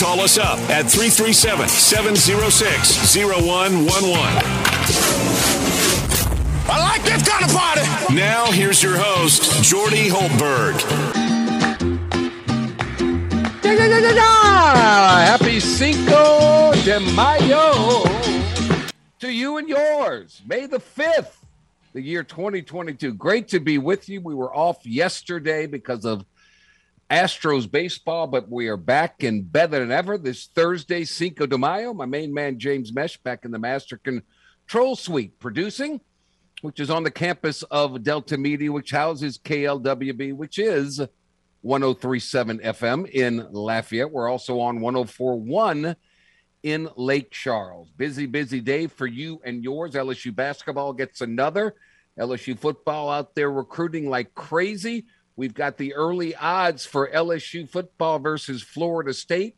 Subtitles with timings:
[0.00, 3.88] Call us up at 337 706 0111.
[6.70, 8.14] I like this kind of party.
[8.14, 10.80] Now, here's your host, Jordy Hultberg.
[15.26, 18.04] Happy Cinco de Mayo
[19.18, 20.42] to you and yours.
[20.46, 21.38] May the 5th
[21.92, 23.14] the year 2022.
[23.14, 24.20] Great to be with you.
[24.20, 26.24] We were off yesterday because of
[27.10, 31.94] Astros baseball, but we are back and better than ever this Thursday, Cinco de Mayo.
[31.94, 36.02] My main man, James Mesh, back in the Master Control Suite producing,
[36.60, 41.00] which is on the campus of Delta Media, which houses KLWB, which is
[41.62, 44.10] 1037 FM in Lafayette.
[44.10, 45.96] We're also on 1041
[46.62, 47.88] in Lake Charles.
[47.96, 49.94] Busy, busy day for you and yours.
[49.94, 51.74] LSU basketball gets another.
[52.18, 55.06] LSU football out there recruiting like crazy.
[55.38, 59.54] We've got the early odds for LSU football versus Florida State.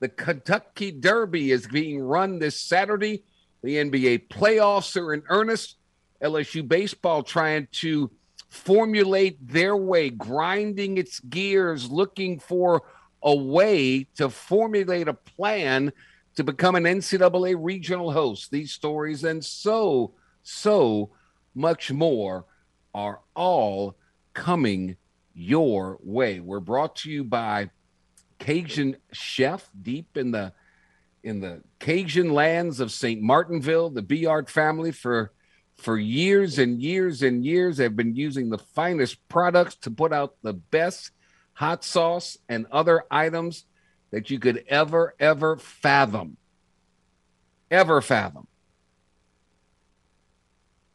[0.00, 3.22] The Kentucky Derby is being run this Saturday.
[3.62, 5.76] The NBA playoffs are in earnest.
[6.20, 8.10] LSU baseball trying to
[8.48, 12.82] formulate their way, grinding its gears, looking for
[13.22, 15.92] a way to formulate a plan
[16.34, 18.50] to become an NCAA regional host.
[18.50, 21.10] These stories and so, so
[21.54, 22.46] much more
[22.92, 23.94] are all
[24.34, 24.96] coming
[25.34, 26.40] your way.
[26.40, 27.70] We're brought to you by
[28.38, 30.52] Cajun Chef deep in the
[31.22, 33.22] in the Cajun lands of St.
[33.22, 35.32] Martinville, the Beard family for
[35.76, 40.34] for years and years and years have been using the finest products to put out
[40.42, 41.10] the best
[41.54, 43.64] hot sauce and other items
[44.10, 46.36] that you could ever, ever fathom.
[47.70, 48.46] Ever fathom.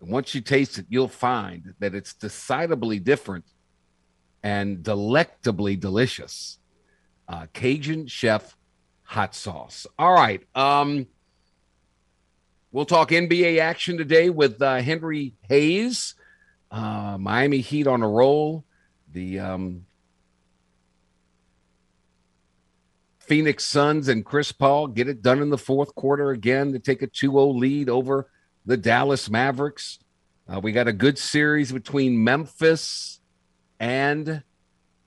[0.01, 3.45] And once you taste it, you'll find that it's decidedly different
[4.45, 6.59] and delectably delicious.
[7.27, 8.55] Uh, Cajun Chef
[9.01, 9.87] hot sauce.
[9.97, 10.43] All right.
[10.53, 11.07] Um,
[12.71, 16.13] we'll talk NBA action today with uh, Henry Hayes.
[16.69, 18.63] Uh, Miami Heat on a roll.
[19.11, 19.87] The um,
[23.17, 27.01] Phoenix Suns and Chris Paul get it done in the fourth quarter again to take
[27.01, 28.29] a 2 0 lead over
[28.63, 29.97] the Dallas Mavericks.
[30.47, 33.21] Uh, we got a good series between Memphis
[33.79, 34.43] and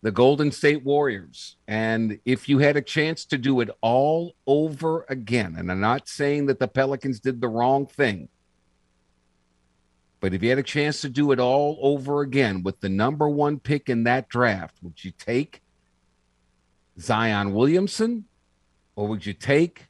[0.03, 1.57] the Golden State Warriors.
[1.67, 6.09] And if you had a chance to do it all over again, and I'm not
[6.09, 8.29] saying that the Pelicans did the wrong thing,
[10.21, 13.29] but if you had a chance to do it all over again with the number
[13.29, 15.63] one pick in that draft, would you take
[16.99, 18.25] Zion Williamson,
[18.97, 19.87] or would you take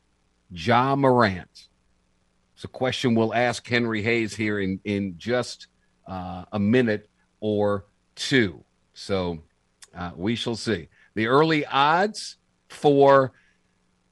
[0.50, 1.68] Ja Morant?
[2.54, 5.68] It's a question we'll ask Henry Hayes here in, in just
[6.06, 7.08] uh, a minute
[7.40, 8.64] or two.
[8.98, 9.38] So
[9.96, 10.88] uh, we shall see.
[11.14, 12.36] The early odds
[12.68, 13.32] for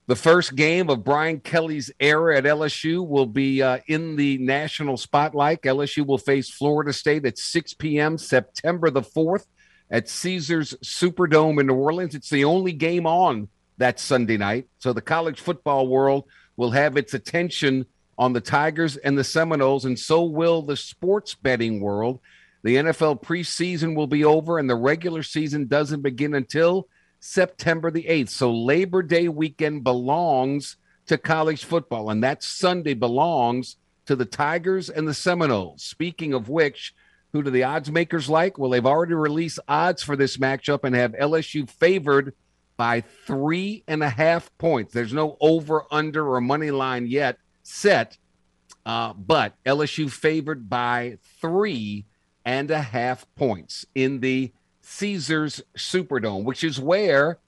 [0.06, 4.96] the first game of Brian Kelly's era at LSU will be uh, in the national
[4.96, 5.62] spotlight.
[5.62, 8.16] LSU will face Florida State at 6 p.m.
[8.16, 9.46] September the 4th
[9.90, 12.14] at Caesars Superdome in New Orleans.
[12.14, 13.48] It's the only game on
[13.78, 14.68] that Sunday night.
[14.78, 16.24] So the college football world
[16.56, 17.86] will have its attention
[18.16, 22.20] on the Tigers and the Seminoles, and so will the sports betting world.
[22.66, 26.88] The NFL preseason will be over, and the regular season doesn't begin until
[27.20, 28.30] September the 8th.
[28.30, 34.90] So Labor Day weekend belongs to college football, and that Sunday belongs to the Tigers
[34.90, 35.84] and the Seminoles.
[35.84, 36.92] Speaking of which,
[37.32, 38.58] who do the odds makers like?
[38.58, 42.34] Well, they've already released odds for this matchup and have LSU favored
[42.76, 44.92] by three and a half points.
[44.92, 48.18] There's no over, under, or money line yet set,
[48.84, 52.06] uh, but LSU favored by three
[52.46, 57.38] and a half points in the Caesars Superdome, which is where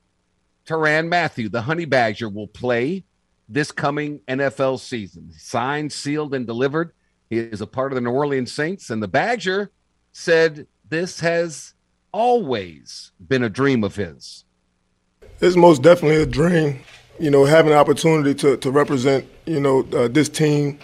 [0.66, 3.04] Tyrann Mathieu, the Honey Badger, will play
[3.48, 5.32] this coming NFL season.
[5.38, 6.92] Signed, sealed, and delivered.
[7.30, 9.70] He is a part of the New Orleans Saints, and the Badger
[10.12, 11.74] said this has
[12.12, 14.44] always been a dream of his.
[15.40, 16.80] It's most definitely a dream.
[17.20, 20.78] You know, having the opportunity to, to represent, you know, uh, this team,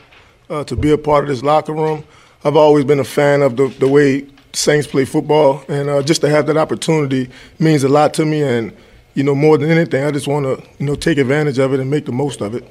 [0.50, 2.04] uh, to be a part of this locker room.
[2.44, 6.20] I've always been a fan of the, the way Saints play football, and uh, just
[6.20, 8.42] to have that opportunity means a lot to me.
[8.42, 8.76] And
[9.14, 11.80] you know, more than anything, I just want to you know take advantage of it
[11.80, 12.70] and make the most of it.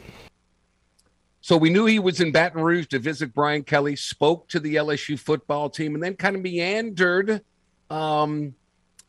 [1.41, 4.75] So we knew he was in Baton Rouge to visit Brian Kelly, spoke to the
[4.75, 7.41] LSU football team, and then kind of meandered
[7.89, 8.53] um,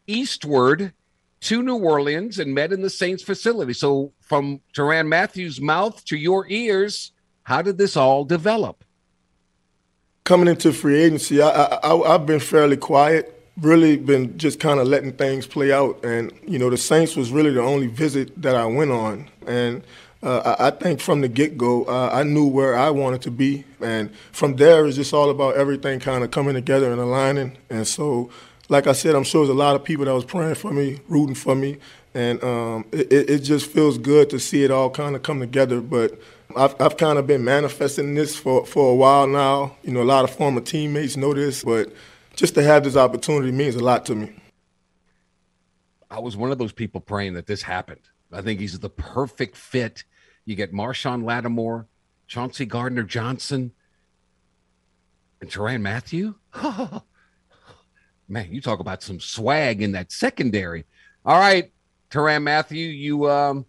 [0.07, 0.95] eastward
[1.43, 3.75] to New Orleans and met in the Saints facility.
[3.75, 7.13] So from Tyrann Mathieu's mouth to your ears,
[7.43, 8.83] how did this all develop?
[10.25, 14.89] Coming into free agency, I, I, I've been fairly quiet really been just kind of
[14.89, 16.05] letting things play out.
[16.05, 19.29] And, you know, the Saints was really the only visit that I went on.
[19.47, 19.83] And
[20.23, 23.65] uh, I, think from the get go, uh, I knew where I wanted to be.
[23.81, 27.57] And from there, it's just all about everything kind of coming together and aligning.
[27.71, 28.31] And so,
[28.69, 31.01] like I said, I'm sure there's a lot of people that was praying for me,
[31.09, 31.77] rooting for me.
[32.15, 35.81] And um, it, it just feels good to see it all kind of come together.
[35.81, 36.19] But
[36.57, 39.77] I've, I've kind of been manifesting this for, for a while now.
[39.83, 41.93] You know, a lot of former teammates know this, but
[42.37, 44.33] just to have this opportunity means a lot to me.
[46.11, 48.01] I was one of those people praying that this happened.
[48.33, 50.05] I think he's the perfect fit
[50.45, 51.87] you get Marshon Lattimore,
[52.27, 53.73] Chauncey Gardner Johnson,
[55.41, 56.35] and Tyrann Mathieu.
[58.29, 60.85] Man, you talk about some swag in that secondary.
[61.25, 61.73] All right,
[62.11, 63.67] Tyrann Mathieu, you um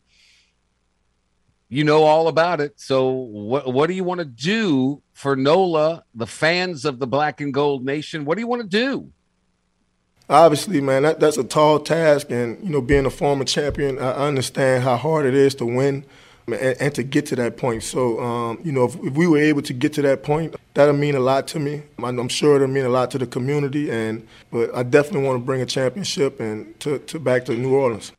[1.69, 2.79] you know all about it.
[2.79, 7.41] So what what do you want to do for NOLA, the fans of the black
[7.41, 8.25] and gold nation?
[8.25, 9.11] What do you want to do?
[10.27, 14.11] Obviously, man, that, that's a tall task and you know, being a former champion, I
[14.11, 16.03] understand how hard it is to win
[16.47, 17.83] and, and to get to that point.
[17.83, 20.95] So, um, you know, if, if, we were able to get to that point, that'll
[20.95, 21.83] mean a lot to me.
[21.99, 23.91] I'm sure it'll mean a lot to the community.
[23.91, 27.75] And but I definitely want to bring a championship and to, to back to New
[27.75, 28.11] Orleans.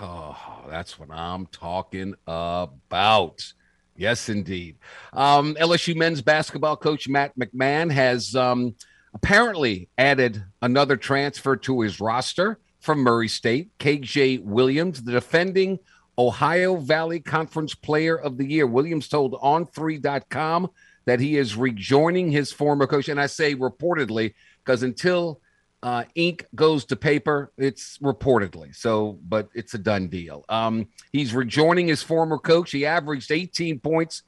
[0.00, 3.52] Oh, that's what I'm talking about.
[3.96, 4.76] Yes, indeed.
[5.12, 8.74] Um, LSU men's basketball coach Matt McMahon has um,
[9.14, 15.78] apparently added another transfer to his roster from Murray State, KJ Williams, the defending
[16.18, 18.66] Ohio Valley Conference Player of the Year.
[18.66, 20.70] Williams told On3.com
[21.06, 23.08] that he is rejoining his former coach.
[23.08, 24.34] And I say reportedly
[24.64, 25.40] because until
[25.84, 28.74] uh, ink goes to paper, it's reportedly.
[28.74, 30.46] So, but it's a done deal.
[30.48, 32.70] Um, he's rejoining his former coach.
[32.70, 34.22] He averaged 18 points,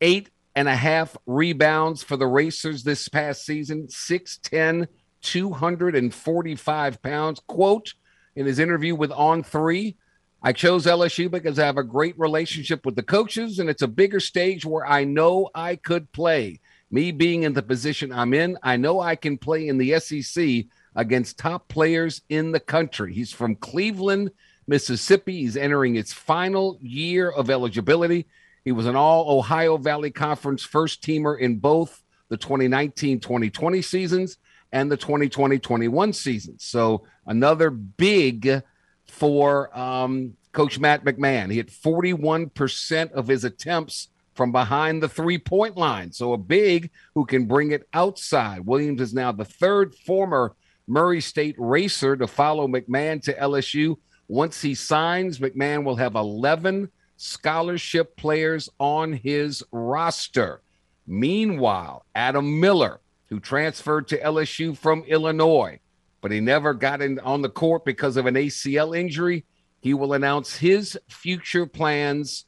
[0.00, 4.88] eight and a half rebounds for the Racers this past season, 6'10,
[5.22, 7.40] 245 pounds.
[7.46, 7.94] Quote
[8.34, 9.96] in his interview with On Three
[10.42, 13.88] I chose LSU because I have a great relationship with the coaches, and it's a
[13.88, 16.60] bigger stage where I know I could play.
[16.90, 20.64] Me being in the position I'm in, I know I can play in the SEC
[20.94, 23.14] against top players in the country.
[23.14, 24.30] He's from Cleveland,
[24.66, 25.40] Mississippi.
[25.42, 28.26] He's entering its final year of eligibility.
[28.64, 34.38] He was an all Ohio Valley Conference first teamer in both the 2019 2020 seasons
[34.72, 36.64] and the 2020 21 seasons.
[36.64, 38.62] So, another big
[39.06, 41.50] for um, Coach Matt McMahon.
[41.50, 46.12] He had 41% of his attempts from behind the three point line.
[46.12, 48.66] So a big who can bring it outside.
[48.66, 50.54] Williams is now the third former
[50.90, 53.96] Murray State racer to follow McMahon to LSU.
[54.26, 60.62] Once he signs, McMahon will have 11 scholarship players on his roster.
[61.06, 65.78] Meanwhile, Adam Miller, who transferred to LSU from Illinois,
[66.20, 69.44] but he never got in on the court because of an ACL injury.
[69.80, 72.46] He will announce his future plans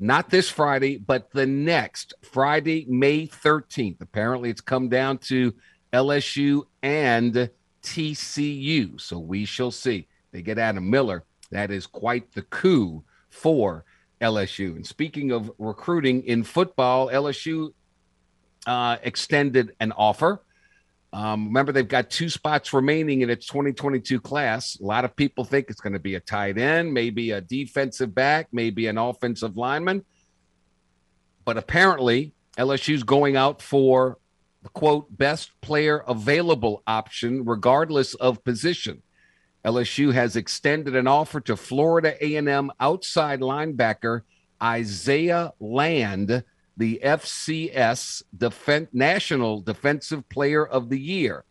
[0.00, 4.00] not this Friday, but the next Friday, May 13th.
[4.00, 5.52] Apparently, it's come down to
[5.92, 7.50] LSU and
[7.82, 9.00] TCU.
[9.00, 10.06] So we shall see.
[10.32, 11.24] They get Adam Miller.
[11.50, 13.84] That is quite the coup for
[14.20, 14.76] LSU.
[14.76, 17.72] And speaking of recruiting in football, LSU
[18.66, 20.42] uh, extended an offer
[21.12, 24.78] um, remember, they've got two spots remaining in its 2022 class.
[24.78, 28.14] A lot of people think it's going to be a tight end, maybe a defensive
[28.14, 30.04] back, maybe an offensive lineman.
[31.46, 34.18] But apparently, LSU's going out for
[34.72, 39.02] quote best player available option, regardless of position.
[39.64, 44.22] LSU has extended an offer to Florida A&M outside linebacker
[44.62, 46.44] Isaiah Land
[46.78, 51.44] the FCS Defen- National Defensive Player of the Year.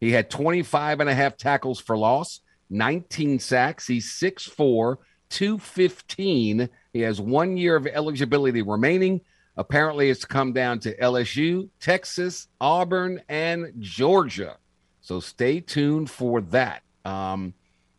[0.00, 3.88] He had 25 and a half tackles for loss, 19 sacks.
[3.88, 4.96] He's 6'4,
[5.30, 6.68] 215.
[6.92, 9.20] He has one year of eligibility remaining.
[9.58, 14.56] Apparently, it's come down to LSU, Texas, Auburn, and Georgia.
[15.00, 16.84] So stay tuned for that.
[17.04, 17.52] Um,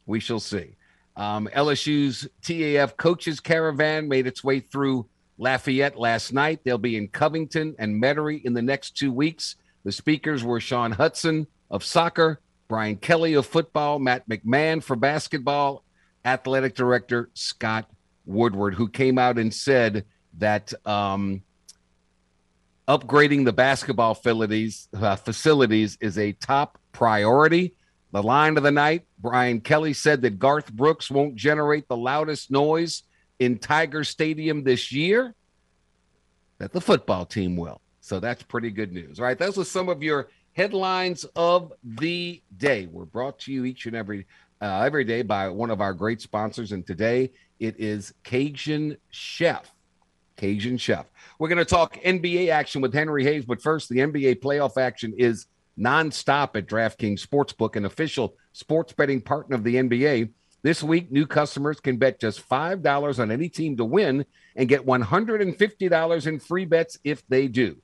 [0.05, 0.77] we shall see.
[1.17, 5.05] Um, LSU's TAF coaches caravan made its way through
[5.37, 6.61] Lafayette last night.
[6.63, 9.57] They'll be in Covington and Metairie in the next two weeks.
[9.83, 12.39] The speakers were Sian Hudson of soccer,
[12.69, 15.83] Brian Kelly of football, Matt McMahon for basketball,
[16.23, 17.89] athletic director Scott
[18.25, 20.05] Woodward, who came out and said
[20.37, 21.41] that um,
[22.89, 27.75] upgrading the basketball facilities, uh, facilities is a top priority.
[28.11, 32.49] The line of the night Brian Kelly said that Garth Brooks won't generate the loudest
[32.49, 33.03] noise
[33.37, 35.35] in Tiger Stadium this year,
[36.57, 37.79] that the football team will.
[38.01, 39.19] So that's pretty good news.
[39.19, 42.87] All right, those are some of your headlines of the day.
[42.87, 44.25] We're brought to you each and every
[44.61, 49.71] uh, every day by one of our great sponsors, and today it is Cajun Chef.
[50.39, 51.05] Cajun Chef.
[51.37, 55.13] We're going to talk NBA action with Henry Hayes, but first, the NBA playoff action
[55.17, 60.29] is nonstop at DraftKings Sportsbook, an official sports betting partner of the NBA.
[60.61, 64.85] This week, new customers can bet just $5 on any team to win and get
[64.85, 67.77] $150 in free bets if they do.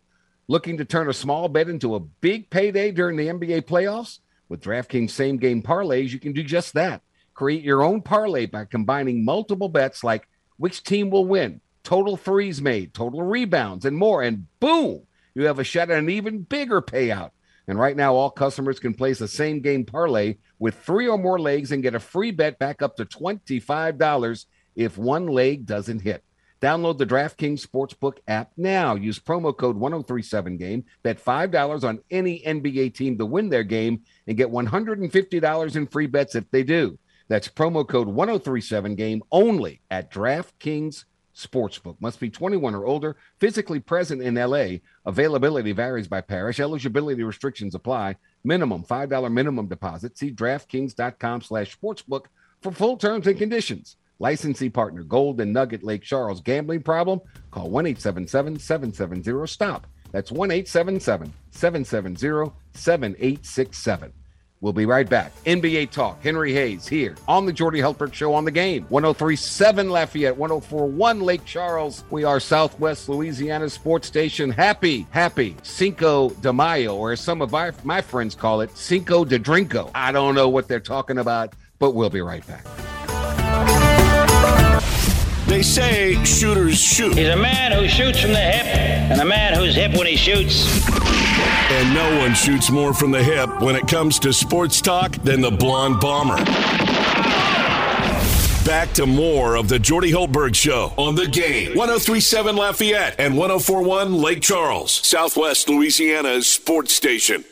[0.47, 4.19] Looking to turn a small bet into a big payday during the NBA playoffs?
[4.47, 7.01] With DraftKings same game parlays, you can do just that.
[7.33, 12.61] Create your own parlay by combining multiple bets like which team will win, total threes
[12.61, 14.23] made, total rebounds, and more.
[14.23, 17.31] And boom, you have a shot at an even bigger payout.
[17.67, 21.39] And right now, all customers can place a same game parlay with three or more
[21.39, 26.23] legs and get a free bet back up to $25 if one leg doesn't hit.
[26.61, 28.95] Download the DraftKings Sportsbook app now.
[28.95, 30.83] Use promo code 1037game.
[31.03, 36.07] Bet $5 on any NBA team to win their game and get $150 in free
[36.07, 36.97] bets if they do.
[37.27, 41.99] That's promo code 1037game only at DraftKings Sportsbook.
[41.99, 44.77] Must be 21 or older, physically present in LA.
[45.05, 46.59] Availability varies by parish.
[46.59, 48.15] Eligibility restrictions apply.
[48.43, 50.17] Minimum $5 minimum deposit.
[50.17, 52.25] See DraftKings.com slash sportsbook
[52.61, 53.97] for full terms and conditions.
[54.19, 56.41] Licensee partner Golden Nugget Lake Charles.
[56.41, 57.19] Gambling problem?
[57.51, 59.87] Call 1 877 770 STOP.
[60.11, 64.13] That's 1 877 770 7867.
[64.61, 65.31] We'll be right back.
[65.45, 66.23] NBA Talk.
[66.23, 68.85] Henry Hayes here on the Jordy Hultberg Show on the game.
[68.89, 72.03] 1037 Lafayette, 1041 Lake Charles.
[72.09, 74.49] We are Southwest Louisiana sports station.
[74.49, 79.37] Happy, happy Cinco de Mayo, or as some of my friends call it, Cinco de
[79.37, 79.91] Drinko.
[79.93, 82.65] I don't know what they're talking about, but we'll be right back.
[85.47, 87.15] They say shooters shoot.
[87.17, 90.15] He's a man who shoots from the hip and a man who's hip when he
[90.15, 90.65] shoots.
[91.71, 95.41] And no one shoots more from the hip when it comes to sports talk than
[95.41, 96.37] the blonde bomber.
[98.65, 101.75] Back to more of the Jordy Hultberg Show on the game.
[101.77, 107.45] 1037 Lafayette and 1041 Lake Charles, Southwest Louisiana's sports station.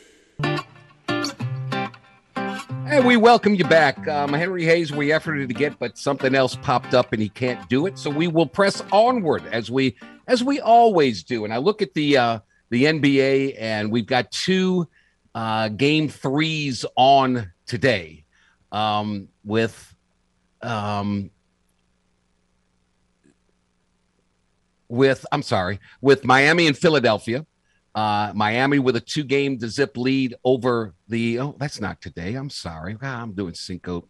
[2.94, 4.06] And we welcome you back.
[4.06, 7.68] Um, Henry Hayes, we efforted to get, but something else popped up and he can't
[7.68, 7.98] do it.
[7.98, 9.96] So we will press onward as we
[10.28, 11.44] as we always do.
[11.44, 12.38] And I look at the uh,
[12.70, 14.88] the NBA, and we've got two
[15.34, 18.26] uh, game threes on today
[18.70, 19.96] um, with
[20.62, 21.30] um,
[24.86, 27.44] with I'm sorry with Miami and Philadelphia.
[27.94, 31.38] Uh, Miami with a two game to zip lead over the.
[31.38, 32.34] Oh, that's not today.
[32.34, 32.96] I'm sorry.
[33.02, 34.08] Ah, I'm doing Cinco.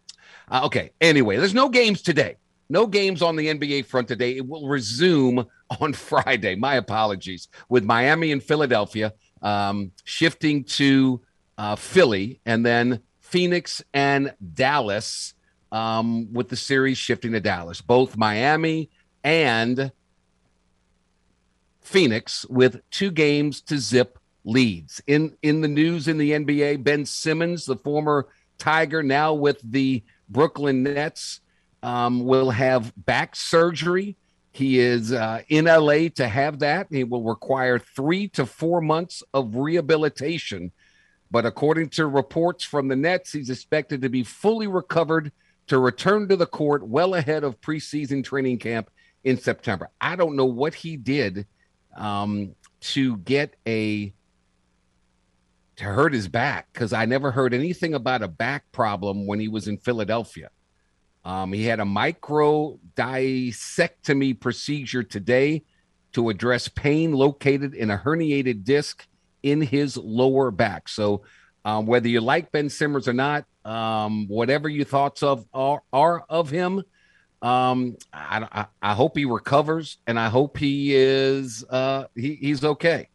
[0.49, 0.91] Uh, okay.
[1.01, 2.37] Anyway, there's no games today.
[2.69, 4.37] No games on the NBA front today.
[4.37, 5.45] It will resume
[5.81, 6.55] on Friday.
[6.55, 7.47] My apologies.
[7.69, 11.21] With Miami and Philadelphia um, shifting to
[11.57, 15.33] uh, Philly and then Phoenix and Dallas
[15.71, 17.81] um, with the series shifting to Dallas.
[17.81, 18.89] Both Miami
[19.23, 19.91] and
[21.85, 25.01] Phoenix with two games to zip leads.
[25.07, 28.27] In in the news in the NBA, Ben Simmons, the former
[28.57, 31.41] Tiger, now with the Brooklyn Nets,
[31.83, 34.17] um, will have back surgery.
[34.51, 36.87] He is uh, in LA to have that.
[36.89, 40.71] He will require three to four months of rehabilitation.
[41.29, 45.31] But according to reports from the Nets, he's expected to be fully recovered
[45.67, 48.89] to return to the court well ahead of preseason training camp
[49.23, 49.89] in September.
[49.99, 51.45] I don't know what he did
[51.95, 54.13] um, to get a
[55.77, 59.47] to hurt his back because I never heard anything about a back problem when he
[59.47, 60.49] was in Philadelphia.
[61.25, 65.63] Um, he had a micro discectomy procedure today
[66.13, 69.05] to address pain located in a herniated disc
[69.43, 70.87] in his lower back.
[70.87, 71.23] So,
[71.65, 76.23] um, whether you like Ben Simmons or not, um, whatever your thoughts of are, are
[76.29, 76.83] of him,
[77.45, 82.63] um, I, I, I, hope he recovers, and I hope he is uh, he, he's
[82.63, 83.09] okay.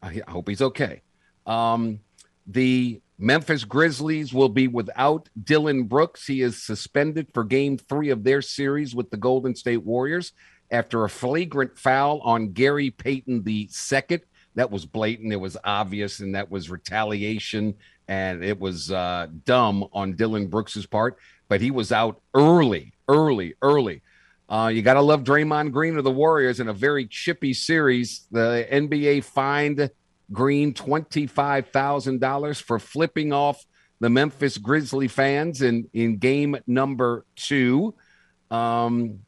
[0.00, 1.02] I, hope he's okay.
[1.46, 1.98] Um,
[2.46, 6.28] the Memphis Grizzlies will be without Dillon Brooks.
[6.28, 10.32] He is suspended for game three of their series with the Golden State Warriors
[10.70, 14.22] after a flagrant foul on Gary Payton the second.
[14.54, 15.32] That was blatant.
[15.32, 17.74] It was obvious, and that was retaliation,
[18.06, 21.18] and it was uh, dumb on Dillon Brooks's part.
[21.48, 24.02] But he was out early, early, early.
[24.48, 28.26] Uh, you got to love Draymond Green of the Warriors in a very chippy series.
[28.30, 29.90] The NBA fined
[30.32, 33.64] Green $25,000 for flipping off
[34.00, 37.94] the Memphis Grizzly fans in, in game number two.
[38.50, 39.20] Um,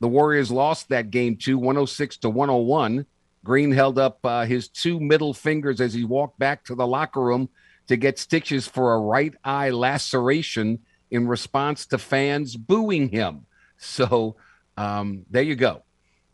[0.00, 3.06] the Warriors lost that game two, 106 to 101.
[3.44, 7.20] Green held up uh, his two middle fingers as he walked back to the locker
[7.20, 7.48] room
[7.88, 10.80] to get stitches for a right eye laceration
[11.12, 13.46] in response to fans booing him.
[13.76, 14.36] So
[14.76, 15.82] um, there you go.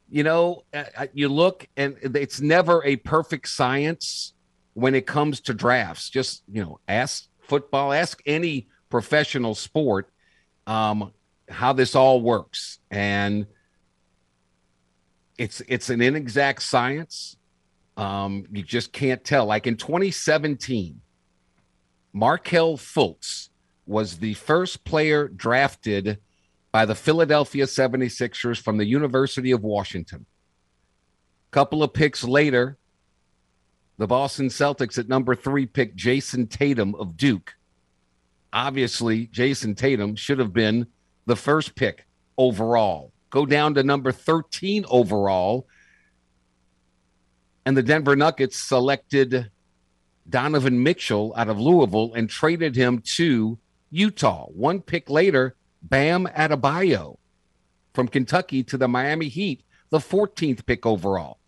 [0.08, 4.32] You know, uh, uh, you look and it's never a perfect science
[4.74, 6.08] when it comes to drafts.
[6.08, 10.10] Just, you know, ask football, ask any professional sport
[10.66, 11.12] um,
[11.48, 12.78] how this all works.
[12.90, 13.46] And
[15.38, 17.36] it's it's an inexact science.
[17.96, 19.46] Um, you just can't tell.
[19.46, 21.00] Like in 2017,
[22.12, 23.48] Markelle Fultz
[23.88, 26.18] was the first player drafted
[26.70, 30.26] by the Philadelphia 76ers from the University of Washington.
[31.50, 32.76] A couple of picks later,
[33.96, 37.54] the Boston Celtics at number three picked Jayson Tatum of Duke.
[38.52, 40.86] Obviously, Jayson Tatum should have been
[41.26, 43.12] the first pick overall.
[43.30, 45.66] Go down to number 13 overall.
[47.64, 49.50] And the Denver Nuggets selected
[50.28, 53.58] Donovan Mitchell out of Louisville and traded him to
[53.90, 54.46] Utah.
[54.46, 57.18] One pick later, Bam Adebayo
[57.94, 61.38] from Kentucky to the Miami Heat, the 14th pick overall.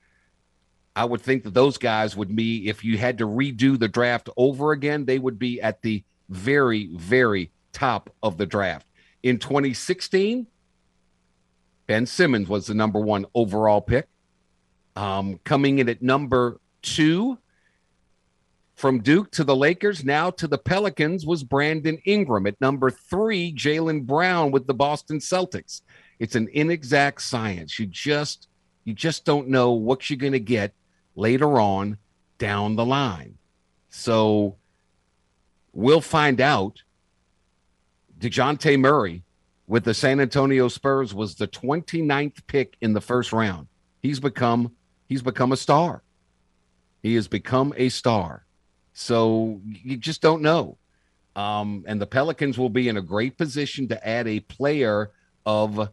[0.96, 4.28] I would think that those guys would be, if you had to redo the draft
[4.36, 8.86] over again, they would be at the very, very top of the draft.
[9.22, 10.46] In 2016,
[11.86, 14.08] Ben Simmons was the number one overall pick.
[14.96, 17.38] Um, coming in at number two
[18.80, 22.46] from Duke to the Lakers, now to the Pelicans, was Brandon Ingram.
[22.46, 25.82] At number three, Jaylen Brown with the Boston Celtics.
[26.18, 27.78] It's an inexact science.
[27.78, 28.48] You just
[28.84, 30.72] you just don't know what you're going to get
[31.14, 31.98] later on
[32.38, 33.36] down the line.
[33.90, 34.56] So
[35.74, 36.82] we'll find out.
[38.18, 39.24] Dejounte Murray
[39.66, 43.66] with the San Antonio Spurs was the 29th pick in the first round.
[44.00, 44.72] He's become
[45.06, 46.02] he's become a star.
[47.02, 48.46] He has become a star.
[48.92, 50.78] So you just don't know.
[51.36, 55.10] Um, and the Pelicans will be in a great position to add a player
[55.46, 55.90] of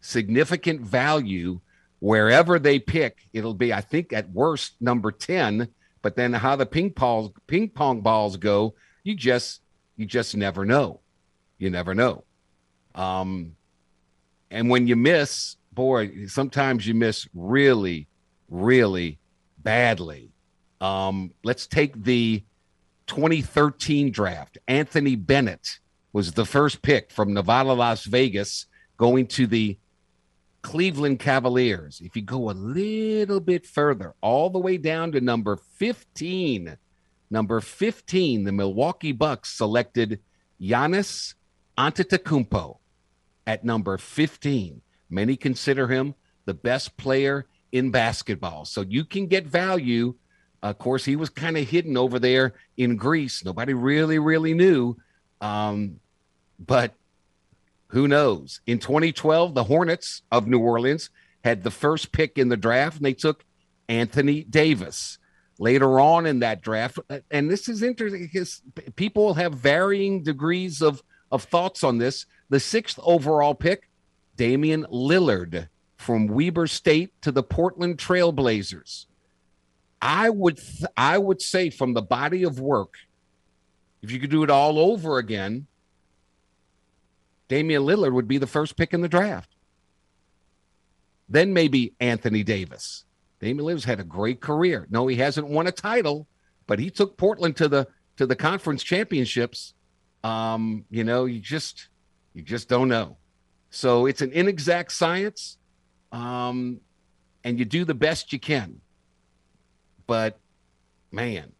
[0.00, 1.60] significant value
[2.00, 3.28] wherever they pick.
[3.32, 5.68] It'll be, I think, at worst number 10.
[6.02, 9.60] But then how the ping pong ping pong balls go, you just
[9.96, 11.00] you just never know.
[11.58, 12.24] You never know.
[12.94, 13.54] Um,
[14.50, 18.08] and when you miss, boy, sometimes you miss really,
[18.48, 19.18] really
[19.58, 20.29] badly.
[20.80, 22.42] Um, let's take the
[23.06, 24.58] 2013 draft.
[24.68, 25.78] Anthony Bennett
[26.12, 28.66] was the first pick from Nevada, Las Vegas,
[28.96, 29.78] going to the
[30.62, 32.00] Cleveland Cavaliers.
[32.04, 36.76] If you go a little bit further, all the way down to number 15,
[37.30, 40.20] number 15, the Milwaukee Bucks selected
[40.60, 41.34] Giannis
[41.78, 42.78] Antetokounmpo
[43.46, 44.82] at number 15.
[45.08, 46.14] Many consider him
[46.44, 48.64] the best player in basketball.
[48.64, 50.14] So you can get value
[50.62, 53.44] of course, he was kind of hidden over there in Greece.
[53.44, 54.96] Nobody really, really knew.
[55.40, 56.00] Um,
[56.58, 56.94] but
[57.88, 58.60] who knows?
[58.66, 61.10] In 2012, the Hornets of New Orleans
[61.42, 63.44] had the first pick in the draft, and they took
[63.88, 65.18] Anthony Davis.
[65.58, 66.98] Later on in that draft,
[67.30, 68.62] and this is interesting because
[68.96, 72.24] people have varying degrees of, of thoughts on this.
[72.48, 73.90] The sixth overall pick,
[74.36, 75.68] Damian Lillard
[75.98, 79.04] from Weber State to the Portland Trailblazers.
[80.02, 82.94] I would th- I would say from the body of work,
[84.02, 85.66] if you could do it all over again,
[87.48, 89.50] Damian Lillard would be the first pick in the draft.
[91.28, 93.04] Then maybe Anthony Davis.
[93.40, 94.86] Damian Lillard's had a great career.
[94.90, 96.26] No, he hasn't won a title,
[96.66, 97.86] but he took Portland to the
[98.16, 99.74] to the conference championships.
[100.22, 101.88] Um, you know, you just
[102.34, 103.16] you just don't know.
[103.70, 105.58] So it's an inexact science,
[106.12, 106.80] um,
[107.44, 108.80] and you do the best you can.
[110.10, 110.40] But
[111.12, 111.52] man,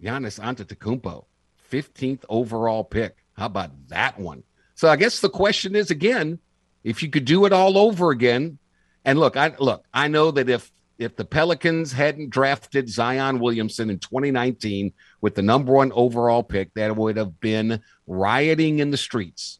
[0.00, 1.24] Giannis Antetokounmpo,
[1.68, 3.24] 15th overall pick.
[3.32, 4.44] How about that one?
[4.76, 6.38] So I guess the question is again,
[6.84, 8.58] if you could do it all over again,
[9.04, 13.90] and look, I look, I know that if if the Pelicans hadn't drafted Zion Williamson
[13.90, 18.96] in 2019 with the number one overall pick, that would have been rioting in the
[18.96, 19.58] streets.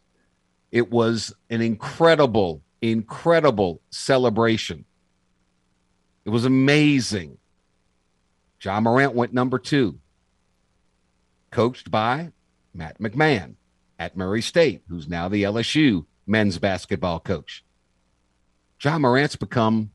[0.70, 4.84] It was an incredible, incredible celebration.
[6.30, 7.38] It was amazing.
[8.62, 9.98] Ja Morant went number two,
[11.50, 12.30] coached by
[12.72, 13.56] Matt McMahon
[13.98, 17.64] at Murray State, who's now the LSU men's basketball coach.
[18.80, 19.90] Ja Morant's become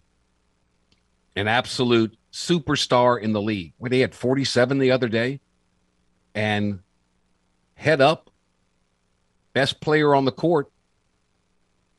[1.38, 3.71] an absolute superstar in the league.
[3.78, 5.39] Where they had 47 the other day
[6.34, 6.80] and
[7.76, 8.30] head up
[9.54, 10.69] best player on the court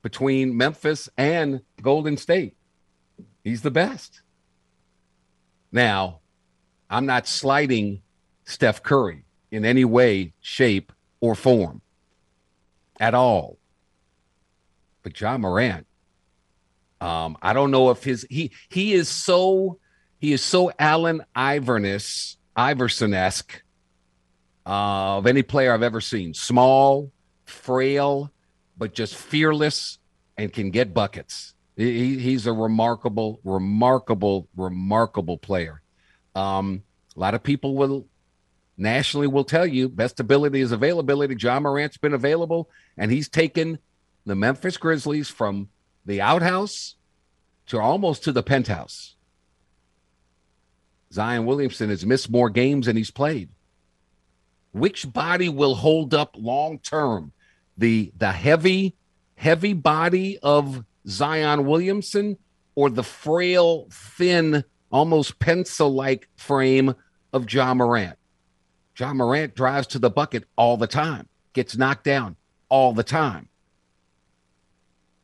[0.02, 2.54] between Memphis and Golden State.
[3.42, 4.20] He's the best.
[5.72, 6.20] Now,
[6.88, 8.02] I'm not slighting
[8.44, 11.82] Steph Curry in any way, shape, or form
[13.00, 13.58] at all.
[15.02, 15.86] But Ja Morant,
[17.00, 19.78] um, I don't know if his he he is so
[20.18, 23.62] he is so Allen Iverness Iverson esque
[24.66, 26.32] uh, of any player I've ever seen.
[26.34, 27.12] Small,
[27.44, 28.32] frail,
[28.76, 29.98] but just fearless
[30.38, 31.54] and can get buckets.
[31.76, 35.82] He, he's a remarkable, remarkable, remarkable player.
[36.34, 36.82] Um,
[37.14, 38.06] a lot of people will
[38.76, 41.36] nationally will tell you best ability is availability.
[41.38, 43.78] Ja Morant's been available, and he's taken
[44.24, 45.68] the Memphis Grizzlies from
[46.04, 46.96] the outhouse
[47.66, 49.16] to almost to the penthouse.
[51.12, 53.48] Zion Williamson has missed more games than he's played.
[54.72, 57.32] Which body will hold up long term?
[57.78, 58.96] The the heavy,
[59.36, 62.36] heavy body of Zion Williamson
[62.74, 66.94] or the frail, thin, almost pencil-like frame
[67.32, 68.18] of Ja Morant?
[68.98, 72.36] Ja Morant drives to the bucket all the time, gets knocked down
[72.68, 73.48] all the time.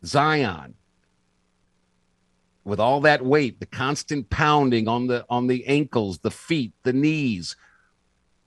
[0.04, 0.74] Zion,
[2.64, 6.92] with all that weight, the constant pounding on the on the ankles, the feet, the
[6.92, 7.56] knees,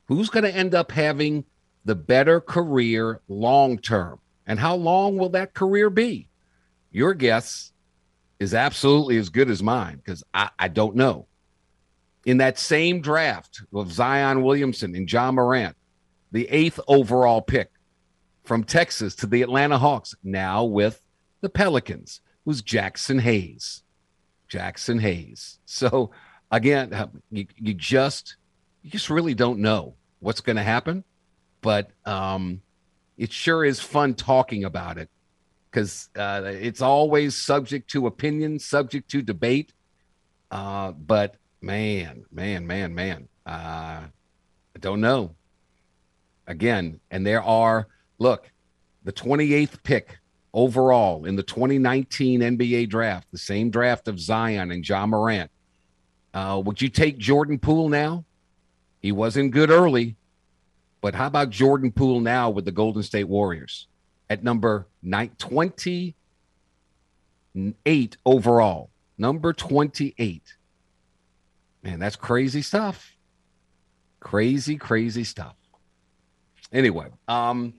[0.06, 1.45] who's going to end up having
[1.84, 4.19] the better career long term?
[4.48, 6.28] And how long will that career be?
[6.95, 7.73] Your guess
[8.39, 11.27] is absolutely as good as mine because I, I don't know
[12.25, 15.75] in that same draft of Zion Williamson and Ja Morant,
[16.31, 17.69] the eighth overall pick
[18.45, 21.01] from Texas to the Atlanta Hawks, now with
[21.41, 23.84] the Pelicans, was Jaxson Hayes.
[24.49, 25.60] Jaxson Hayes.
[25.65, 26.12] So
[26.49, 28.38] again, uh, you, you just
[28.84, 31.03] you just really don't know what's going to happen,
[31.60, 32.62] but um,
[33.17, 35.10] it sure is fun talking about it
[35.75, 39.73] because uh, it's always subject to opinion, subject to debate.
[40.49, 43.27] Uh, but man, man, man, man.
[43.45, 45.35] Uh, I don't know.
[46.47, 47.88] Again, and there are,
[48.19, 48.49] look,
[49.03, 50.17] the 28th pick
[50.53, 55.51] overall in the 2019 NBA draft, the same draft of Zion and Ja Morant.
[56.33, 58.23] Uh, would you take Jordan Poole now?
[59.01, 60.15] He wasn't good early,
[61.01, 63.88] but how about Jordan Poole now with the Golden State Warriors
[64.29, 66.17] at number 28
[68.25, 68.89] overall?
[69.17, 70.55] Number 28.
[71.83, 73.15] Man, that's crazy stuff.
[74.19, 75.55] Crazy, crazy stuff.
[76.73, 77.73] Anyway, um,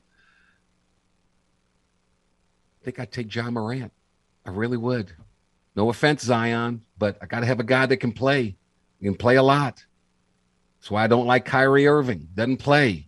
[2.81, 3.93] I think I'd take Ja Morant.
[4.47, 5.13] I really would.
[5.75, 8.57] No offense, Zion, but I got to have a guy that can play.
[9.01, 9.85] He can play a lot.
[10.79, 12.29] That's why I don't like Kyrie Irving.
[12.35, 13.06] Doesn't play.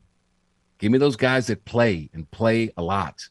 [0.79, 3.29] Give me those guys that play and play a lot.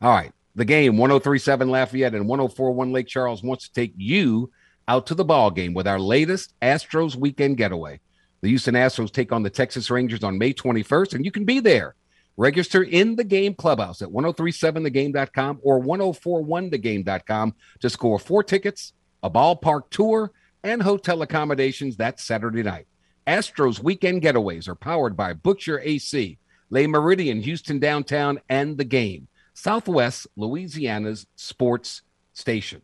[0.00, 0.32] All right.
[0.54, 4.50] The game 1037 Lafayette and 1041 Lake Charles wants to take you
[4.88, 8.00] out to the ball game with our latest Astros weekend getaway.
[8.40, 11.60] The Houston Astros take on the Texas Rangers on May 21st, and you can be
[11.60, 11.94] there.
[12.36, 19.90] Register in the game clubhouse at 1037thegame.com or 1041thegame.com to score four tickets, a ballpark
[19.90, 22.86] tour, and hotel accommodations that Saturday night.
[23.26, 26.38] Astros weekend getaways are powered by Butcher AC,
[26.70, 29.28] Le Meridien, Houston Downtown, and the game.
[29.54, 32.02] Southwest Louisiana's sports
[32.32, 32.82] station.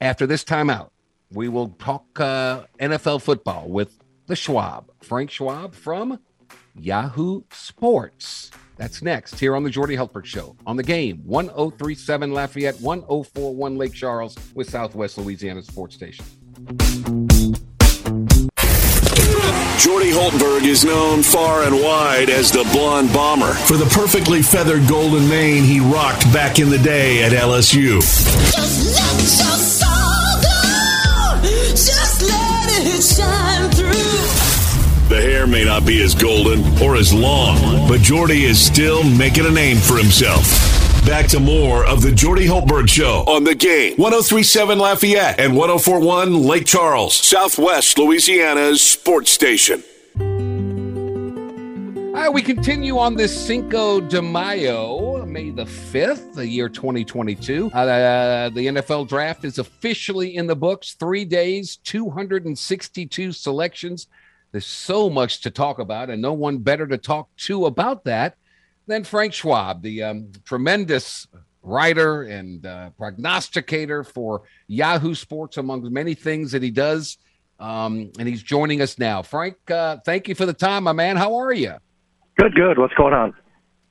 [0.00, 0.90] After this timeout,
[1.32, 6.20] we will talk uh, NFL football with the Schwab, Frank Schwab from
[6.76, 8.50] Yahoo Sports.
[8.76, 13.92] That's next here on the Jordy Hultberg Show on the game 1037 Lafayette, 1041 Lake
[13.92, 16.24] Charles with Southwest Louisiana Sports Station.
[19.78, 24.88] Jordy Hultberg is known far and wide as the blonde bomber for the perfectly feathered
[24.88, 28.00] golden mane he rocked back in the day at LSU.
[35.08, 39.46] The hair may not be as golden or as long, but Jordy is still making
[39.46, 40.67] a name for himself.
[41.06, 43.94] Back to more of the Jordy Hultberg Show on the game.
[43.96, 49.82] 1037 Lafayette and 1041 Lake Charles, Southwest Louisiana's sports station.
[50.18, 50.24] All
[52.24, 57.70] right, we continue on this Cinco de Mayo, May the 5th, the year 2022.
[57.72, 60.94] Uh, the NFL draft is officially in the books.
[60.94, 64.08] Three days, 262 selections.
[64.52, 68.36] There's so much to talk about, and no one better to talk to about that
[68.88, 71.28] than Frank Schwab, the um, tremendous
[71.62, 77.18] writer and uh, prognosticator for Yahoo Sports, among many things that he does.
[77.60, 79.20] Um, and he's joining us now.
[79.22, 81.16] Frank, uh, thank you for the time, my man.
[81.16, 81.74] How are you?
[82.36, 82.78] Good, good.
[82.78, 83.34] What's going on?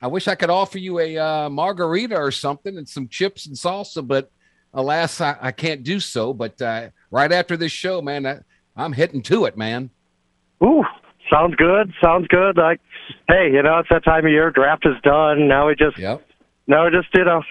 [0.00, 3.54] I wish I could offer you a uh, margarita or something and some chips and
[3.54, 4.30] salsa, but
[4.72, 6.32] alas, I, I can't do so.
[6.32, 8.38] But uh, right after this show, man, I,
[8.76, 9.90] I'm hitting to it, man.
[10.62, 10.84] Ooh,
[11.30, 11.92] sounds good.
[12.02, 12.56] Sounds good.
[12.56, 12.80] Like,
[13.28, 14.50] hey, you know, it's that time of year.
[14.50, 15.48] Draft is done.
[15.48, 16.26] Now we just, Yep.
[16.66, 17.42] now we just, you know,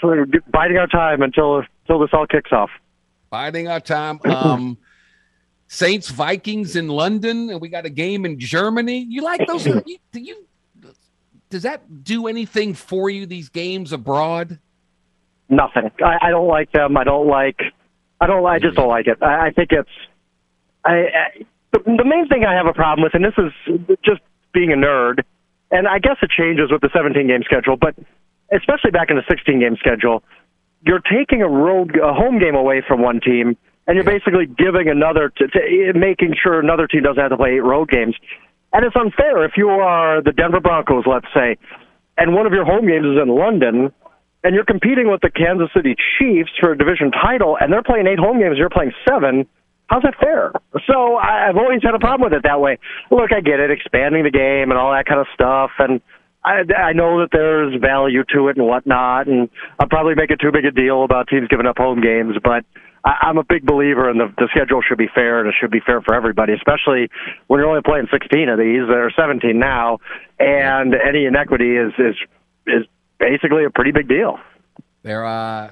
[0.52, 2.70] biding our time until until this all kicks off.
[3.30, 4.20] Biding our time.
[4.26, 4.78] Um,
[5.67, 9.06] Saints Vikings in London, and we got a game in Germany.
[9.10, 9.65] You like those?
[9.86, 10.46] you, do you?
[11.50, 13.26] Does that do anything for you?
[13.26, 14.60] These games abroad?
[15.50, 15.91] Nothing.
[16.04, 16.98] I, I don't like them.
[16.98, 17.60] I don't like.
[18.20, 18.46] I don't.
[18.46, 19.17] I just don't like it.
[19.22, 19.89] I, I think it's.
[20.86, 24.22] I, I the, the main thing I have a problem with, and this is just
[24.54, 25.24] being a nerd,
[25.71, 27.95] and I guess it changes with the 17 game schedule, but
[28.51, 30.23] especially back in the 16 game schedule,
[30.86, 34.89] you're taking a road, a home game away from one team, and you're basically giving
[34.89, 38.15] another, to, to, making sure another team doesn't have to play eight road games.
[38.73, 41.58] And it's unfair if you are the Denver Broncos, let's say,
[42.17, 43.91] and one of your home games is in London,
[44.43, 48.08] and you're competing with the Kansas City Chiefs for a division title, and they're playing
[48.08, 49.47] eight home games, you're playing seven.
[49.88, 50.52] How's that fair?
[50.86, 52.78] So I- I've always had a problem with it that way.
[53.10, 56.02] Look, I get it, expanding the game and all that kind of stuff, and
[56.45, 60.39] I, I know that there's value to it and whatnot, and I'll probably make it
[60.39, 62.63] too big a deal about teams giving up home games, but
[63.04, 65.71] I, I'm a big believer in the, the schedule should be fair and it should
[65.71, 67.10] be fair for everybody, especially
[67.47, 68.88] when you're only playing 16 of these.
[68.88, 70.00] There are 17 now,
[70.39, 72.15] and any inequity is is
[72.65, 72.86] is
[73.19, 74.39] basically a pretty big deal.
[75.04, 75.71] They're uh,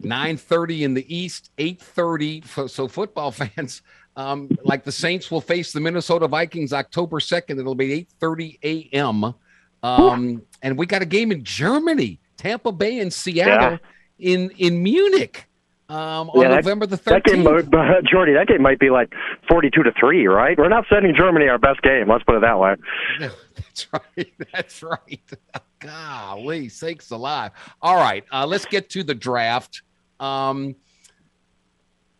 [0.00, 2.42] nine thirty in the East, eight thirty.
[2.66, 3.82] So football fans,
[4.16, 7.58] um, like the Saints, will face the Minnesota Vikings October second.
[7.58, 9.34] It'll be eight thirty a.m.
[9.82, 13.78] Um, and we got a game in Germany, Tampa Bay and Seattle
[14.18, 15.46] in in Munich
[15.90, 17.04] um, on Yeah, that- November the 13th.
[17.04, 19.12] That game, uh, Jordy, that game might be like
[19.50, 20.56] 42 to three, right?
[20.56, 22.08] We're not sending Germany our best game.
[22.08, 22.76] Let's put it that way.
[23.20, 24.32] That's right.
[24.54, 25.20] That's right.
[25.84, 27.52] Golly, sakes alive.
[27.82, 29.82] All right, uh, let's get to the draft.
[30.18, 30.76] Um,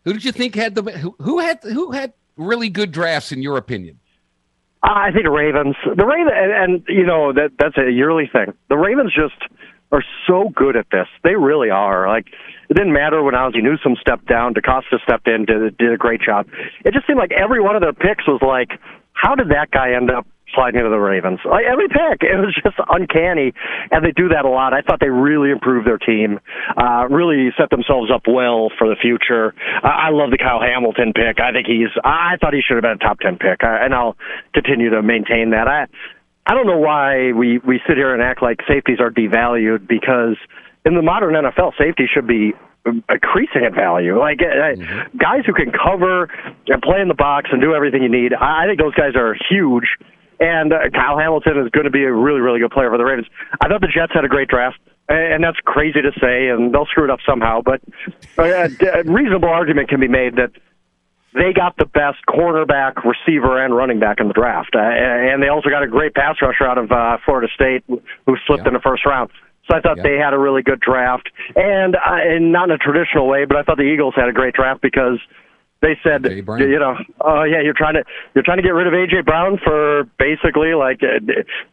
[0.03, 3.41] who did you think had the who, who had who had really good drafts in
[3.41, 3.99] your opinion?
[4.83, 8.53] I think the Ravens, the Ravens, and, and you know that that's a yearly thing.
[8.69, 9.41] The Ravens just
[9.91, 11.07] are so good at this.
[11.23, 12.07] They really are.
[12.07, 12.27] Like
[12.69, 16.21] it didn't matter when Ozzie Newsome stepped down, DeCosta stepped in, did did a great
[16.21, 16.47] job.
[16.83, 18.79] It just seemed like every one of their picks was like,
[19.13, 21.39] how did that guy end up sliding into the Ravens?
[21.45, 23.53] Like every pick, it was just uncanny,
[23.91, 24.73] and they do that a lot.
[24.73, 26.39] I thought they really improved their team,
[26.77, 29.53] uh, really set themselves up well for the future.
[29.83, 31.39] I, I love the Kyle Hamilton pick.
[31.39, 31.91] I think he's.
[32.03, 34.15] I thought he should have been a top ten pick, I, and I'll
[34.53, 35.67] continue to maintain that.
[35.67, 35.87] I.
[36.47, 40.37] I don't know why we we sit here and act like safeties are devalued because
[40.85, 42.53] in the modern NFL, safety should be
[42.85, 44.19] increasing in value.
[44.19, 44.75] Like uh,
[45.17, 46.29] guys who can cover
[46.67, 48.33] and play in the box and do everything you need.
[48.33, 49.85] I I think those guys are huge.
[50.39, 53.05] And uh, Kyle Hamilton is going to be a really, really good player for the
[53.05, 53.27] Ravens.
[53.61, 56.85] I thought the Jets had a great draft, and that's crazy to say, and they'll
[56.87, 57.61] screw it up somehow.
[57.63, 57.81] But
[58.37, 60.51] uh, a reasonable argument can be made that
[61.33, 65.49] they got the best cornerback, receiver, and running back in the draft, uh, and they
[65.49, 68.69] also got a great pass rusher out of uh, Florida State who slipped Yeah.
[68.69, 69.29] in the first round.
[69.69, 70.03] So I thought Yeah.
[70.03, 73.57] they had a really good draft, and uh, and not in a traditional way, but
[73.57, 75.19] I thought the Eagles had a great draft because
[75.81, 76.23] they said,
[76.71, 79.59] you know, oh yeah, you're trying to you're trying to get rid of AJ Brown
[79.63, 81.19] for basically like uh,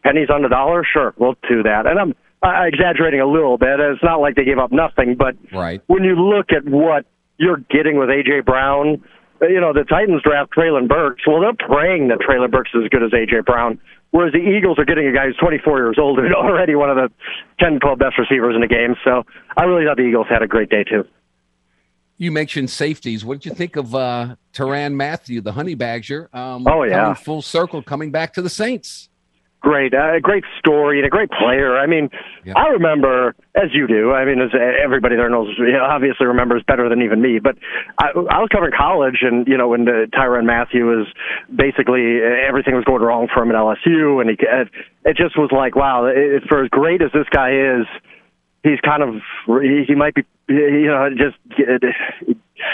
[0.03, 0.83] pennies on the dollar.
[0.85, 2.13] Sure, we'll do that, and I'm
[2.43, 3.79] uh, exaggerating a little bit.
[3.79, 5.81] It's not like they gave up nothing, but Right.
[5.87, 7.05] when you look at what
[7.37, 9.01] you're getting with AJ Brown,
[9.41, 11.23] uh, you know the Titans draft Treylon Burks.
[11.25, 13.79] Well, they're praying that Treylon Burks is as good as AJ Brown,
[14.11, 16.97] whereas the Eagles are getting a guy who's 24 years old and already one of
[16.97, 17.09] the
[17.59, 18.95] 10, 12 best receivers in the game.
[19.03, 19.23] So
[19.57, 21.05] I really thought the Eagles had a great day too.
[22.17, 23.25] You mentioned safeties.
[23.25, 26.29] What did you think of uh, Tyrann Mathieu, the Honey Badger?
[26.33, 27.13] Um, Oh, yeah.
[27.15, 29.09] full circle, coming back to the Saints.
[29.61, 31.77] Great, uh, great story and a great player.
[31.79, 32.09] I mean,
[32.43, 32.51] Yeah.
[32.57, 34.11] I remember, as you do.
[34.11, 37.39] I mean, as everybody there knows, you know, obviously remembers better than even me.
[37.39, 37.55] But
[37.97, 41.07] I, I was covering college, and you know, when uh, Tyrann Mathieu was
[41.55, 44.67] basically uh, everything was going wrong for him at LSU, and he, it,
[45.05, 47.85] it just was like, wow, it, for as great as this guy is,
[48.63, 49.15] he's kind of
[49.87, 52.33] he, might be, you know, just uh,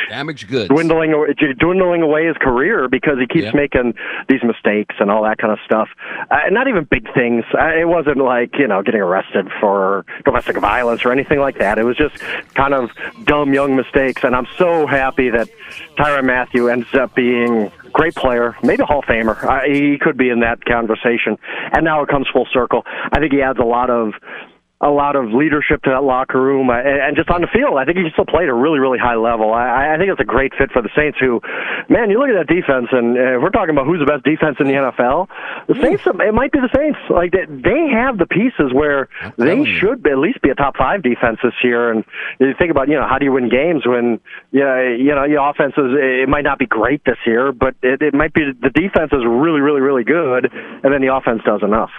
[0.10, 0.70] Damaged goods.
[0.70, 1.14] dwindling
[1.58, 3.94] dwindling away his career because he keeps making
[4.28, 5.90] these mistakes and all that kind of stuff.
[6.30, 7.44] Uh, not even big things.
[7.54, 11.80] Uh, it wasn't like you know getting arrested for domestic violence or anything like that.
[11.80, 12.18] It was just
[12.56, 12.92] kind of
[13.24, 14.24] dumb young mistakes.
[14.24, 15.50] And I'm so happy that
[15.98, 19.44] Tyrann Mathieu ends up being a great player, maybe a Hall of Famer.
[19.44, 21.38] Uh, he could be in that conversation.
[21.72, 22.84] And now it comes full circle.
[22.86, 24.14] I think he adds a lot of
[24.82, 27.84] a lot of leadership to that locker room, uh, and just on the field, I
[27.84, 29.54] think he still played at a really, really high level.
[29.54, 31.18] I, I think it's a great fit for the Saints.
[31.20, 31.42] Who,
[31.90, 34.56] man, you look at that defense, and uh, we're talking about who's the best defense
[34.60, 35.28] in the NFL.
[35.68, 37.00] The Saints, it might be the Saints.
[37.10, 41.04] Like they, they have the pieces where they should at least be a top five
[41.04, 41.92] defense this year.
[41.92, 42.06] And
[42.40, 45.26] you think about, you know, how do you win games when, you know, you know,
[45.28, 48.48] your offense is it might not be great this year, but it, it might be
[48.56, 51.92] the defense is really, really, really good, and then the offense does enough.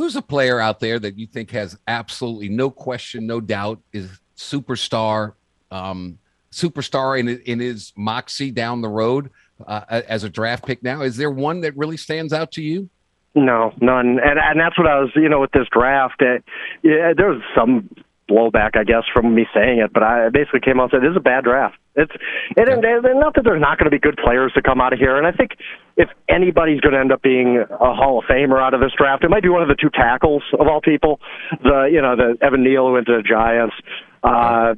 [0.00, 4.08] Who's a player out there that you think has absolutely no question, no doubt, is
[4.34, 5.34] superstar,
[5.70, 6.18] um,
[6.50, 9.28] superstar in in his moxie down the road
[9.66, 10.82] uh, as a draft pick?
[10.82, 12.88] Now, is there one that really stands out to you?
[13.34, 16.22] No, none, and and that's what I was, you know, with this draft.
[16.22, 16.38] Uh,
[16.82, 17.90] yeah, there was some
[18.30, 21.10] blowback, I guess, from me saying it, but I basically came out and said this
[21.10, 21.76] is a bad draft.
[21.96, 22.12] It's
[22.56, 24.92] and, and, and not that there's not going to be good players to come out
[24.92, 25.52] of here, and I think
[25.96, 29.24] if anybody's going to end up being a Hall of Famer out of this draft,
[29.24, 31.20] it might be one of the two tackles of all people.
[31.62, 33.74] The you know the Evan Neal who went to the Giants,
[34.22, 34.74] uh,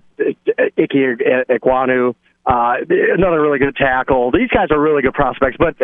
[0.79, 2.15] Ike Ekwonu.
[2.45, 2.75] Uh,
[3.15, 4.33] another really good tackle.
[4.33, 5.77] These guys are really good prospects, but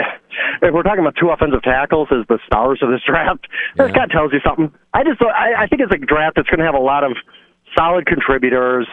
[0.60, 3.86] if we're talking about two offensive tackles as the stars of this draft, yeah.
[3.86, 4.72] that kind of tells you something.
[4.92, 7.12] I just, I, I think it's a draft that's going to have a lot of
[7.78, 8.86] solid contributors.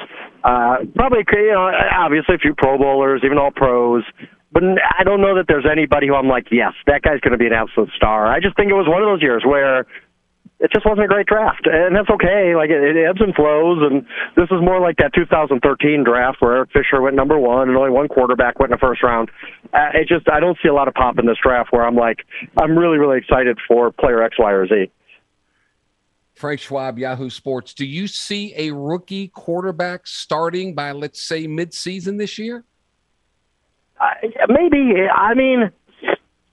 [0.43, 4.03] Uh, probably, you know, obviously a few Pro Bowlers, even all pros.
[4.51, 7.37] But I don't know that there's anybody who I'm like, yes, that guy's going to
[7.37, 8.27] be an absolute star.
[8.27, 9.85] I just think it was one of those years where
[10.59, 12.55] it just wasn't a great draft, and that's okay.
[12.55, 14.05] Like it, ebbs and flows, and
[14.37, 15.59] this is more like that 2013
[16.05, 19.03] draft where Eric Fisher went number one, and only one quarterback went in the first
[19.03, 19.29] round.
[19.73, 21.95] Uh, it just I don't see a lot of pop in this draft where I'm
[21.95, 22.23] like
[22.55, 24.89] I'm really really excited for player X, Y, or Z.
[26.35, 27.73] Frank Schwab, Yahoo Sports.
[27.73, 32.63] Do you see a rookie quarterback starting by let's say midseason this year?
[33.99, 35.07] Uh, maybe.
[35.13, 35.71] I mean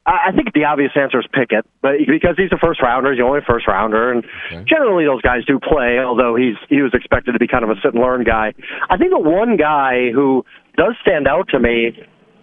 [0.05, 3.25] I think the obvious answer is Pickett, but because he's a first rounder, he's the
[3.25, 4.65] only first rounder, and okay.
[4.67, 6.01] generally those guys do play.
[6.01, 8.53] Although he's he was expected to be kind of a sit and learn guy.
[8.91, 10.45] I think the one guy who
[10.77, 11.95] does stand out to me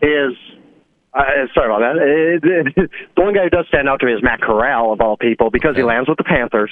[0.01, 0.31] is
[1.13, 1.23] uh,
[1.53, 2.87] sorry about that.
[3.15, 5.51] the one guy who does stand out to me is Matt Corral of all people
[5.51, 5.81] because okay.
[5.81, 6.71] he lands with the Panthers.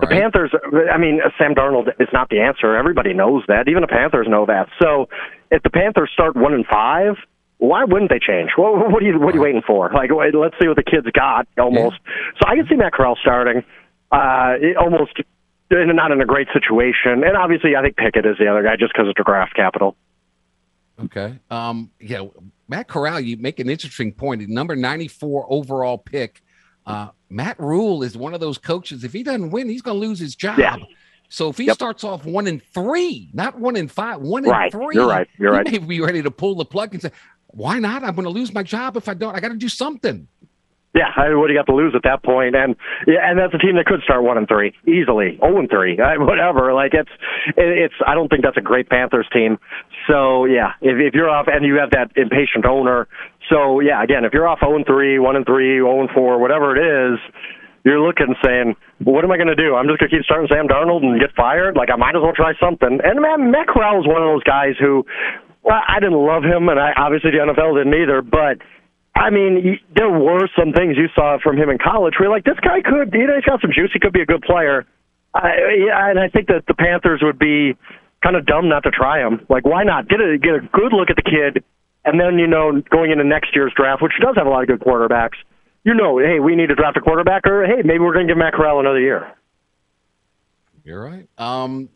[0.00, 0.08] The.
[0.08, 0.50] Panthers,
[0.92, 2.76] I mean, Sam Darnold is not the answer.
[2.76, 3.68] Everybody knows that.
[3.68, 4.68] Even the Panthers know that.
[4.82, 5.08] So
[5.52, 7.14] if the Panthers start one and five,
[7.58, 8.50] why wouldn't they change?
[8.56, 9.92] What, what are you what are you waiting for?
[9.94, 11.96] Like, let's see what the kids got almost.
[12.04, 12.12] Yeah.
[12.40, 13.62] So I can see Matt Corral starting,
[14.10, 15.12] uh, almost
[15.70, 18.92] not in a great situation, and obviously I think Pickett is the other guy just
[18.92, 19.96] because of the draft capital.
[21.04, 21.38] Okay.
[21.50, 21.92] Um.
[22.00, 22.26] Yeah.
[22.68, 24.48] Matt Corral, you make an interesting point.
[24.48, 26.42] Number ninety-four overall pick.
[26.86, 29.02] Uh, Matt Rhule is one of those coaches.
[29.02, 30.58] If he doesn't win, he's going to lose his job.
[30.58, 30.76] Yeah.
[31.28, 31.74] So if he yep.
[31.74, 34.72] starts off one and three, not one and five, one right.
[34.72, 35.28] and three, you're right.
[35.36, 35.68] You're right.
[35.68, 37.10] May be ready to pull the plug and say,
[37.48, 38.04] why not?
[38.04, 39.34] I'm going to lose my job if I don't.
[39.34, 40.28] I got to do something.
[40.94, 42.54] Yeah, what do you got to lose at that point?
[42.54, 42.76] And
[43.06, 45.68] yeah, and that's a team that could start one and three easily, zero oh and
[45.68, 46.72] three, whatever.
[46.72, 47.10] Like it's,
[47.56, 47.94] it's.
[48.06, 49.58] I don't think that's a great Panthers team.
[50.06, 53.08] So yeah, if if you're off and you have that impatient owner,
[53.50, 56.38] so yeah, again, if you're off zero and three, one and three, zero and four,
[56.38, 57.18] whatever it is,
[57.84, 59.74] you're looking saying, what am I going to do?
[59.74, 61.76] I'm just going to keep starting Sam Darnold and get fired?
[61.76, 63.02] Like I might as well try something.
[63.02, 65.04] And man, Matt Corral is one of those guys who
[65.64, 68.20] well, I didn't love him, and I obviously the NFL didn't either.
[68.20, 68.60] But
[69.16, 72.58] I mean, there were some things you saw from him in college where like, this
[72.60, 73.90] guy could, you know, he's got some juice.
[73.92, 74.86] He could be a good player.
[75.34, 75.50] I,
[76.10, 77.76] and I think that the Panthers would be
[78.22, 79.44] kind of dumb not to try him.
[79.48, 81.64] Like, why not get a get a good look at the kid,
[82.04, 84.68] and then you know, going into next year's draft, which does have a lot of
[84.68, 85.36] good quarterbacks,
[85.84, 88.30] you know, hey, we need to draft a quarterback, or hey, maybe we're going to
[88.32, 89.32] give Matt Corral another year.
[90.84, 91.28] You're right.
[91.38, 91.88] Um,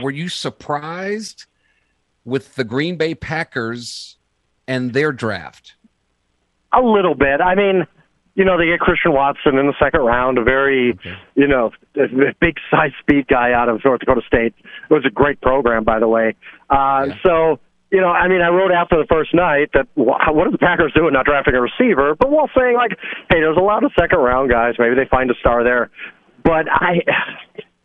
[0.00, 1.46] were you surprised
[2.24, 4.16] with the Green Bay Packers
[4.66, 5.74] and their draft?
[6.76, 7.40] A little bit.
[7.40, 7.86] I mean,
[8.34, 11.16] you know, they get Christian Watson in the second round, a very, okay.
[11.36, 14.54] you know, big size speed guy out of North Dakota State.
[14.90, 16.34] It was a great program, by the way.
[16.68, 17.14] Uh, yeah.
[17.24, 17.60] So,
[17.92, 20.92] you know, I mean, I wrote after the first night that what are the Packers
[20.96, 22.16] doing not drafting a receiver?
[22.18, 22.98] But while saying like,
[23.30, 24.74] hey, there's a lot of second round guys.
[24.80, 25.90] Maybe they find a star there.
[26.42, 27.02] But I,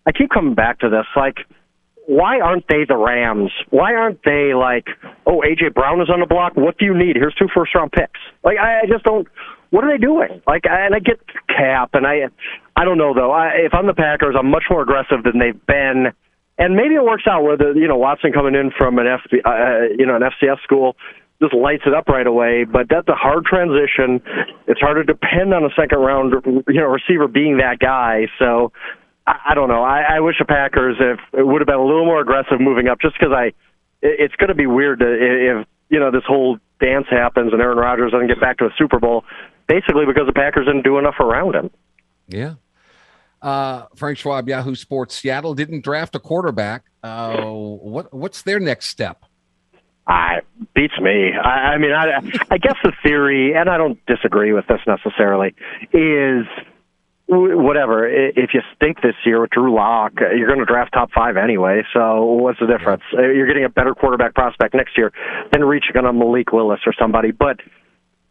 [0.07, 1.05] I keep coming back to this.
[1.15, 1.37] Like,
[2.09, 3.51] why aren't they the Rams?
[3.69, 4.87] Why aren't they like,
[5.27, 6.53] oh, AJ Brown is on the block.
[6.55, 7.15] What do you need?
[7.15, 8.19] Here's two first round picks.
[8.43, 9.27] Like, I, I just don't.
[9.69, 10.41] What are they doing?
[10.47, 12.33] Like, and I get cap, and I,
[12.75, 13.31] I don't know though.
[13.31, 16.07] I, if I'm the Packers, I'm much more aggressive than they've been,
[16.57, 19.93] and maybe it works out the, you know Watson coming in from an F, uh,
[19.95, 20.95] you know, an FCS school
[21.41, 22.65] just lights it up right away.
[22.65, 24.19] But that's a hard transition.
[24.67, 26.33] It's hard to depend on a second round,
[26.67, 28.27] you know, receiver being that guy.
[28.39, 28.71] So
[29.29, 29.83] I, I don't know.
[29.83, 32.87] I, I wish the Packers if it would have been a little more aggressive moving
[32.87, 33.53] up, just because I, it,
[34.01, 37.77] it's going to be weird to, if you know this whole dance happens and Aaron
[37.77, 39.23] Rodgers doesn't get back to a Super Bowl,
[39.67, 41.69] basically because the Packers didn't do enough around him.
[42.27, 42.55] Yeah.
[43.41, 45.15] Uh, Frank Schwab, Yahoo Sports.
[45.15, 46.83] Seattle didn't draft a quarterback.
[47.03, 49.23] Uh, what what's their next step?
[50.07, 50.39] I
[50.73, 51.31] beats me.
[51.41, 52.17] I, I mean, I,
[52.49, 55.53] I guess the theory, and I don't disagree with this necessarily,
[55.93, 56.45] is
[57.29, 58.07] whatever.
[58.07, 61.37] If you stink this year with Drew Lock, uh, you're going to draft top five
[61.37, 61.83] anyway.
[61.93, 63.03] So what's the difference?
[63.15, 65.11] Uh, you're getting a better quarterback prospect next year
[65.51, 67.31] than reaching on a Malik Willis or somebody.
[67.31, 67.59] But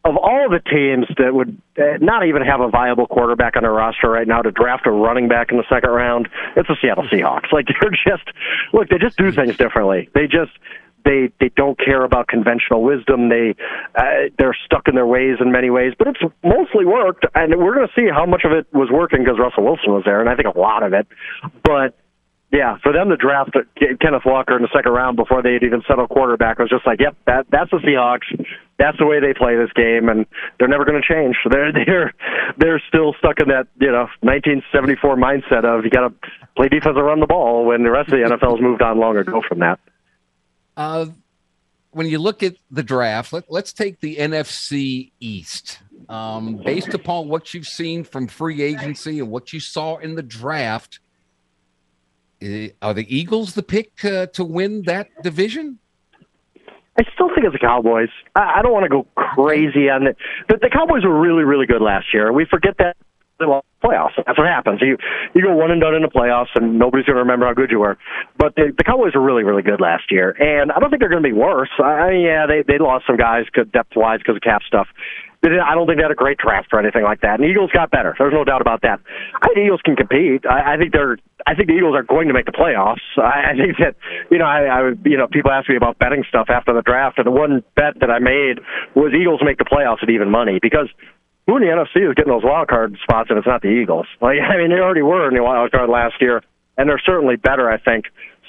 [0.04, 3.72] of all the teams that would uh, not even have a viable quarterback on their
[3.72, 7.04] roster right now to draft a running back in the second round, it's the Seattle
[7.04, 7.16] mm-hmm.
[7.16, 7.52] Seahawks.
[7.52, 8.28] Like they're just
[8.72, 10.08] look, they just do things differently.
[10.14, 10.52] They just
[11.04, 13.28] they they don't care about conventional wisdom.
[13.28, 13.54] They
[13.94, 17.74] uh, they're stuck in their ways in many ways, but it's mostly worked, and we're
[17.74, 20.28] going to see how much of it was working because Russell Wilson was there, and
[20.28, 21.06] I think a lot of it.
[21.62, 21.96] But
[22.50, 23.50] yeah, for them to draft
[24.00, 27.14] Kenneth Walker in the second round before they'd even settle quarterback was just like, yep,
[27.26, 28.24] that that's the Seahawks.
[28.78, 30.24] That's the way they play this game, and
[30.58, 31.36] they're never going to change.
[31.50, 32.14] They're they're
[32.56, 36.14] they're still stuck in that you know 1974 mindset of you got to
[36.56, 39.16] play defense and run the ball when the rest of the NFL's moved on long
[39.16, 39.78] ago from that.
[40.78, 41.06] Uh,
[41.90, 45.80] when you look at the draft, let, us take the NFC East.
[46.08, 50.22] Um, based upon what you've seen from free agency and what you saw in the
[50.22, 51.00] draft,
[52.40, 55.80] uh, are the Eagles the pick uh, to win that division?
[56.96, 58.10] I still think it's the Cowboys.
[58.36, 60.16] I, I don't want to go crazy on it,
[60.48, 62.32] but the Cowboys were really, really good last year.
[62.32, 62.96] We forget that
[63.38, 64.16] playoffs.
[64.16, 64.80] That's what happens.
[64.82, 64.96] You
[65.34, 67.70] you go one and done in the playoffs, and nobody's going to remember how good
[67.70, 67.96] you were.
[68.36, 71.10] But the, the Cowboys were really really good last year, and I don't think they're
[71.10, 71.70] going to be worse.
[71.78, 74.88] I yeah, they they lost some guys depth wise because of cap stuff.
[75.44, 77.38] I don't think they had a great draft or anything like that.
[77.38, 78.14] And the Eagles got better.
[78.18, 78.98] There's no doubt about that.
[79.40, 80.42] I think Eagles can compete.
[80.44, 81.16] I, I think they're.
[81.46, 83.06] I think the Eagles are going to make the playoffs.
[83.16, 83.94] I, I think that
[84.30, 87.18] you know, I, I you know, people ask me about betting stuff after the draft,
[87.18, 88.58] and the one bet that I made
[88.96, 90.90] was Eagles make the playoffs at even money because
[91.48, 94.06] who in the NFC is getting those wild card spots if it's not the Eagles?
[94.20, 96.42] Like, I mean, they already were in the wild card last year,
[96.76, 98.04] and they're certainly better, I think.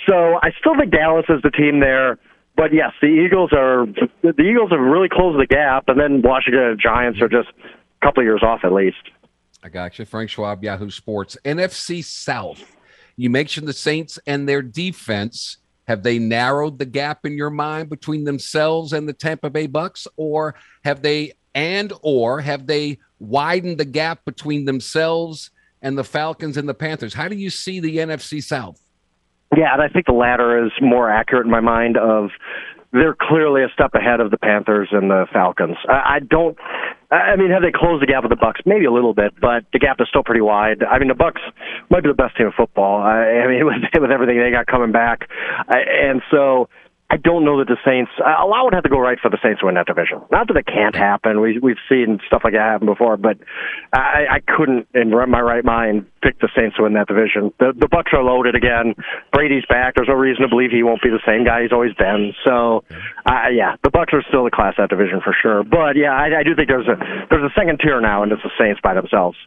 [0.08, 2.20] So I still think Dallas is the team there.
[2.58, 3.86] But yes, the Eagles are
[4.22, 8.22] the Eagles have really closed the gap, and then Washington Giants are just a couple
[8.22, 8.98] of years off at least.
[9.64, 12.76] I got you, Frank Schwab, Yahoo Sports, NFC South.
[13.16, 15.58] You mentioned the Saints and their defense.
[15.88, 20.06] Have they narrowed the gap in your mind between themselves and the Tampa Bay Bucks,
[20.18, 26.58] or have they and or have they widened the gap between themselves and the Falcons
[26.58, 27.14] and the Panthers?
[27.14, 28.82] How do you see the NFC South?
[29.56, 31.98] Yeah, and I think the latter is more accurate in my mind.
[31.98, 32.30] Of
[32.92, 35.78] they're clearly a step ahead of the Panthers and the Falcons.
[35.88, 36.58] I, don't.
[37.12, 38.62] I mean, have they closed the gap with the Bucks?
[38.66, 40.84] Maybe a little bit, but the gap is still pretty wide.
[40.84, 41.42] I mean, the Bucks
[41.90, 43.02] might be the best team in football.
[43.02, 45.30] I, I mean, with, with everything they got coming back,
[45.68, 45.80] I,
[46.10, 46.70] and so
[47.12, 48.12] I don't know that the Saints.
[48.20, 50.22] A lot would have to go right for the Saints to win that division.
[50.32, 51.42] Not that it can't happen.
[51.42, 53.40] We we've seen stuff like that happen before, but
[53.92, 57.52] I, I couldn't, in my right mind, pick the Saints to win that division.
[57.58, 58.94] The the Bucks are loaded again.
[59.34, 59.96] Brady's back.
[59.96, 62.34] There's no reason to believe he won't be the same guy he's always been.
[62.46, 62.84] So,
[63.26, 65.64] uh, yeah, the Bucks are still the class that division for sure.
[65.64, 66.96] But yeah, I, I do think there's a
[67.32, 69.38] there's a second tier now, and it's the Saints by themselves.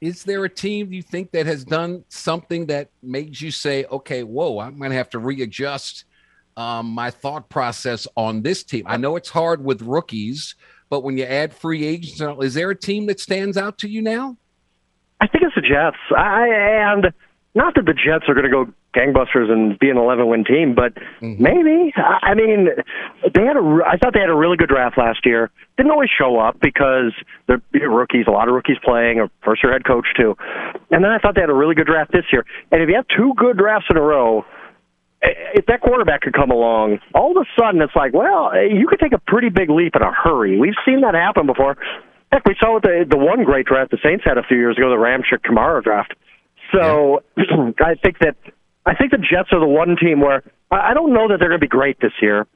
[0.00, 4.22] Is there a team you think that has done something that makes you say, okay,
[4.22, 6.04] whoa, I'm going to have to readjust?
[6.56, 8.84] Um, my thought process on this team.
[8.86, 10.54] I know it's hard with rookies,
[10.88, 14.02] but when you add free agents, is there a team that stands out to you
[14.02, 14.36] now?
[15.20, 15.96] I think it's the Jets.
[16.16, 17.12] I and
[17.54, 20.74] not that the Jets are going to go gangbusters and be an 11 win team,
[20.74, 21.42] but mm-hmm.
[21.42, 21.92] maybe.
[21.96, 22.68] I mean,
[23.34, 23.80] they had a.
[23.86, 25.50] I thought they had a really good draft last year.
[25.76, 27.12] Didn't always show up because
[27.46, 28.24] they're rookies.
[28.28, 30.36] A lot of rookies playing, a first year head coach too.
[30.90, 32.44] And then I thought they had a really good draft this year.
[32.72, 34.44] And if you have two good drafts in a row,
[35.22, 39.00] if that quarterback could come along, all of a sudden it's like, well, you could
[39.00, 40.58] take a pretty big leap in a hurry.
[40.58, 41.76] We've seen that happen before.
[42.32, 44.90] Heck, we saw the the one great draft the Saints had a few years ago,
[44.90, 46.14] the Ramczyk Kamara draft.
[46.74, 47.70] So yeah.
[47.80, 48.36] I think that
[48.84, 51.60] I think the Jets are the one team where I don't know that they're going
[51.60, 52.46] to be great this year.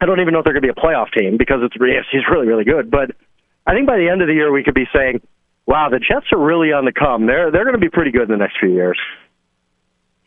[0.00, 1.74] I don't even know if they're going to be a playoff team because it's
[2.10, 2.90] he's really really good.
[2.90, 3.12] But
[3.66, 5.20] I think by the end of the year we could be saying,
[5.66, 7.26] wow, the Jets are really on the come.
[7.26, 8.98] They're they're going to be pretty good in the next few years.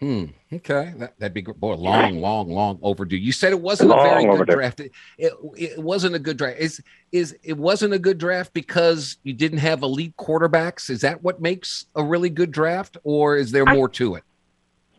[0.04, 0.26] Hmm.
[0.51, 3.16] Okay, that, would be boy long, long, long overdue.
[3.16, 4.54] You said it wasn't long a very good overdue.
[4.56, 4.80] draft.
[4.82, 6.60] It, it, it wasn't a good draft.
[6.60, 6.84] Is
[7.14, 10.89] is it wasn't a good draft because you didn't have elite quarterbacks?
[10.89, 14.26] Is that what makes a really good draft, or is there more to it?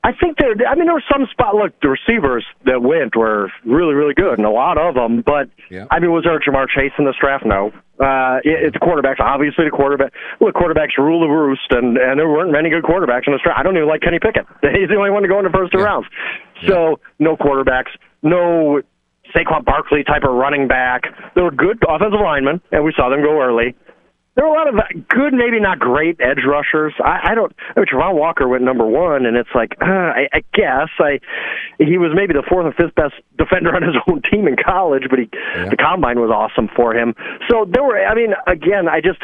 [0.05, 0.53] I think there.
[0.69, 1.57] I mean, there were some spot.
[1.57, 5.25] Look, the receivers that went were really, really good, and a lot of them.
[5.25, 5.87] But yeah.
[5.91, 7.47] I mean, was there Ja'Marr Chase in this draft?
[7.47, 7.73] No.
[7.97, 9.19] Uh, it, it's quarterbacks.
[9.19, 10.13] Obviously, the quarterback.
[10.45, 13.59] Look, quarterbacks rule the roost, and and there weren't many good quarterbacks in this draft.
[13.59, 14.45] I don't even like Kenny Pickett.
[14.77, 15.89] He's the only one to go in the first two yeah.
[15.89, 16.07] rounds.
[16.69, 18.83] So no quarterbacks, no
[19.35, 21.05] Saquon Barkley type of running back.
[21.35, 23.75] There were good offensive linemen, and we saw them go early.
[24.37, 26.93] There were a lot of good, maybe not great edge rushers.
[27.03, 27.55] I, I don't.
[27.77, 31.21] I mean, Travon Walker went number one, and it's like uh, I, I guess I
[31.79, 35.05] he was maybe the fourth or fifth best defender on his own team in college,
[35.09, 35.69] but he yeah.
[35.69, 37.15] the combine was awesome for him.
[37.49, 37.99] So there were.
[37.99, 39.21] I mean, again, I just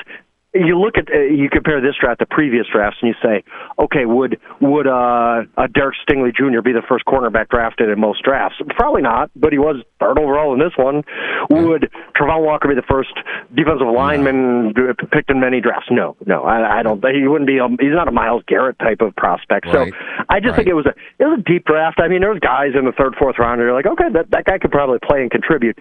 [0.52, 3.44] you look at uh, you compare this draft to previous drafts, and you say,
[3.78, 6.60] okay, would would uh, a Derek Stingley Jr.
[6.60, 8.56] be the first cornerback drafted in most drafts?
[8.76, 11.04] Probably not, but he was third overall in this one.
[11.50, 13.14] Would Travon Walker be the first
[13.54, 14.94] defensive lineman no.
[15.12, 15.88] picked in many drafts?
[15.90, 17.04] No, no, I, I don't.
[17.14, 17.58] He wouldn't be.
[17.58, 19.66] A, he's not a Myles Garrett type of prospect.
[19.66, 19.92] Right.
[19.92, 20.56] So I just right.
[20.56, 22.00] think it was a it was a deep draft.
[22.00, 23.60] I mean, there's guys in the third, fourth round.
[23.60, 25.78] You're like, okay, that that guy could probably play and contribute.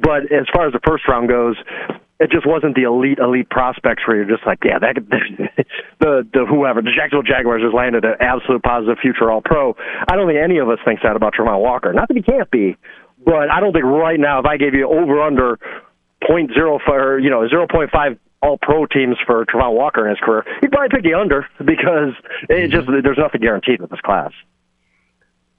[0.00, 1.56] But as far as the first round goes,
[2.22, 4.94] it just wasn't the elite elite prospects where you're just like, yeah, that
[5.98, 9.74] the the whoever the Jacksonville Jaguars has landed an absolute positive future All Pro.
[10.06, 11.92] I don't think any of us thinks that about Travon Walker.
[11.92, 12.76] Not that he can't be,
[13.18, 15.58] but I don't think right now if I gave you over under
[16.22, 20.10] point zero for you know zero point five all pro teams for Travon Walker in
[20.14, 22.14] his career, he'd probably pick the under because
[22.48, 22.70] it mm-hmm.
[22.70, 24.30] just there's nothing guaranteed with this class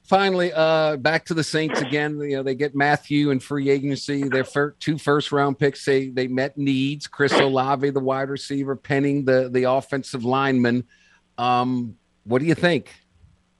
[0.03, 2.19] finally, uh, back to the Saints again.
[2.19, 4.27] You know, they get Mathieu in free agency.
[4.27, 4.45] Their
[4.79, 5.85] two first round picks.
[5.85, 7.07] They they met needs.
[7.07, 10.85] Chris Olave, the wide receiver, Penning, the the offensive lineman.
[11.37, 11.95] Um,
[12.25, 12.93] what do you think?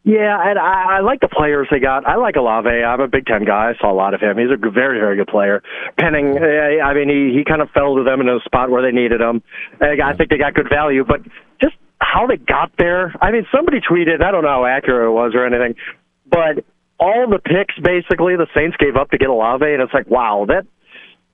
[0.05, 2.05] Yeah, and I, I like the players they got.
[2.05, 2.67] I like Olave.
[2.69, 3.71] I'm a Big Ten guy.
[3.71, 4.37] I saw a lot of him.
[4.37, 5.63] He's a very, very good player.
[5.97, 8.81] Penning, eh, I mean, he he kind of fell to them in a spot where
[8.81, 9.41] they needed him.
[9.79, 11.21] I think they got good value, but
[11.61, 13.15] just how they got there.
[13.21, 14.21] I mean, somebody tweeted.
[14.21, 15.75] I don't know how accurate it was or anything,
[16.33, 16.65] but
[16.99, 20.45] all the picks basically the Saints gave up to get Olave, and it's like, wow,
[20.47, 20.65] that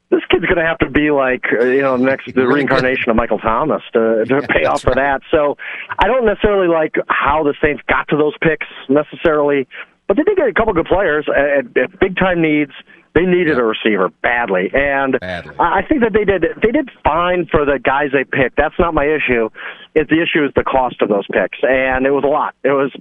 [0.10, 3.16] this kid's going to have to be like uh, you know next the reincarnation of
[3.16, 5.22] Michael Thomas to, to pay off for that.
[5.32, 5.58] So
[5.97, 9.68] I don't necessarily like how the Saints got to those picks necessarily,
[10.08, 12.72] but they did get a couple good players at, at big time needs.
[13.16, 15.55] They needed a receiver badly, and badly.
[15.60, 18.55] I think that they did they did fine for the guys they picked.
[18.55, 19.49] That's not my issue.
[19.95, 22.53] It's the issue is the cost of those picks, and it was a lot.
[22.64, 22.91] It was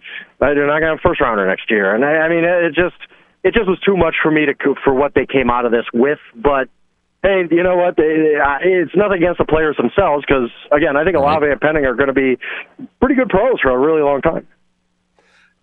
[0.40, 2.74] they're not going to have a first rounder next year, and I, I mean it
[2.74, 2.96] just
[3.44, 5.84] it just was too much for me to for what they came out of this
[5.92, 6.18] with.
[6.34, 6.68] But
[7.22, 7.96] hey, you know what?
[7.96, 11.94] They, it's nothing against the players themselves because again, I think Olave and Penning are
[11.94, 12.38] going to be
[13.00, 14.46] pretty good pros for a really long time.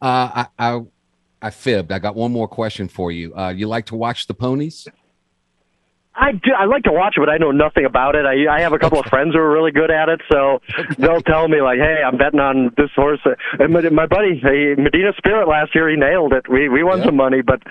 [0.01, 0.81] Uh, I, I
[1.45, 1.91] I fibbed.
[1.91, 3.31] I got one more question for you.
[3.35, 4.87] Uh, you like to watch the ponies?
[6.17, 6.51] I do.
[6.57, 8.25] I like to watch it, but I know nothing about it.
[8.25, 10.61] I I have a couple of friends who are really good at it, so
[10.97, 13.19] they'll tell me like, "Hey, I'm betting on this horse."
[13.59, 14.41] And my, my buddy,
[14.77, 16.47] Medina Spirit, last year he nailed it.
[16.49, 17.61] We we won some money, but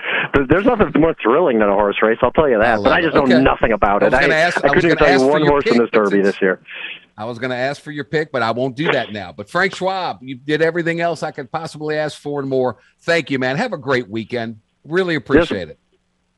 [0.47, 2.19] there's nothing more thrilling than a horse race.
[2.21, 2.79] I'll tell you that.
[2.79, 4.13] I but I just know nothing about it.
[4.13, 6.61] I, ask, I, I couldn't even tell you one horse in this Derby this year.
[7.17, 9.31] I was going to ask for your pick, but I won't do that now.
[9.31, 12.77] But Frank Schwab, you did everything else I could possibly ask for and more.
[12.99, 13.55] Thank you, man.
[13.55, 14.59] Have a great weekend.
[14.83, 15.69] Really appreciate yes.
[15.69, 15.79] it.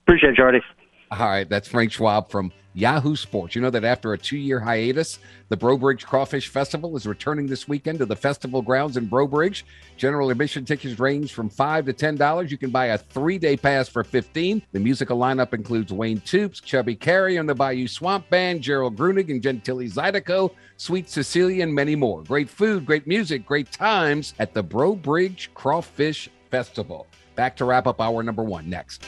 [0.05, 0.61] Appreciate it, Jordy.
[1.09, 3.55] All right, that's Frank Schwab from Yahoo Sports.
[3.55, 7.47] You know that after a two year hiatus, the Breaux Bridge Crawfish Festival is returning
[7.47, 9.65] this weekend to the festival grounds in Breaux Bridge.
[9.95, 12.51] General admission tickets range from five to ten dollars.
[12.51, 14.61] You can buy a three day pass for fifteen.
[14.73, 19.31] The musical lineup includes Wayne Toups, Chubby Carrier and the Bayou Swamp Band, Gerald Grunig
[19.31, 22.21] and Gentili Zydeco, Sweet Cecilia, and many more.
[22.23, 27.07] Great food, great music, great times at the Breaux Bridge Crawfish Festival.
[27.35, 29.05] Back to wrap up hour number one next.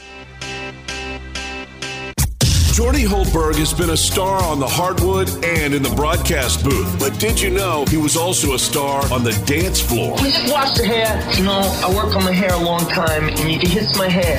[2.79, 6.97] Jordy Hultberg has been a star on the hardwood and in the broadcast booth.
[6.97, 10.15] But did you know he was also a star on the dance floor?
[10.23, 11.21] We just wash the hair.
[11.35, 14.07] You know, I work on my hair a long time, and you can hiss my
[14.07, 14.37] hair.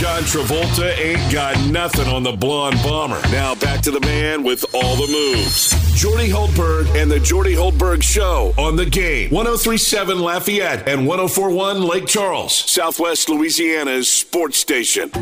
[0.00, 3.22] John Travolta ain't got nothing on the blonde bomber.
[3.30, 5.70] Now back to the man with all the moves.
[5.94, 9.30] Jordy Hultberg and the Jordy Hultberg Show on the game.
[9.30, 15.12] 1037 Lafayette and 1041 Lake Charles, Southwest Louisiana's sports station.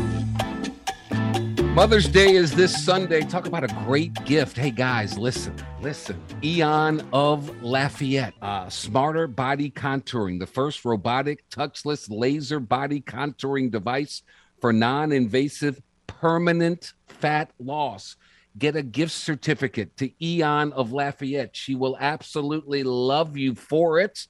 [1.75, 3.19] Mother's Day is this Sunday.
[3.19, 4.55] Talk about a great gift.
[4.55, 6.23] Hey, guys, listen, listen.
[6.41, 14.23] Eon of Lafayette, uh, smarter body contouring, the first robotic touchless laser body contouring device
[14.61, 18.15] for non invasive permanent fat loss.
[18.57, 21.57] Get a gift certificate to Eon of Lafayette.
[21.57, 24.27] She will absolutely love you for it.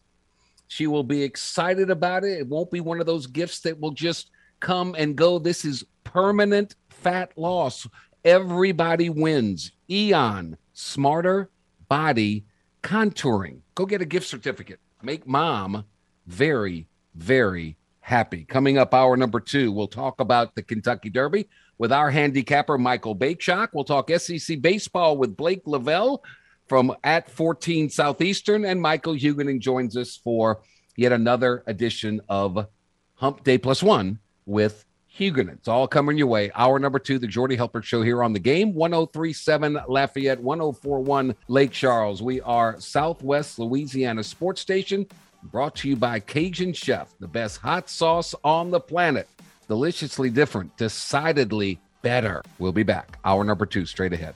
[0.67, 2.39] She will be excited about it.
[2.39, 5.37] It won't be one of those gifts that will just come and go.
[5.37, 6.73] This is permanent
[7.05, 7.85] fat loss.
[8.23, 9.71] Everybody wins.
[9.87, 11.51] Eon, smarter
[11.87, 12.45] body
[12.81, 13.59] contouring.
[13.75, 14.79] Go get a gift certificate.
[15.03, 15.85] Make mom
[16.25, 18.43] very, very happy.
[18.45, 21.47] Coming up, hour number two, we'll talk about the Kentucky Derby
[21.77, 23.67] with our handicapper, Michael Bakeshock.
[23.73, 26.23] We'll talk SEC baseball with Blake Lavelle
[26.67, 28.65] from at 14 Southeastern.
[28.65, 30.63] And Michael Huguenin joins us for
[30.95, 32.65] yet another edition of
[33.13, 34.85] Hump Day Plus One with
[35.17, 36.51] Huguenin, all coming your way.
[36.55, 38.73] Hour number two, the Jordy Hultberg Show here on the game.
[38.73, 42.21] 1037 Lafayette, 1041 Lake Charles.
[42.21, 45.05] We are Southwest Louisiana Sports Station,
[45.43, 49.29] brought to you by Cajun Chef, the best hot sauce on the planet.
[49.67, 52.43] Deliciously different, decidedly better.
[52.59, 53.17] We'll be back.
[53.23, 54.35] Hour number two, straight ahead.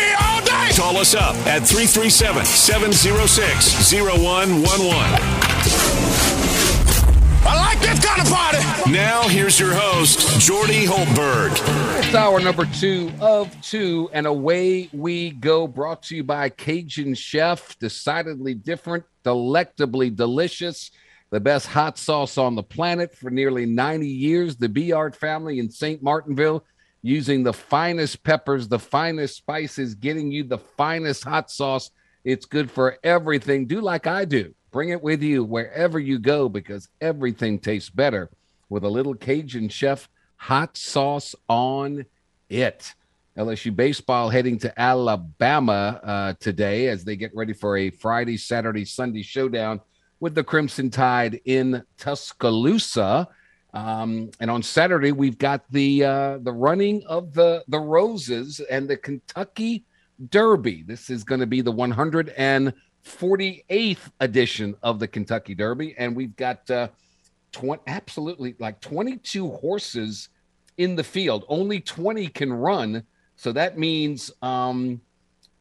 [0.75, 5.51] Call us up at 337 706 0111.
[7.43, 8.91] I like this kind of party.
[8.91, 11.51] Now, here's your host, Jordy Hultberg.
[11.99, 15.67] It's hour number two of two, and away we go.
[15.67, 17.77] Brought to you by Cajun Chef.
[17.79, 20.91] Decidedly different, delectably delicious.
[21.31, 24.55] The best hot sauce on the planet for nearly 90 years.
[24.55, 26.01] The Beard family in St.
[26.01, 26.63] Martinville
[27.01, 31.91] using the finest peppers, the finest spices, getting you the finest hot sauce.
[32.23, 33.65] It's good for everything.
[33.65, 34.53] Do like I do.
[34.71, 38.29] Bring it with you wherever you go because everything tastes better
[38.69, 42.05] with a little Cajun Chef hot sauce on
[42.49, 42.93] it.
[43.37, 48.85] LSU baseball heading to Alabama uh, today as they get ready for a Friday, Saturday,
[48.85, 49.79] Sunday showdown
[50.19, 53.27] with the Crimson Tide in Tuscaloosa.
[53.73, 58.89] Um, and on Saturday, we've got the uh, the running of the the roses and
[58.89, 59.85] the Kentucky
[60.29, 60.83] Derby.
[60.85, 66.69] This is going to be the 148th edition of the Kentucky Derby, and we've got
[66.69, 66.89] uh,
[67.53, 70.29] 20, absolutely like 22 horses
[70.77, 71.45] in the field.
[71.47, 73.03] Only 20 can run,
[73.37, 74.99] so that means um,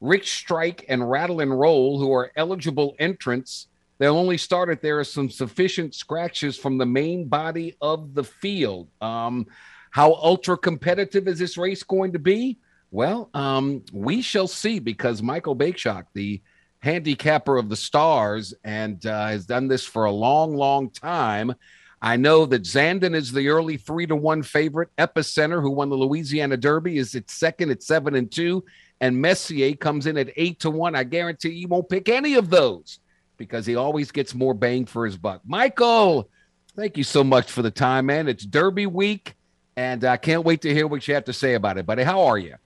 [0.01, 3.69] Rich Strike and Rattle and Roll, who are eligible entrants
[4.01, 8.25] They'll only start if there are some sufficient scratches from the main body of the
[8.25, 8.89] field.
[9.03, 9.47] Um,
[9.91, 12.57] how ultra competitive is this race going to be?
[12.91, 16.41] Well, um, we shall see because Michael Bakeshak, the
[16.79, 21.55] handicapper of the stars, and uh, has done this for a long, long time.
[22.01, 24.89] I know that Zandon is the early three to one favorite.
[24.97, 28.65] Epicenter, who won the Louisiana Derby, is at second at seven and two,
[29.03, 30.97] and Messier comes in at eight to one.
[30.97, 32.99] I guarantee you won't pick any of those
[33.41, 35.41] because he always gets more bang for his buck.
[35.47, 36.29] Michael,
[36.77, 38.29] thank you so much for the time, man.
[38.29, 39.35] It's Derby week,
[39.77, 42.03] and I can't wait to hear what you have to say about it, buddy.
[42.03, 42.57] How are you?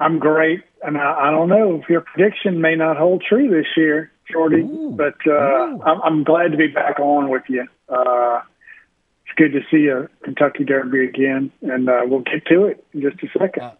[0.00, 3.68] I'm great, and I, I don't know if your prediction may not hold true this
[3.76, 4.92] year, Jordy, Ooh.
[4.96, 7.68] but uh, I'm, I'm glad to be back on with you.
[7.88, 8.40] Uh,
[9.24, 13.00] it's good to see a Kentucky Derby again, and uh, we'll get to it in
[13.00, 13.62] just a second.
[13.62, 13.74] Uh,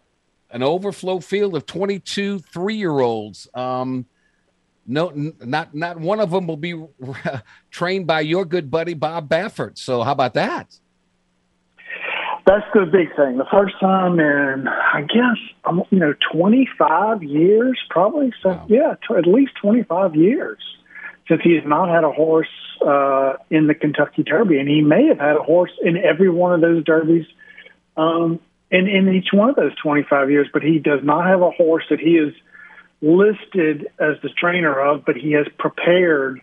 [0.49, 3.49] an overflow field of 22 three-year-olds.
[3.53, 4.05] Um,
[4.87, 6.73] no, n- not not one of them will be
[7.71, 9.77] trained by your good buddy Bob Baffert.
[9.77, 10.79] So how about that?
[12.45, 13.37] That's the big thing.
[13.37, 18.31] The first time in, I guess, you know, 25 years, probably.
[18.41, 18.65] So, Wow.
[18.69, 20.57] yeah, t- at least 25 years
[21.27, 22.47] since he has not had a horse
[22.85, 24.59] uh, in the Kentucky Derby.
[24.59, 27.25] And he may have had a horse in every one of those derbies
[27.97, 28.39] um,
[28.71, 31.83] in, in each one of those 25 years, but he does not have a horse
[31.89, 32.33] that he is
[33.01, 36.41] listed as the trainer of, but he has prepared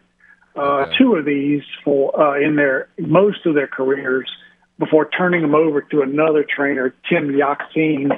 [0.57, 0.97] uh, Okay.
[0.99, 4.31] two of these for uh, in their most of their careers
[4.79, 8.13] before turning them over to another trainer, Tim Yakteen,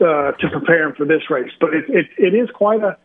[0.00, 1.50] uh, to prepare him for this race.
[1.60, 2.96] But it, it, it is quite a,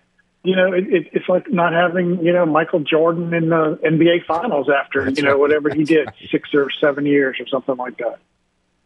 [0.43, 4.25] you know, it, it, it's like not having, you know, Michael Jordan in the NBA
[4.25, 5.39] Finals after, That's you know, right.
[5.39, 6.15] whatever he That's did, right.
[6.31, 8.19] six or seven years or something like that.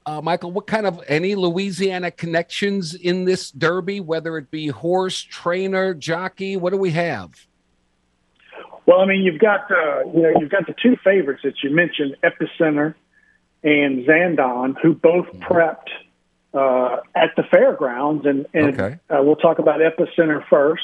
[0.10, 5.22] Uh, Michael, what kind of any Louisiana connections in this Derby, whether it be horse,
[5.22, 6.58] trainer, jockey?
[6.58, 7.46] What do we have?
[8.88, 11.70] Well, I mean, you've got uh, you know you've got the two favorites that you
[11.70, 12.96] mentioned, Epicenter
[13.62, 15.90] and Zandon, who both prepped
[16.56, 18.98] uh, at the fairgrounds, and, and Okay.
[19.12, 20.82] uh, we'll talk about Epicenter first.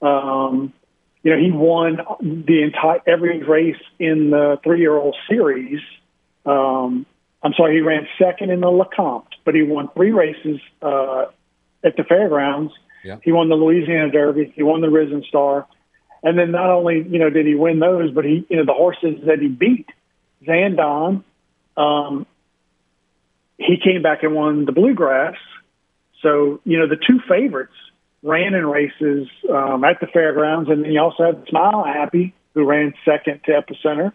[0.00, 0.72] Um,
[1.24, 5.80] you know, he won the entire every race in the three-year-old series.
[6.46, 7.04] Um,
[7.44, 11.26] I'm sorry, he ran second in the Lecomte, but he won three races uh,
[11.84, 12.72] at the fairgrounds.
[13.04, 13.18] Yeah.
[13.22, 14.52] He won the Louisiana Derby.
[14.56, 15.66] He won the Risen Star.
[16.22, 18.72] And then not only you know did he win those, but he you know the
[18.72, 19.86] horses that he beat,
[20.46, 21.22] Zandon,
[21.76, 22.26] um,
[23.58, 25.36] he came back and won the Bluegrass.
[26.22, 27.74] So you know the two favorites
[28.22, 32.64] ran in races um, at the fairgrounds, and then you also had Smile Happy who
[32.64, 34.12] ran second to Epicenter,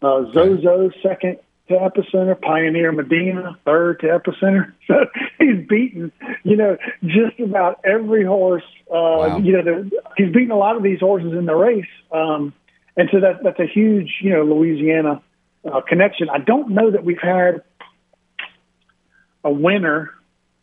[0.00, 1.36] uh, Zozo second
[1.68, 4.72] to Epicenter, Pioneer Medina third to Epicenter.
[4.88, 4.94] So
[5.38, 8.64] he's beaten, you know, just about every horse.
[8.88, 9.38] Uh, wow.
[9.38, 12.52] You know, he's beaten a lot of these horses in the race, um,
[12.96, 15.22] and so that that's a huge, you know, Louisiana
[15.64, 16.28] uh, connection.
[16.28, 17.62] I don't know that we've had
[19.44, 20.10] a winner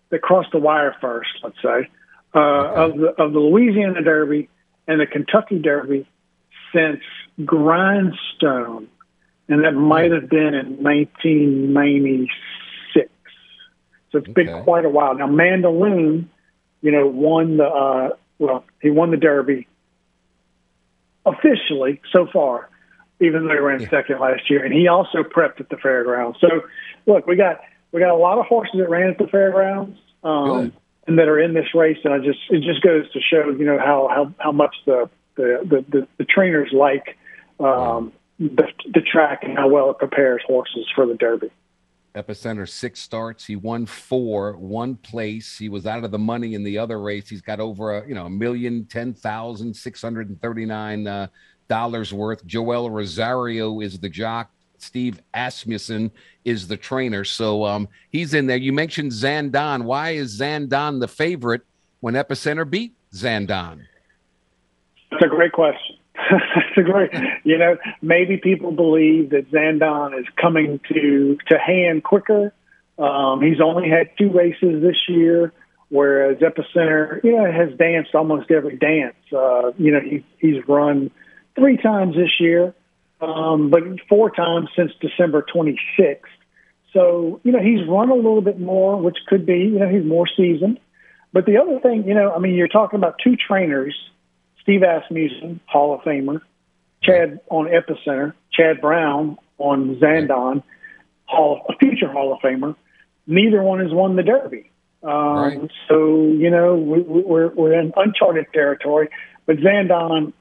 [0.09, 1.29] that crossed the wire first.
[1.43, 1.89] Let's say
[2.35, 2.81] uh, okay.
[2.81, 4.49] of the of the Louisiana Derby
[4.87, 6.07] and the Kentucky Derby
[6.73, 7.01] since
[7.45, 8.87] Grindstone,
[9.49, 13.11] and that might have been in 1996.
[14.11, 14.31] So it's okay.
[14.31, 15.27] been quite a while now.
[15.27, 16.27] Mandaloun,
[16.81, 19.67] you know, won the uh, well, he won the Derby
[21.25, 22.69] officially so far,
[23.19, 23.89] even though he ran yeah.
[23.89, 26.39] second last year, and he also prepped at the fairgrounds.
[26.39, 26.61] So,
[27.05, 27.59] look, we got
[27.91, 29.99] we got a lot of horses that ran at the fairgrounds.
[30.23, 30.71] Um,
[31.07, 33.65] and that are in this race, and I just it just goes to show you
[33.65, 37.17] know how how how much the the the, the, the trainers like
[37.59, 41.49] um, the the track and how well it prepares horses for the Derby.
[42.15, 43.45] Epicenter six starts.
[43.45, 45.57] He won four, one place.
[45.57, 47.29] He was out of the money in the other race.
[47.29, 51.05] He's got over a you know a million ten thousand six hundred and thirty nine
[51.05, 51.27] uh,
[51.67, 52.45] dollars worth.
[52.45, 54.49] Joel Rosario is the jock.
[54.79, 56.09] Steve Asmussen
[56.45, 57.25] is the trainer.
[57.25, 58.57] So um, he's in there.
[58.57, 59.83] You mentioned Zandon.
[59.83, 61.61] Why is Zandon the favorite
[61.99, 63.81] when Epicenter beat Zandon?
[65.11, 65.98] That's a great question.
[66.31, 67.11] That's a great,
[67.43, 72.53] you know, maybe people believe that Zandon is coming to to hand quicker.
[72.97, 75.53] Um, he's only had two races this year,
[75.89, 79.15] whereas Epicenter, you know, has danced almost every dance.
[79.31, 81.09] Uh, you know, he, he's run
[81.55, 82.73] three times this year
[83.21, 86.19] um, but four times since December 26th.
[86.93, 90.05] So, you know, he's run a little bit more, which could be, you know, he's
[90.05, 90.79] more seasoned.
[91.31, 93.95] But the other thing, you know, I mean, you're talking about two trainers,
[94.61, 96.41] Steve Asmussen, Hall of Famer,
[97.03, 100.63] Chad on Epicenter, Chad Brown on Zandon,
[101.25, 102.75] Hall, a future Hall of Famer.
[103.27, 104.71] Neither one has won the Derby.
[105.03, 105.71] Um, right.
[105.87, 109.09] So, you know, we, we're, we're in uncharted territory.
[109.45, 110.33] But Zandon,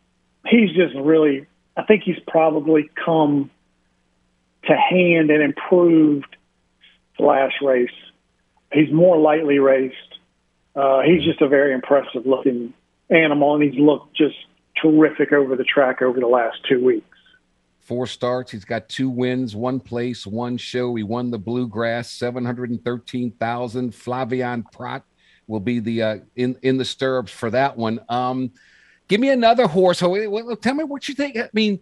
[0.47, 1.47] he's just really
[1.79, 3.51] I think he's probably come
[4.65, 6.37] to hand and improved
[7.21, 7.89] last race.
[8.73, 9.95] He's more lightly raced.
[10.75, 12.75] Uh, he's just a very impressive looking
[13.11, 14.37] animal, and he's looked just
[14.81, 17.07] terrific over the track over the last two weeks.
[17.81, 18.53] Four starts.
[18.53, 20.95] He's got two wins, one place, one show.
[20.95, 23.93] He won the Bluegrass, seven hundred and thirteen thousand.
[23.93, 25.03] Flavien Prat
[25.47, 28.01] will be the uh, in in the stirrups for that one.
[28.09, 28.53] Um,
[29.09, 30.01] Give me another horse.
[30.01, 31.37] Tell me what you think.
[31.39, 31.81] I mean,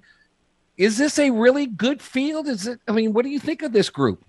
[0.76, 2.46] is this a really good field?
[2.46, 2.80] Is it?
[2.86, 4.24] I mean, what do you think of this group?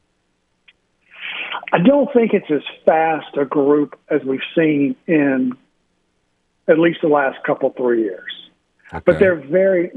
[1.72, 5.54] I don't think it's as fast a group as we've seen in
[6.68, 8.32] at least the last couple three years.
[8.94, 9.04] Okay.
[9.06, 9.92] But they're very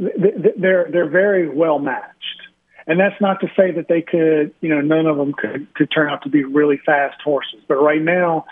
[0.57, 2.41] they're they're very well matched,
[2.87, 5.91] and that's not to say that they could you know none of them could could
[5.93, 7.61] turn out to be really fast horses.
[7.69, 8.47] But right now,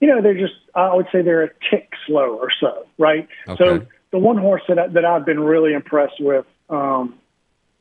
[0.00, 3.28] you know, they're just, I would say they're a tick slow or so, right?
[3.48, 3.64] Okay.
[3.64, 7.14] So the one horse that, I, that I've been really impressed with, um,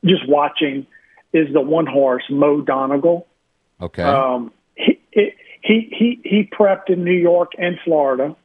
[0.03, 0.87] just watching,
[1.33, 3.27] is the one horse, Mo Donegal.
[3.81, 4.03] Okay.
[4.03, 8.35] Um, he, he, he, he prepped in New York and Florida.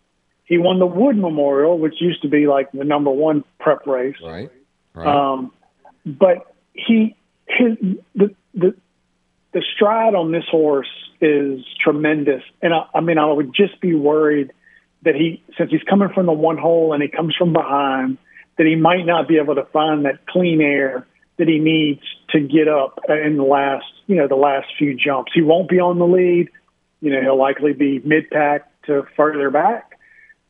[0.51, 4.17] He won the Wood Memorial, which used to be like the number one prep race.
[4.21, 4.51] Right.
[4.95, 5.07] right.
[5.07, 5.53] Um,
[6.05, 7.79] but he, his,
[8.17, 8.75] the, the,
[9.53, 10.91] the stride on this horse
[11.21, 12.43] is tremendous.
[12.61, 14.51] And I, I mean, I would just be worried
[15.03, 18.19] that he, since he's coming from the one hole and he comes from behind,
[18.59, 21.07] that he might not be able to find that clean air
[21.39, 25.31] that he needs to get up in the last, you know, the last few jumps.
[25.33, 26.49] He won't be on the lead.
[27.01, 29.90] You know, he'll likely be mid pack to further back,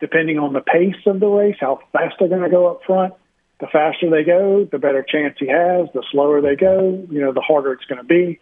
[0.00, 3.14] depending on the pace of the race, how fast they're going to go up front.
[3.60, 5.88] The faster they go, the better chance he has.
[5.92, 8.40] The slower they go, you know, the harder it's going to be.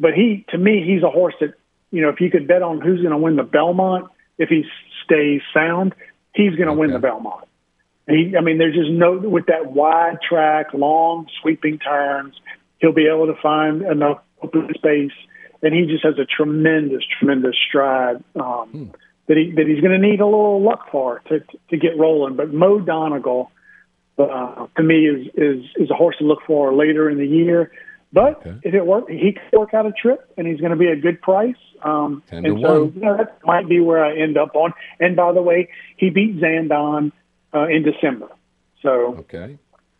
[0.00, 1.54] But he, to me, he's a horse that
[1.90, 4.64] you know, if you could bet on who's going to win the Belmont, if he
[5.04, 5.94] stays sound,
[6.34, 6.80] he's going to okay.
[6.80, 7.44] win the Belmont.
[8.08, 12.34] He, I mean, there's just no with that wide track, long sweeping turns.
[12.78, 15.12] He'll be able to find enough open space,
[15.62, 18.84] and he just has a tremendous, tremendous stride um, hmm.
[19.28, 22.36] That he that he's going to need a little luck for to to get rolling.
[22.36, 23.50] But Mo Donegal,
[24.18, 27.72] uh, to me, is is is a horse to look for later in the year.
[28.12, 28.54] But okay.
[28.62, 30.96] if it works, he could work out a trip, and he's going to be a
[30.96, 31.56] good price.
[31.82, 34.72] Um, and so you know, that might be where I end up on.
[35.00, 37.12] And by the way, he beat Zandon
[37.52, 38.28] uh, in December,
[38.80, 39.58] so okay.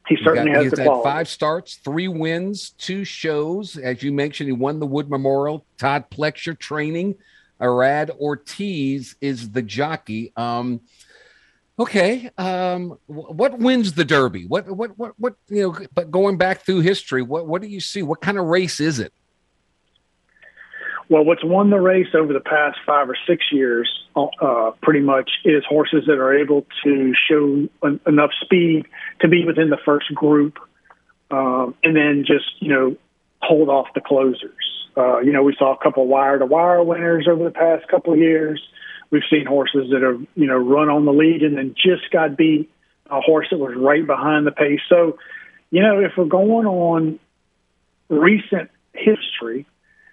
[0.09, 1.03] He certainly got, has the quality.
[1.03, 3.77] Five starts, three wins, two shows.
[3.77, 5.67] As you mentioned, he won the Wood Memorial.
[5.79, 7.17] Todd Pletcher training.
[7.61, 10.33] Irad Ortiz is the jockey.
[10.37, 10.81] Um,
[11.79, 12.31] Okay.
[12.39, 14.47] Um, what wins the Derby?
[14.47, 17.81] What, what, what, what, you know, but going back through history, what, what do you
[17.81, 18.03] see?
[18.03, 19.13] What kind of race is it?
[21.09, 25.31] Well, what's won the race over the past five or six years, uh, pretty much,
[25.45, 28.87] is horses that are able to show en- enough speed
[29.21, 30.59] to be within the first group,
[31.31, 32.97] um, and then just you know
[33.43, 34.53] hold off the closers.
[34.97, 38.13] Uh, you know, we saw a couple wire to wire winners over the past couple
[38.13, 38.63] of years.
[39.11, 42.37] We've seen horses that have you know run on the lead and then just got
[42.37, 42.71] beat.
[43.09, 44.81] A horse that was right behind the pace.
[44.89, 45.17] So,
[45.71, 47.21] you know, if we're going on
[48.09, 49.65] recent history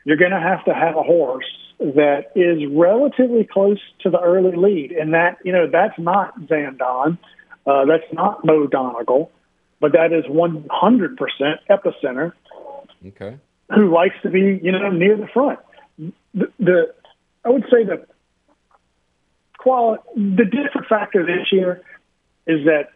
[0.03, 1.45] you're going to have to have a horse
[1.79, 7.17] that is relatively close to the early lead, and that you know that's not Zandon,
[7.65, 9.31] uh, that's not Mo Donegal,
[9.79, 11.17] but that is 100%
[11.69, 12.33] epicenter.
[13.05, 13.37] Okay.
[13.73, 15.59] Who likes to be you know near the front?
[15.97, 16.93] The, the
[17.45, 18.05] I would say the
[19.57, 21.81] quality, the different factor this year
[22.45, 22.89] is that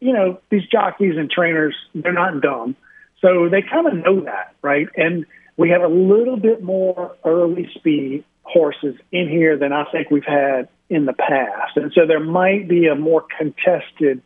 [0.00, 2.76] you know these jockeys and trainers they're not dumb,
[3.20, 4.88] so they kind of know that, right?
[4.96, 10.10] And we have a little bit more early speed horses in here than I think
[10.10, 11.76] we've had in the past.
[11.76, 14.22] And so there might be a more contested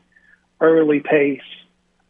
[0.60, 1.40] early pace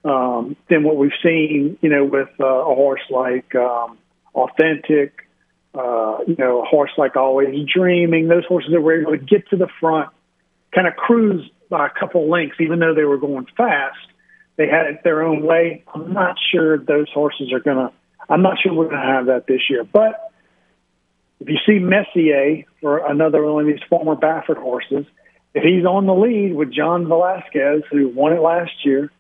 [0.04, 3.98] um, than what we've seen, you know, with uh, a horse like um,
[4.34, 5.26] Authentic,
[5.74, 9.48] uh, you know, a horse like Always Dreaming, those horses that were able to get
[9.50, 10.10] to the front,
[10.74, 13.98] kind of cruise by a couple lengths, even though they were going fast.
[14.56, 15.82] They had it their own way.
[15.94, 17.92] I'm not sure those horses are going to
[18.28, 19.84] I'm not sure we're going to have that this year.
[19.84, 20.32] But
[21.40, 25.06] if you see Messier for another one of these former Baffert horses,
[25.54, 29.10] if he's on the lead with John Velazquez, who won it last year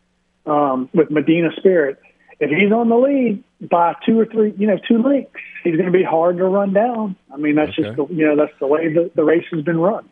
[0.46, 1.98] um, with Medina Spirit,
[2.40, 5.32] if he's on the lead by two or three, you know, two lengths,
[5.62, 7.16] he's going to be hard to run down.
[7.32, 7.82] I mean, that's okay.
[7.82, 10.08] just the, you know that's the way the, the race has been run.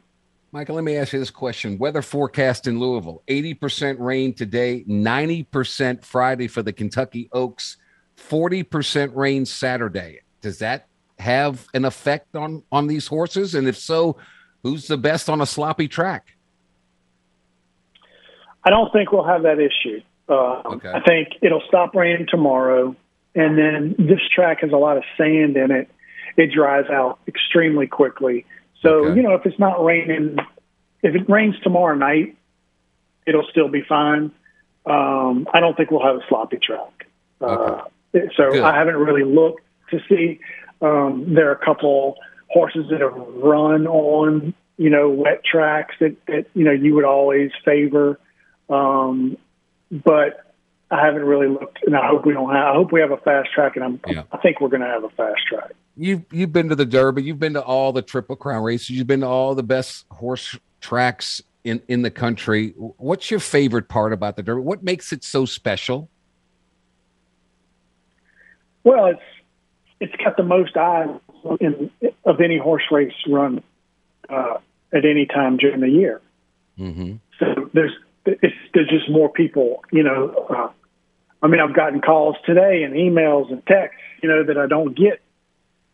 [0.52, 1.78] Michael, let me ask you this question.
[1.78, 7.76] Weather forecast in Louisville 80% rain today, 90% Friday for the Kentucky Oaks.
[8.16, 10.20] 40% rain Saturday.
[10.40, 10.86] Does that
[11.18, 13.54] have an effect on on these horses?
[13.54, 14.16] And if so,
[14.62, 16.36] who's the best on a sloppy track?
[18.62, 20.00] I don't think we'll have that issue.
[20.30, 20.92] Uh, okay.
[20.92, 22.94] I think it'll stop raining tomorrow,
[23.34, 25.90] and then this track has a lot of sand in it.
[26.36, 28.46] It dries out extremely quickly.
[28.80, 29.16] So okay.
[29.16, 30.36] you know, if it's not raining,
[31.02, 32.36] if it rains tomorrow night,
[33.26, 34.30] it'll still be fine.
[34.86, 37.06] Um, I don't think we'll have a sloppy track.
[37.40, 37.82] Uh.
[38.12, 38.62] So Good.
[38.62, 40.40] I haven't really looked to see.
[40.80, 42.16] Um, there are a couple
[42.48, 47.04] horses that have run on, you know, wet tracks that, that you know you would
[47.04, 48.18] always favor,
[48.68, 49.36] um,
[49.90, 50.54] but
[50.90, 52.66] I haven't really looked, and I hope we don't have.
[52.66, 54.00] I hope we have a fast track, and I'm.
[54.06, 54.24] Yeah.
[54.32, 55.72] I think we're going to have a fast track.
[55.96, 59.06] You've you've been to the Derby, you've been to all the Triple Crown races, you've
[59.06, 62.70] been to all the best horse tracks in in the country.
[62.76, 64.62] What's your favorite part about the Derby?
[64.62, 66.08] What makes it so special?
[68.82, 69.22] Well, it's
[70.00, 71.08] it's got the most eyes
[71.60, 71.90] in,
[72.24, 73.62] of any horse race run
[74.28, 74.54] uh,
[74.92, 76.20] at any time during the year.
[76.78, 77.16] Mm-hmm.
[77.38, 77.92] So there's
[78.26, 79.84] it's, there's just more people.
[79.90, 80.70] You know, uh,
[81.42, 84.00] I mean, I've gotten calls today and emails and texts.
[84.22, 85.20] You know that I don't get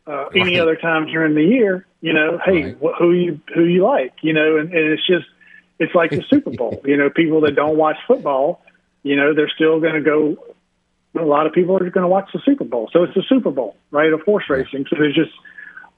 [0.07, 1.87] uh, any other time during the year.
[2.01, 2.77] You know, hey, right.
[2.83, 4.15] wh- who you who you like?
[4.23, 5.27] You know, and, and it's just
[5.79, 6.81] it's like the Super Bowl.
[6.85, 8.63] you know, people that don't watch football,
[9.03, 10.37] you know, they're still going to go
[11.19, 12.91] a lot of people are going to watch the Super Bowl.
[12.93, 14.87] So it's the Super Bowl, right, of horse racing.
[14.91, 15.33] So there's just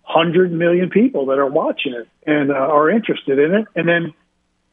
[0.04, 3.66] 100 million people that are watching it and uh, are interested in it.
[3.74, 4.14] And then,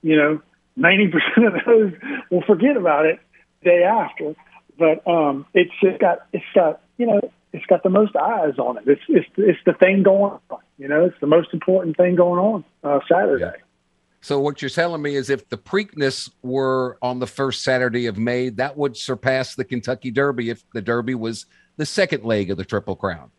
[0.01, 0.41] you know,
[0.78, 1.13] 90%
[1.47, 1.93] of those
[2.30, 3.19] will forget about it
[3.63, 4.36] the day after.
[4.78, 8.78] But um, it's just got, it's got, you know, it's got the most eyes on
[8.78, 8.84] it.
[8.88, 12.39] It's, it's, it's the thing going on, you know, it's the most important thing going
[12.39, 13.45] on uh, Saturday.
[13.45, 13.61] Yeah.
[14.21, 18.17] So what you're telling me is if the Preakness were on the first Saturday of
[18.17, 21.45] May, that would surpass the Kentucky Derby if the Derby was
[21.78, 23.30] the second leg of the Triple Crown.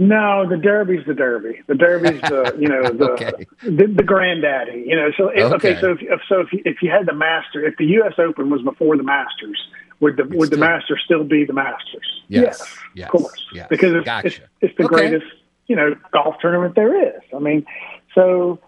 [0.00, 1.60] No, the Derby's the Derby.
[1.66, 3.46] The Derby's the you know the okay.
[3.62, 4.84] the, the, granddaddy.
[4.86, 5.72] You know, so if, okay.
[5.72, 5.80] okay.
[5.82, 8.14] so if so if you, if you had the Master, if the U.S.
[8.16, 9.60] Open was before the Masters,
[10.00, 12.22] would the it's would still, the Masters still be the Masters?
[12.28, 13.66] Yes, yes, yes of course, yes.
[13.68, 14.28] because it's, gotcha.
[14.28, 14.94] it's, it's the okay.
[14.94, 15.26] greatest
[15.66, 17.20] you know golf tournament there is.
[17.36, 17.66] I mean,
[18.14, 18.58] so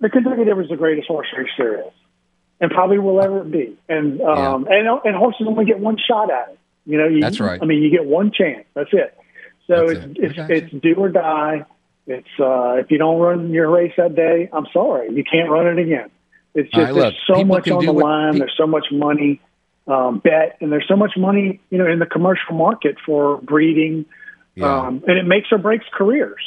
[0.00, 1.92] the Kentucky Derby is the greatest horse race there is,
[2.60, 3.78] and probably will ever be.
[3.88, 4.78] And um, yeah.
[4.78, 6.58] and and horses only get one shot at it.
[6.86, 7.62] You know, you, that's right.
[7.62, 8.66] I mean, you get one chance.
[8.74, 9.16] That's it.
[9.68, 10.50] So that's it's it.
[10.50, 11.64] it's, it's do or die.
[12.06, 15.66] It's uh, if you don't run your race that day, I'm sorry, you can't run
[15.66, 16.10] it again.
[16.54, 18.32] It's just right, there's so much on the line.
[18.32, 19.40] Pe- there's so much money
[19.86, 24.06] um, bet, and there's so much money, you know, in the commercial market for breeding,
[24.54, 24.86] yeah.
[24.86, 26.42] um, and it makes or breaks careers.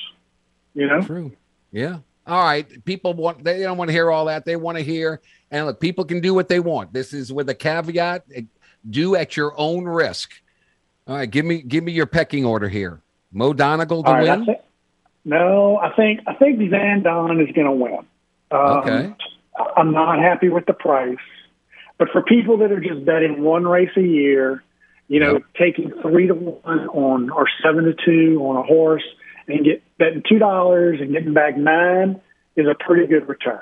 [0.74, 1.32] You know, true.
[1.72, 4.46] Yeah, all right, people want they don't want to hear all that.
[4.46, 6.94] They want to hear and look, people can do what they want.
[6.94, 8.26] This is with a caveat,
[8.90, 10.32] do at your own risk.
[11.08, 13.02] All right, give me give me your pecking order here.
[13.32, 14.46] Mo Donegal to right, I win.
[14.46, 14.54] thi-
[15.26, 18.00] no, I think I think Zandon is going to win.
[18.52, 19.14] Um, Okay.
[19.58, 21.18] I- I'm not happy with the price,
[21.98, 24.64] but for people that are just betting one race a year,
[25.08, 25.44] you know, Yep.
[25.58, 29.04] taking three to one on or seven to two on a horse
[29.48, 32.20] and get betting two dollars and getting back nine
[32.56, 33.62] is a pretty good return.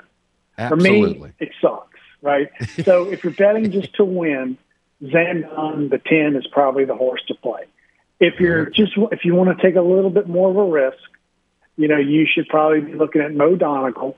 [0.56, 1.28] For Absolutely.
[1.28, 2.48] me, it sucks, right?
[2.84, 4.56] so if you're betting just to win,
[5.02, 7.64] Zandon the ten is probably the horse to play.
[8.20, 10.98] If you're just if you want to take a little bit more of a risk,
[11.76, 14.16] you know, you should probably be looking at Mo Donegal.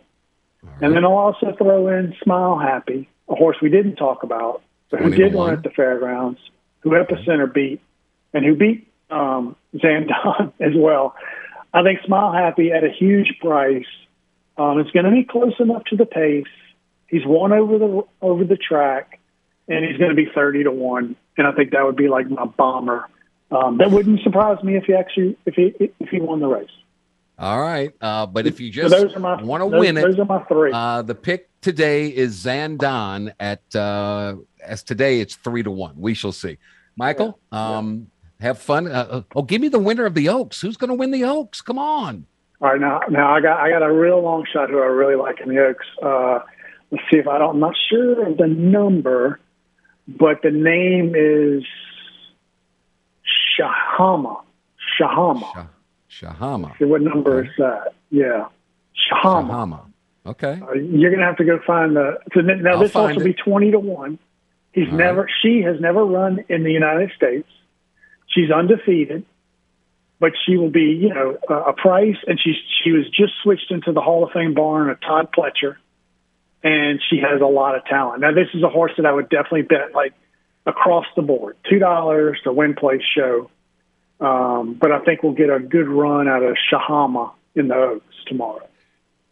[0.81, 5.01] And then I'll also throw in Smile Happy, a horse we didn't talk about, but
[5.01, 6.39] who did run at the fairgrounds,
[6.81, 7.81] who Epicenter beat,
[8.33, 11.15] and who beat um, Zandon as well.
[11.73, 13.87] I think Smile Happy at a huge price
[14.57, 16.45] um, is going to be close enough to the pace.
[17.09, 19.21] He's won over the over the track,
[19.69, 21.17] and he's going to be thirty to one.
[21.37, 23.07] And I think that would be like my bomber.
[23.53, 26.71] Um, that wouldn't surprise me if he actually if he if he won the race.
[27.39, 27.93] All right.
[28.01, 30.71] Uh, but if you just my want to win it, Those are my three.
[30.73, 35.95] uh, the pick today is Zandon at uh, as today it's three to one.
[35.97, 36.59] We shall see.
[36.97, 38.87] Michael, um, have fun.
[38.87, 40.61] Uh, uh, oh, give me the winner of the Oaks.
[40.61, 41.61] Who's going to win the Oaks?
[41.61, 42.27] Come on.
[42.61, 45.17] All right, now now I got I got a real long shot who I really
[45.17, 45.87] like in the Oaks.
[46.03, 46.39] Uh,
[46.91, 47.57] let's see if I don't.
[47.57, 49.41] I'm not sure of the number,
[50.07, 51.65] but the name is
[53.59, 54.43] Shahama.
[55.01, 55.53] Shahama.
[55.53, 55.67] Shah-
[56.11, 56.79] Shahama.
[56.79, 57.95] See what number is that?
[58.11, 58.47] Yeah,
[59.11, 59.49] Shahama.
[59.49, 59.81] Shahama.
[60.25, 60.61] Okay.
[60.63, 62.19] Uh, you're gonna have to go find the.
[62.35, 63.25] So now I'll this also it.
[63.25, 64.19] be twenty to one.
[64.73, 65.29] He's All never.
[65.43, 67.49] She has never run in the United States.
[68.29, 69.25] She's undefeated,
[70.21, 72.17] but she will be, you know, a, a price.
[72.27, 75.77] And she's she was just switched into the Hall of Fame barn of Todd Pletcher,
[76.63, 78.21] and she has a lot of talent.
[78.21, 80.15] Now this is a horse that I would definitely bet like
[80.67, 83.51] across the board, two dollars to win place show.
[84.21, 88.15] Um, but I think we'll get a good run out of Shahama in the Oaks
[88.27, 88.69] tomorrow.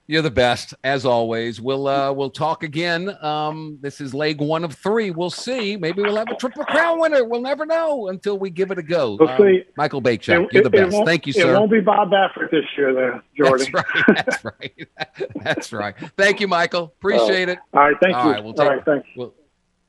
[0.08, 1.60] You're the best, as always.
[1.60, 3.16] We'll uh, we'll talk again.
[3.22, 5.12] Um, this is leg one of three.
[5.12, 5.76] We'll see.
[5.76, 7.22] Maybe we'll have a triple crown winner.
[7.24, 9.16] We'll never know until we give it a go.
[9.20, 9.62] We'll Um, see.
[9.76, 10.96] Michael Beychok, you're the best.
[11.04, 11.54] Thank you, sir.
[11.54, 13.68] It won't be Bob Baffert this year, though, Jordan.
[13.72, 14.04] That's right.
[14.26, 15.32] That's right.
[15.44, 15.94] That's right.
[16.16, 16.92] Thank you, Michael.
[16.98, 17.60] Appreciate it.
[17.72, 18.32] All right, thank All you.
[18.32, 19.08] right, we'll All take- right, thanks.
[19.16, 19.32] Well,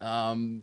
[0.01, 0.61] um,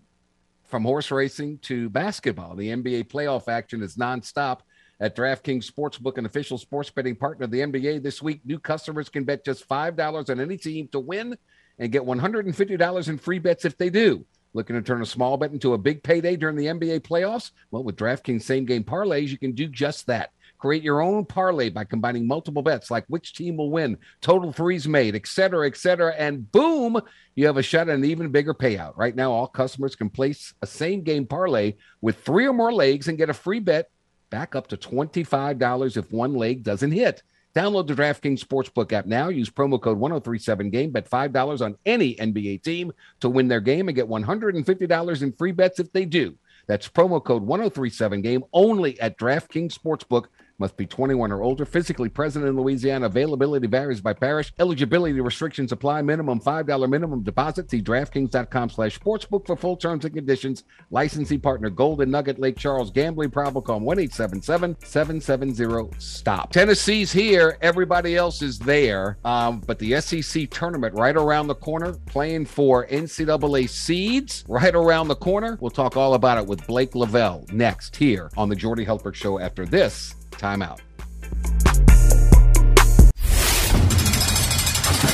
[0.68, 4.60] from horse racing to basketball, the NBA playoff action is nonstop
[5.00, 8.02] at DraftKings Sportsbook, an official sports betting partner of the NBA.
[8.02, 11.36] This week, new customers can bet just $5 on any team to win
[11.78, 14.26] and get $150 in free bets if they do.
[14.52, 17.52] Looking to turn a small bet into a big payday during the NBA playoffs?
[17.70, 20.32] Well, with DraftKings same game parlays, you can do just that.
[20.58, 24.88] Create your own parlay by combining multiple bets like which team will win, total threes
[24.88, 26.12] made, et cetera, et cetera.
[26.14, 27.00] And boom,
[27.34, 28.96] you have a shot at an even bigger payout.
[28.96, 33.08] Right now, all customers can place a same game parlay with three or more legs
[33.08, 33.90] and get a free bet
[34.30, 37.22] back up to $25 if one leg doesn't hit.
[37.54, 39.28] Download the DraftKings Sportsbook app now.
[39.28, 40.92] Use promo code 1037game.
[40.92, 45.52] Bet $5 on any NBA team to win their game and get $150 in free
[45.52, 46.36] bets if they do.
[46.66, 50.26] That's promo code 1037game only at DraftKings Sportsbook.
[50.60, 53.06] Must be 21 or older, physically present in Louisiana.
[53.06, 54.52] Availability varies by parish.
[54.58, 56.02] Eligibility restrictions apply.
[56.02, 57.70] Minimum $5 minimum deposit.
[57.70, 60.64] See DraftKings.com slash sportsbook for full terms and conditions.
[60.90, 62.90] Licensee partner Golden Nugget Lake Charles.
[62.90, 66.52] Gambling problem call 1-877-770-STOP.
[66.52, 67.56] Tennessee's here.
[67.62, 69.16] Everybody else is there.
[69.24, 75.06] Um, but the SEC tournament right around the corner, playing for NCAA seeds right around
[75.06, 75.56] the corner.
[75.60, 79.38] We'll talk all about it with Blake Lavelle next here on the Jordy Hultberg Show
[79.38, 80.80] after this timeout.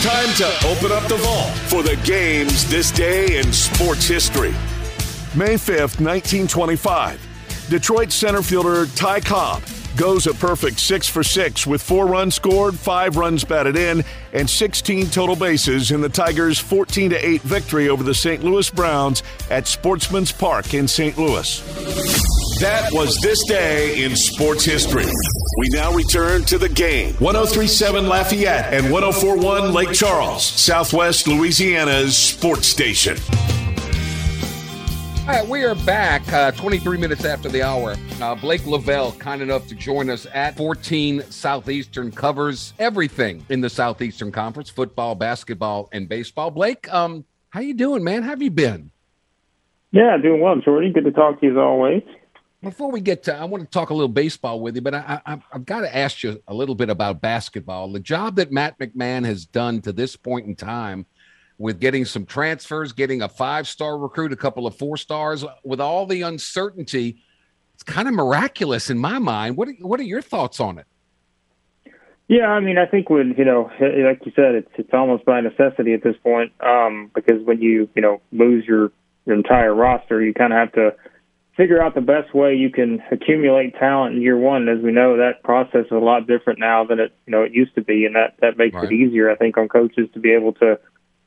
[0.02, 4.52] Time to open up the vault for the games this day in sports history.
[5.34, 7.66] May 5th, 1925.
[7.70, 9.62] Detroit center fielder Ty Cobb
[9.96, 14.48] goes a perfect six for six with four runs scored, five runs batted in, and
[14.48, 18.42] 16 total bases in the Tigers' 14 8 victory over the St.
[18.42, 21.16] Louis Browns at Sportsman's Park in St.
[21.18, 21.60] Louis.
[22.60, 25.06] That was this day in sports history.
[25.58, 27.14] We now return to the game.
[27.14, 33.16] 1037 Lafayette and 1041 Lake Charles, Southwest Louisiana's sports station.
[35.26, 37.96] All right, we are back uh, 23 minutes after the hour.
[38.20, 43.70] Uh, Blake Lavelle, kind enough to join us at 14 Southeastern, covers everything in the
[43.70, 46.50] Southeastern Conference: football, basketball, and baseball.
[46.50, 48.22] Blake, um, how you doing, man?
[48.22, 48.90] How have you been?
[49.92, 50.92] Yeah, doing well, Jordy.
[50.92, 52.02] Good to talk to you as always.
[52.62, 55.22] Before we get to, I want to talk a little baseball with you, but I,
[55.24, 57.90] I, I've got to ask you a little bit about basketball.
[57.90, 61.06] The job that Matt McMahon has done to this point in time
[61.58, 65.80] with getting some transfers, getting a five star recruit, a couple of four stars, with
[65.80, 67.18] all the uncertainty.
[67.74, 69.56] it's kind of miraculous in my mind.
[69.56, 70.86] What are, what are your thoughts on it?
[72.26, 75.40] Yeah, I mean, I think when you know, like you said, it's it's almost by
[75.40, 78.92] necessity at this point, um, because when you you know lose your
[79.26, 80.94] your entire roster, you kind of have to
[81.56, 84.68] figure out the best way you can accumulate talent in year one.
[84.68, 87.52] As we know, that process is a lot different now than it you know it
[87.52, 88.84] used to be, and that that makes right.
[88.84, 90.78] it easier, I think, on coaches to be able to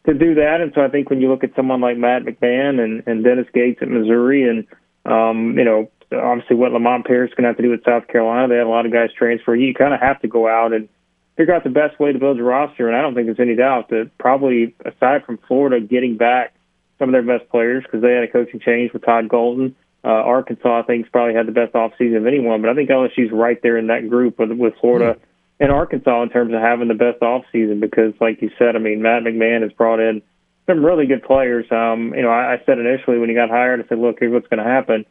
[0.08, 0.62] to do that.
[0.62, 3.48] And so I think when you look at someone like Matt McMahon and and Dennis
[3.54, 4.66] Gates at Missouri, and
[5.06, 8.08] um, you know, obviously what Lamont Paris is going to have to do with South
[8.08, 9.56] Carolina, they had a lot of guys transfer.
[9.56, 10.90] You kind of have to go out and
[11.36, 12.88] figure out the best way to build your roster.
[12.88, 16.54] And I don't think there's any doubt that probably aside from Florida getting back
[17.00, 20.24] some of their best players because they had a coaching change with Todd Golden uh,
[20.24, 23.62] Arkansas, I think, probably had the best offseason of anyone, but I think LSU's right
[23.62, 25.24] there in that group with, with Florida mm-hmm.
[25.60, 29.02] And Arkansas in terms of having the best offseason because, like you said, I mean,
[29.02, 30.22] Matt McMahon has brought in
[30.68, 31.66] some really good players.
[31.72, 34.34] Um, you know, I, I said initially when he got hired, I said, look, here's
[34.34, 35.06] what's going to happen.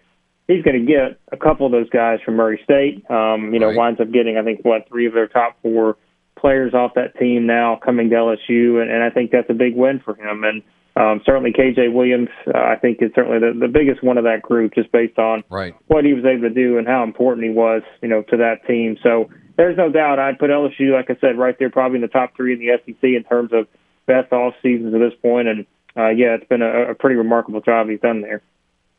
[0.47, 3.05] He's going to get a couple of those guys from Murray State.
[3.11, 3.77] Um, you know, right.
[3.77, 5.97] winds up getting, I think, what, three of their top four
[6.39, 9.75] players off that team now coming to LSU, and, and I think that's a big
[9.75, 10.45] win for him.
[10.45, 10.63] And
[10.95, 14.43] um, certainly, KJ Williams, uh, I think, is certainly the, the biggest one of that
[14.43, 15.75] group, just based on right.
[15.89, 18.67] what he was able to do and how important he was, you know, to that
[18.69, 18.97] team.
[19.03, 22.09] So there's no doubt I'd put LSU, like I said, right there, probably in the
[22.09, 23.67] top three in the SEC in terms of
[24.07, 25.49] best off seasons at this point.
[25.49, 28.43] And uh, yeah, it's been a, a pretty remarkable job he's done there.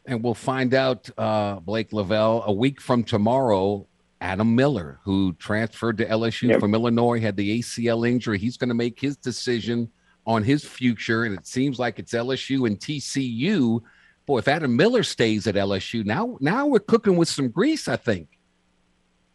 [0.05, 3.87] And we'll find out, uh, Blake Lavelle, a week from tomorrow.
[4.19, 6.59] Adam Miller, who transferred to LSU yep.
[6.59, 8.39] from Illinois, had the ACL injury.
[8.39, 9.91] He's going to make his decision
[10.25, 13.79] on his future, and it seems like it's LSU and TCU.
[14.25, 17.95] Boy, if Adam Miller stays at LSU, now now we're cooking with some grease, I
[17.95, 18.36] think.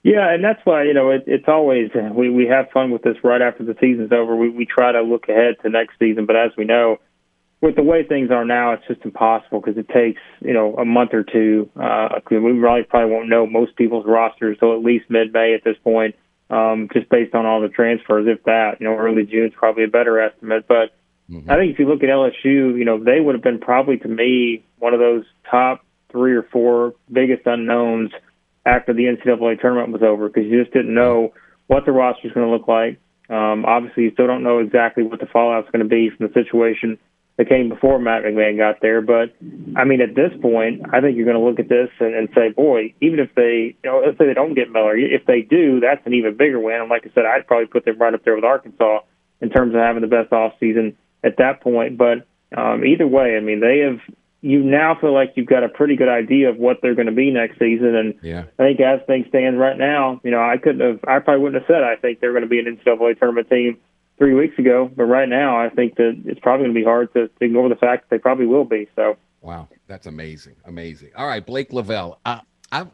[0.03, 3.17] Yeah, and that's why you know it, it's always we we have fun with this
[3.23, 4.35] right after the season's over.
[4.35, 6.99] We we try to look ahead to next season, but as we know,
[7.61, 10.85] with the way things are now, it's just impossible because it takes you know a
[10.85, 11.71] month or two.
[11.81, 15.77] Uh, we really probably won't know most people's rosters until at least mid-May at this
[15.85, 16.17] point
[16.53, 18.77] um, just based on all the transfers, if that.
[18.79, 20.67] You know, early June is probably a better estimate.
[20.69, 20.95] But
[21.31, 21.51] mm-hmm.
[21.51, 24.09] I think if you look at LSU, you know, they would have been probably to
[24.09, 28.13] me one of those top three or four biggest unknowns
[28.65, 31.33] after the NCAA tournament was over because you just didn't know
[31.67, 32.99] what the roster is going to look like.
[33.29, 36.29] Um, obviously, you still don't know exactly what the fallout is going to be from
[36.29, 36.99] the situation
[37.39, 39.01] that came before Matt McMahon got there.
[39.01, 39.35] But
[39.77, 42.29] I mean, at this point, I think you're going to look at this and, and
[42.35, 45.41] say, boy, even if they, you know, let's say they don't get Miller, if they
[45.43, 46.81] do, that's an even bigger win.
[46.81, 49.01] And like I said, I'd probably put them right up there with Arkansas
[49.41, 51.97] in terms of having the best off season at that point.
[51.97, 54.01] But um, either way, I mean, they have.
[54.43, 57.13] You now feel like you've got a pretty good idea of what they're going to
[57.13, 58.45] be next season, and yeah.
[58.59, 61.63] I think as things stand right now, you know, I couldn't have, I probably wouldn't
[61.63, 63.79] have said I think they're going to be an NCAA tournament team
[64.19, 64.91] three weeks ago.
[64.95, 67.69] But right now, I think that it's probably going to be hard to, to ignore
[67.69, 68.89] the fact that they probably will be.
[68.97, 71.11] So, wow, that's amazing, amazing.
[71.17, 72.41] All right, Blake Lavelle, uh,
[72.71, 72.91] I've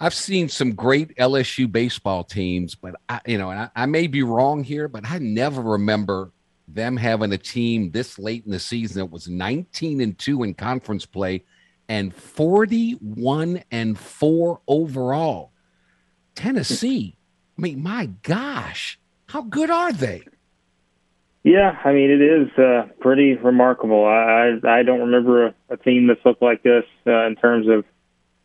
[0.00, 4.06] I've seen some great LSU baseball teams, but I, you know, and I, I may
[4.06, 6.30] be wrong here, but I never remember
[6.74, 10.54] them having a team this late in the season that was 19 and 2 in
[10.54, 11.44] conference play
[11.88, 15.52] and 41 and 4 overall.
[16.34, 17.16] Tennessee,
[17.56, 20.24] I mean, my gosh, how good are they?
[21.44, 24.04] Yeah, I mean it is uh, pretty remarkable.
[24.04, 27.84] I I don't remember a, a team that's looked like this uh, in terms of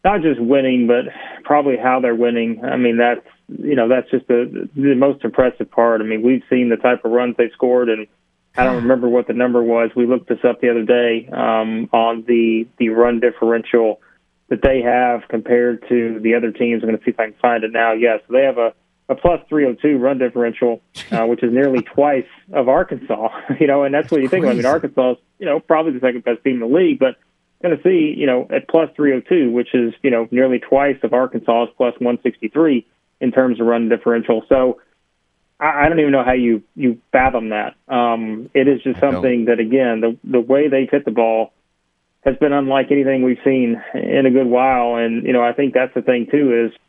[0.05, 1.05] not just winning, but
[1.43, 2.63] probably how they're winning.
[2.63, 6.01] I mean that's you know that's just the the most impressive part.
[6.01, 8.07] I mean we've seen the type of runs they've scored, and
[8.55, 9.91] I don't remember what the number was.
[9.95, 14.01] We looked this up the other day um, on the the run differential
[14.49, 16.83] that they have compared to the other teams.
[16.83, 17.93] I'm going to see if I can find it now.
[17.93, 18.73] Yes, yeah, so they have a
[19.09, 23.29] a plus 302 run differential, uh, which is nearly twice of Arkansas.
[23.59, 24.45] You know, and that's what you think.
[24.45, 24.51] Of.
[24.51, 27.17] I mean, Arkansas is you know probably the second best team in the league, but
[27.61, 31.93] Tennessee, you know, at plus 302, which is you know nearly twice of Arkansas's plus
[31.99, 32.85] 163
[33.23, 34.43] in terms of run differential.
[34.49, 34.81] So
[35.59, 37.75] I, I don't even know how you you fathom that.
[37.87, 41.53] Um, it is just something that again, the the way they hit the ball
[42.25, 44.95] has been unlike anything we've seen in a good while.
[44.95, 46.79] And you know, I think that's the thing too is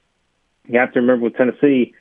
[0.67, 1.95] you have to remember with Tennessee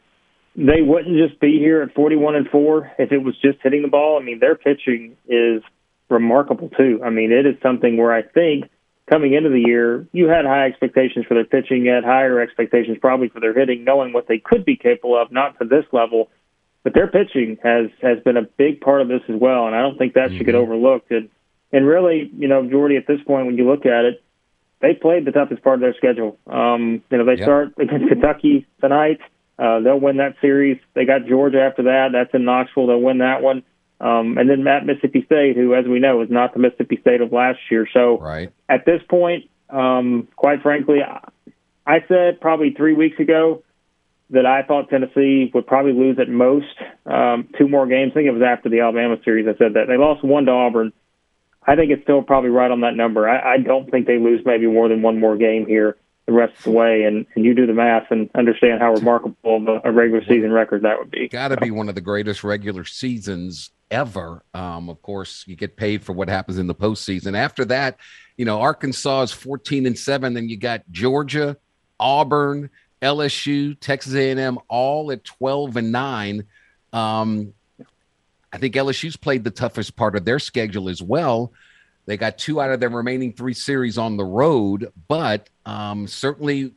[0.55, 3.87] they wouldn't just be here at 41 and 4 if it was just hitting the
[3.87, 4.19] ball.
[4.21, 5.63] I mean, their pitching is
[6.09, 7.01] remarkable too.
[7.03, 8.69] I mean, it is something where I think
[9.09, 12.97] coming into the year, you had high expectations for their pitching, you had higher expectations
[13.01, 16.29] probably for their hitting, knowing what they could be capable of, not to this level.
[16.83, 19.81] But their pitching has has been a big part of this as well, and I
[19.81, 20.37] don't think that mm-hmm.
[20.37, 20.71] should get mm-hmm.
[20.71, 21.11] overlooked.
[21.11, 21.29] And
[21.71, 24.23] and really, you know, Jordy, at this point, when you look at it,
[24.81, 26.37] they played the toughest part of their schedule.
[26.45, 27.45] Um, you know, they yep.
[27.45, 29.19] start against Kentucky tonight.
[29.57, 30.77] Uh, they'll win that series.
[30.93, 32.09] They got Georgia after that.
[32.11, 32.87] That's in Knoxville.
[32.87, 33.63] They'll win that one.
[34.03, 37.21] Um, and then Matt Mississippi State, who, as we know, is not the Mississippi State
[37.21, 37.87] of last year.
[37.93, 38.51] So right.
[38.67, 40.97] at this point, um, quite frankly,
[41.87, 43.63] I said probably three weeks ago
[44.31, 46.75] that I thought Tennessee would probably lose at most
[47.05, 48.11] um, two more games.
[48.11, 49.47] I think it was after the Alabama series.
[49.47, 50.91] I said that they lost one to Auburn.
[51.65, 53.29] I think it's still probably right on that number.
[53.29, 56.57] I, I don't think they lose maybe more than one more game here the rest
[56.57, 57.03] of the way.
[57.03, 60.99] And, and you do the math and understand how remarkable a regular season record that
[60.99, 61.29] would be.
[61.29, 64.43] Got to be one of the greatest regular seasons ever.
[64.53, 67.37] Um, of course, you get paid for what happens in the postseason.
[67.37, 67.97] After that,
[68.37, 70.33] you know, Arkansas is 14 and seven.
[70.33, 71.57] Then you got Georgia,
[71.99, 72.69] Auburn,
[73.01, 76.45] LSU, Texas A&M, all at 12 and nine.
[76.91, 77.53] Um,
[78.51, 81.51] I think LSU's played the toughest part of their schedule as well.
[82.05, 86.73] They got two out of their remaining three series on the road, but um, certainly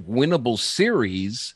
[0.00, 1.54] winnable series.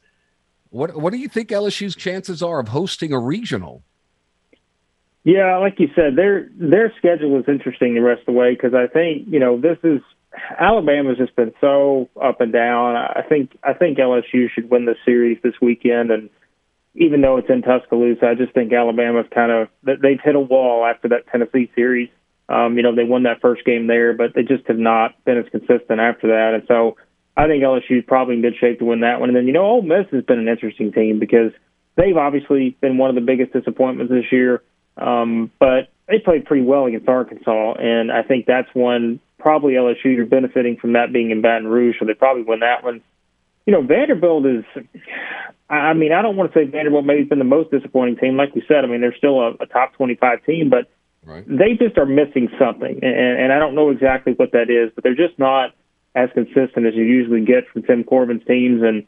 [0.71, 3.83] What what do you think LSU's chances are of hosting a regional?
[5.23, 8.73] Yeah, like you said, their their schedule is interesting the rest of the way because
[8.75, 10.01] I think you know this is
[10.59, 12.97] Alabama's just been so up and down.
[12.97, 16.31] I think I think LSU should win the series this weekend, and
[16.95, 20.87] even though it's in Tuscaloosa, I just think Alabama's kind of they've hit a wall
[20.87, 22.09] after that Tennessee series.
[22.49, 25.39] Um, you know, they won that first game there, but they just have not been
[25.39, 26.97] as consistent after that, and so
[27.37, 29.29] I think LSU is probably in good shape to win that one.
[29.29, 31.53] And then you know, Ole Miss has been an interesting team because
[31.97, 34.63] they've obviously been one of the biggest disappointments this year.
[34.97, 40.05] Um, but they played pretty well against Arkansas, and I think that's one probably LSU
[40.05, 43.01] you're benefiting from that being in Baton Rouge, so they probably win that one.
[43.67, 44.65] You know, Vanderbilt is.
[45.69, 48.37] I mean, I don't want to say Vanderbilt maybe been the most disappointing team.
[48.37, 50.91] Like we said, I mean, they're still a, a top 25 team, but
[51.25, 51.45] right.
[51.47, 54.93] they just are missing something, and, and I don't know exactly what that is.
[54.95, 55.75] But they're just not
[56.15, 59.07] as consistent as you usually get from Tim Corbin's teams, and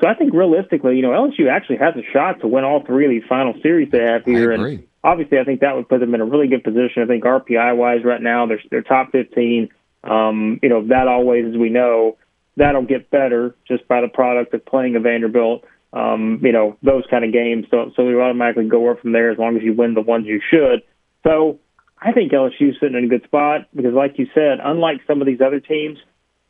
[0.00, 3.04] so I think realistically, you know, LSU actually has a shot to win all three
[3.04, 6.14] of these final series they have here, and obviously, I think that would put them
[6.14, 7.02] in a really good position.
[7.02, 9.68] I think RPI wise, right now, they're they're top 15.
[10.04, 12.18] Um, you know, that always, as we know,
[12.56, 15.64] that'll get better just by the product of playing a Vanderbilt.
[15.92, 17.66] Um, you know, those kind of games.
[17.70, 20.26] So, so you automatically go up from there as long as you win the ones
[20.26, 20.82] you should.
[21.26, 21.58] So,
[21.98, 25.26] I think LSU's sitting in a good spot because, like you said, unlike some of
[25.26, 25.98] these other teams,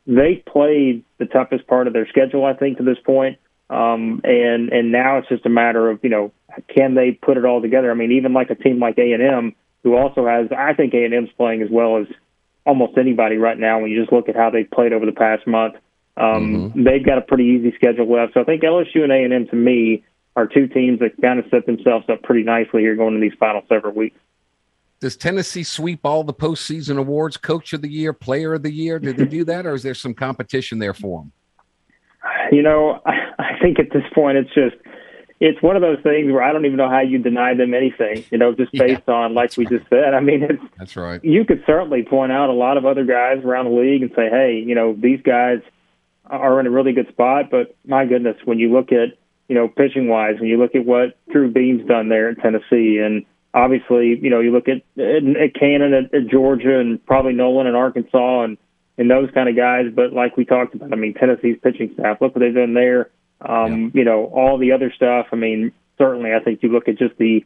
[0.05, 2.43] they played the toughest part of their schedule.
[2.43, 3.37] I think to this point.
[3.69, 6.31] Um, and and now it's just a matter of you know
[6.67, 7.91] can they put it all together?
[7.91, 10.93] I mean, even like a team like A and M, who also has, I think
[10.93, 12.07] A and M's playing as well as
[12.65, 13.79] almost anybody right now.
[13.79, 15.75] When you just look at how they've played over the past month,
[16.17, 16.83] um, mm-hmm.
[16.83, 18.33] they've got a pretty easy schedule left.
[18.33, 20.03] So I think LSU and A and M to me
[20.35, 23.37] are two teams that kind of set themselves up pretty nicely here going into these
[23.39, 24.19] final several weeks.
[24.99, 27.37] Does Tennessee sweep all the postseason awards?
[27.37, 28.97] Coach of the year, Player of the year?
[28.97, 31.31] Did they do that, or is there some competition there for them?
[32.51, 34.75] You know, I, I think at this point it's just
[35.39, 38.25] it's one of those things where I don't even know how you deny them anything,
[38.31, 39.77] you know, just based yeah, on like we right.
[39.77, 40.13] just said.
[40.13, 41.23] I mean, it's that's right.
[41.23, 44.29] You could certainly point out a lot of other guys around the league and say,
[44.29, 45.59] hey, you know, these guys
[46.25, 47.51] are in a really good spot.
[47.51, 50.85] But my goodness, when you look at you know pitching wise, when you look at
[50.85, 53.23] what Drew Beam's done there in Tennessee, and
[53.53, 57.75] obviously, you know, you look at at Cannon at, at Georgia, and probably Noland in
[57.75, 58.57] Arkansas, and
[58.97, 59.85] and those kind of guys.
[59.95, 62.17] But like we talked about, I mean, Tennessee's pitching staff.
[62.21, 63.11] Look what they've done there
[63.41, 63.89] um, yeah.
[63.93, 65.27] You know, all the other stuff.
[65.31, 67.45] I mean, certainly, I think you look at just the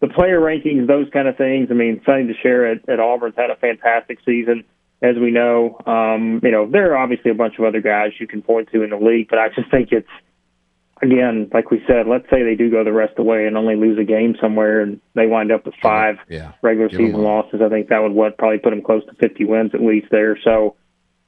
[0.00, 1.68] the player rankings, those kind of things.
[1.70, 4.64] I mean, Sonny DiChiara at, at Auburn's had a fantastic season,
[5.02, 5.78] as we know.
[5.86, 8.82] Um, you know, there are obviously a bunch of other guys you can point to
[8.82, 10.08] in the league, but I just think it's
[11.02, 13.56] again, like we said, let's say they do go the rest of the way and
[13.56, 16.52] only lose a game somewhere, and they wind up with five yeah.
[16.62, 17.60] regular Give season losses.
[17.64, 20.38] I think that would what probably put them close to 50 wins at least there.
[20.42, 20.76] So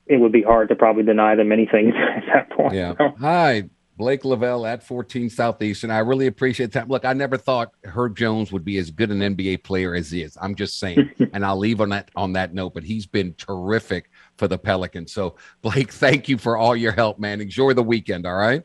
[0.06, 2.74] it would be hard to probably deny them anything at that point.
[2.74, 2.94] Yeah.
[3.20, 3.64] Hi,
[4.02, 5.92] Blake Lavelle at 14 Southeastern.
[5.92, 6.88] I really appreciate that.
[6.88, 10.22] Look, I never thought Herb Jones would be as good an NBA player as he
[10.22, 10.36] is.
[10.42, 12.74] I'm just saying, and I'll leave on that on that note.
[12.74, 15.12] But he's been terrific for the Pelicans.
[15.12, 17.40] So, Blake, thank you for all your help, man.
[17.40, 18.26] Enjoy the weekend.
[18.26, 18.64] All right.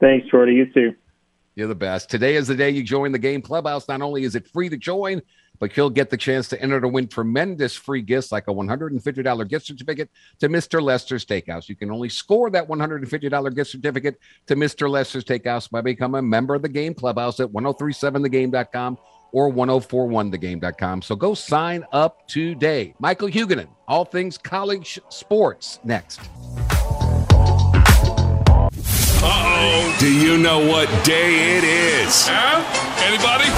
[0.00, 0.54] Thanks, Jordy.
[0.54, 0.94] You too.
[1.58, 2.08] You're the best.
[2.08, 3.88] Today is the day you join the game clubhouse.
[3.88, 5.20] Not only is it free to join,
[5.58, 9.48] but you'll get the chance to enter to win tremendous free gifts like a $150
[9.48, 10.08] gift certificate
[10.38, 10.80] to Mr.
[10.80, 11.68] Lester's Steakhouse.
[11.68, 14.88] You can only score that $150 gift certificate to Mr.
[14.88, 18.96] Lester's Steakhouse by becoming a member of the Game Clubhouse at 1037thegame.com
[19.32, 21.02] or 1041thegame.com.
[21.02, 22.94] So go sign up today.
[23.00, 26.20] Michael Huguenin, all things college sports, next.
[29.22, 29.96] Uh-oh.
[29.98, 32.26] Do you know what day it is?
[32.28, 32.62] Huh?
[33.02, 33.50] Anybody?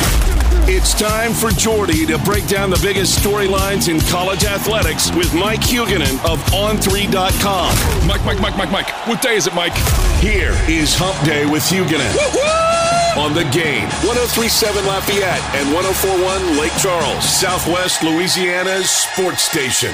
[0.73, 5.61] It's time for Jordy to break down the biggest storylines in college athletics with Mike
[5.61, 8.07] Huguenin of On3.com.
[8.07, 8.89] Mike, Mike, Mike, Mike, Mike.
[9.07, 9.74] What day is it, Mike?
[10.20, 12.15] Here is Hump Day with Huguenin.
[13.19, 19.93] On the game, 1037 Lafayette and 1041 Lake Charles, Southwest Louisiana's sports station.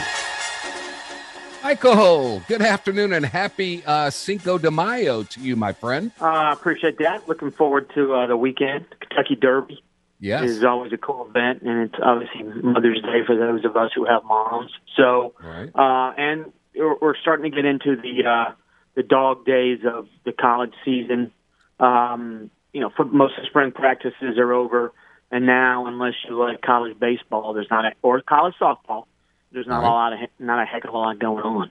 [1.66, 6.12] Michael, good afternoon and happy uh, Cinco de Mayo to you, my friend.
[6.20, 7.26] I uh, appreciate that.
[7.28, 8.86] Looking forward to uh, the weekend.
[9.00, 9.82] Kentucky Derby
[10.20, 10.44] yes.
[10.48, 14.04] is always a cool event, and it's obviously Mother's Day for those of us who
[14.04, 14.70] have moms.
[14.96, 15.68] So, right.
[15.74, 18.52] uh, and we're starting to get into the uh,
[18.94, 21.32] the dog days of the college season.
[21.80, 24.92] Um, you know, for most of the spring practices are over,
[25.32, 29.06] and now, unless you like college baseball, there's not a, or college softball
[29.52, 29.88] there's not right.
[29.88, 31.70] a lot of not a heck of a lot going on.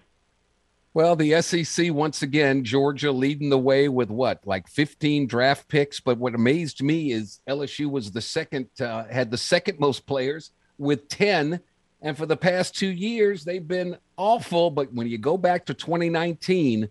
[0.96, 6.00] Well, the SEC once again, Georgia leading the way with what, like 15 draft picks.
[6.00, 10.52] But what amazed me is LSU was the second, uh, had the second most players
[10.78, 11.60] with 10.
[12.02, 14.72] And for the past two years, they've been awful.
[14.72, 16.88] But when you go back to 2019,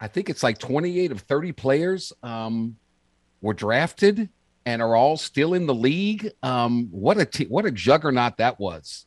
[0.00, 2.76] I think it's like 28 of 30 players um,
[3.42, 4.30] were drafted
[4.64, 6.32] and are all still in the league.
[6.42, 9.04] Um, what a t- what a juggernaut that was.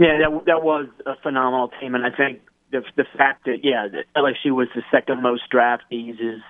[0.00, 2.40] Yeah, that that was a phenomenal team, and I think
[2.72, 6.40] the the fact that yeah, that LSU was the second most draftees is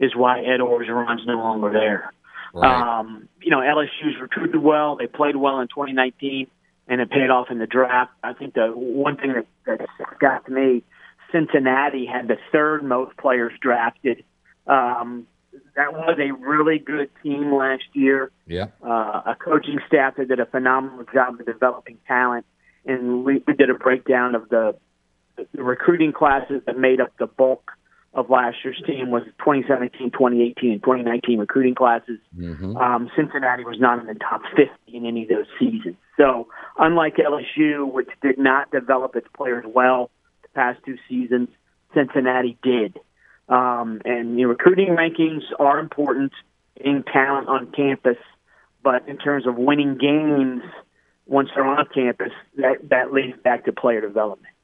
[0.00, 2.10] is why Ed Orgeron's no longer there.
[2.54, 2.98] Right.
[3.00, 4.96] Um, you know, LSU's recruited well.
[4.96, 6.46] They played well in 2019,
[6.88, 8.12] and it paid off in the draft.
[8.24, 10.82] I think the one thing that, that got to me,
[11.30, 14.24] Cincinnati had the third most players drafted.
[14.66, 15.26] Um,
[15.74, 18.30] that was a really good team last year.
[18.46, 18.68] Yeah.
[18.82, 22.46] Uh, a coaching staff that did a phenomenal job of developing talent
[22.86, 24.76] and we, we did a breakdown of the,
[25.36, 27.72] the recruiting classes that made up the bulk
[28.14, 32.18] of last year's team was 2017, 2018, and 2019 recruiting classes.
[32.34, 32.76] Mm-hmm.
[32.76, 35.96] Um, Cincinnati was not in the top 50 in any of those seasons.
[36.16, 36.48] So,
[36.78, 40.10] unlike LSU, which did not develop its players well
[40.42, 41.48] the past two seasons,
[41.92, 42.98] Cincinnati did.
[43.50, 46.32] Um, and you know, recruiting rankings are important
[46.74, 48.16] in talent on campus,
[48.82, 50.62] but in terms of winning games–
[51.26, 54.54] once they're on campus, that, that leads back to player development.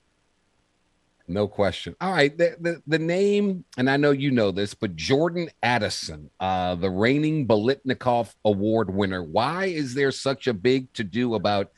[1.28, 1.94] No question.
[2.00, 2.36] All right.
[2.36, 6.90] The, the, the, name, and I know you know this, but Jordan Addison, uh, the
[6.90, 9.22] reigning Biletnikoff Award winner.
[9.22, 11.70] Why is there such a big to do about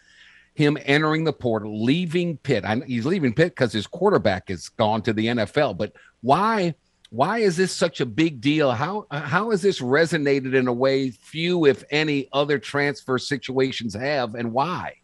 [0.54, 2.64] him entering the portal, leaving Pitt?
[2.64, 5.92] I, he's leaving Pitt because his quarterback is gone to the NFL, but
[6.22, 6.74] why
[7.14, 8.72] why is this such a big deal?
[8.72, 14.34] How how has this resonated in a way few, if any, other transfer situations have,
[14.34, 14.94] and why?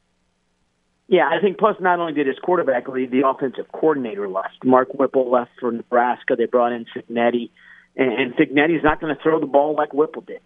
[1.07, 4.65] Yeah, I think plus not only did his quarterback leave, the offensive coordinator left.
[4.65, 6.35] Mark Whipple left for Nebraska.
[6.37, 7.51] They brought in Cignetti,
[7.97, 10.41] and, and Cignetti's not going to throw the ball like Whipple did.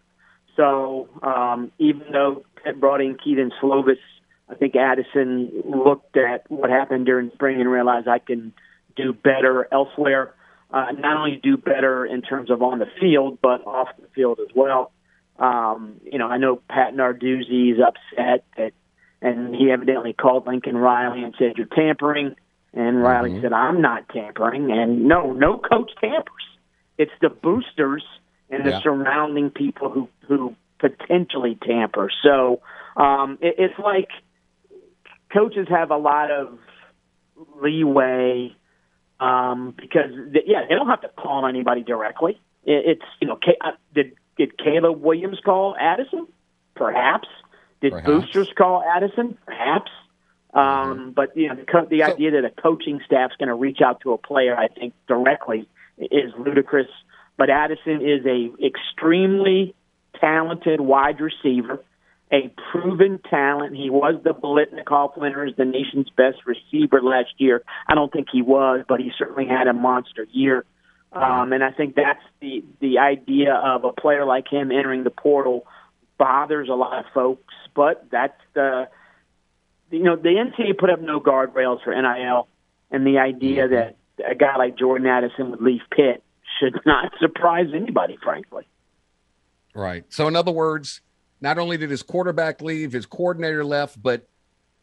[0.56, 3.96] So um, even though Pitt brought in Kedon Slovis,
[4.50, 8.52] I think Addison looked at what happened during spring and realized I can
[8.96, 10.34] do better elsewhere
[10.70, 14.38] uh, not only do better in terms of on the field, but off the field
[14.40, 14.92] as well.
[15.38, 18.72] Um, you know, I know Pat Narduzzi is upset that,
[19.20, 22.36] and he evidently called Lincoln Riley and said, You're tampering.
[22.72, 23.42] And Riley mm-hmm.
[23.42, 24.70] said, I'm not tampering.
[24.72, 26.42] And no, no coach tampers.
[26.98, 28.04] It's the boosters
[28.50, 28.80] and the yeah.
[28.82, 32.10] surrounding people who, who potentially tamper.
[32.22, 32.60] So
[32.96, 34.08] um, it, it's like
[35.32, 36.58] coaches have a lot of
[37.60, 38.54] leeway
[39.24, 42.40] um, because they, yeah, they don't have to call on anybody directly.
[42.64, 46.26] It, it's you know, uh, did did Caleb Williams call Addison?
[46.74, 47.28] Perhaps.
[47.80, 48.06] Did Perhaps.
[48.06, 49.38] boosters call Addison?
[49.46, 49.90] Perhaps.
[50.52, 51.10] Um, mm-hmm.
[51.10, 53.80] But you know, the, co- the so, idea that a coaching staff's going to reach
[53.80, 55.68] out to a player, I think, directly
[55.98, 56.88] is ludicrous.
[57.36, 59.74] But Addison is a extremely
[60.20, 61.82] talented wide receiver
[62.34, 63.76] a proven talent.
[63.76, 67.62] He was the Biletnikoff winner as the nation's best receiver last year.
[67.86, 70.64] I don't think he was, but he certainly had a monster year.
[71.12, 75.10] Um, and I think that's the the idea of a player like him entering the
[75.10, 75.64] portal
[76.18, 77.54] bothers a lot of folks.
[77.72, 78.88] But that's the
[79.92, 82.48] you know the NCAA put up no guardrails for NIL,
[82.90, 83.96] and the idea that
[84.28, 86.24] a guy like Jordan Addison would leave Pitt
[86.58, 88.66] should not surprise anybody, frankly.
[89.72, 90.04] Right.
[90.08, 91.00] So, in other words,
[91.40, 94.26] not only did his quarterback leave, his coordinator left, but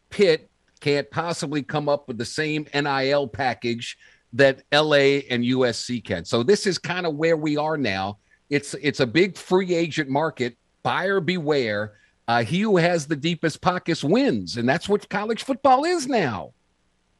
[0.10, 0.50] Pitt
[0.80, 3.98] can't possibly come up with the same NIL package
[4.34, 6.26] that LA and USC can.
[6.26, 8.18] So this is kind of where we are now.
[8.50, 10.58] It's it's a big free agent market.
[10.84, 11.94] Buyer beware.
[12.28, 16.54] Uh, he who has the deepest pockets wins, and that's what college football is now.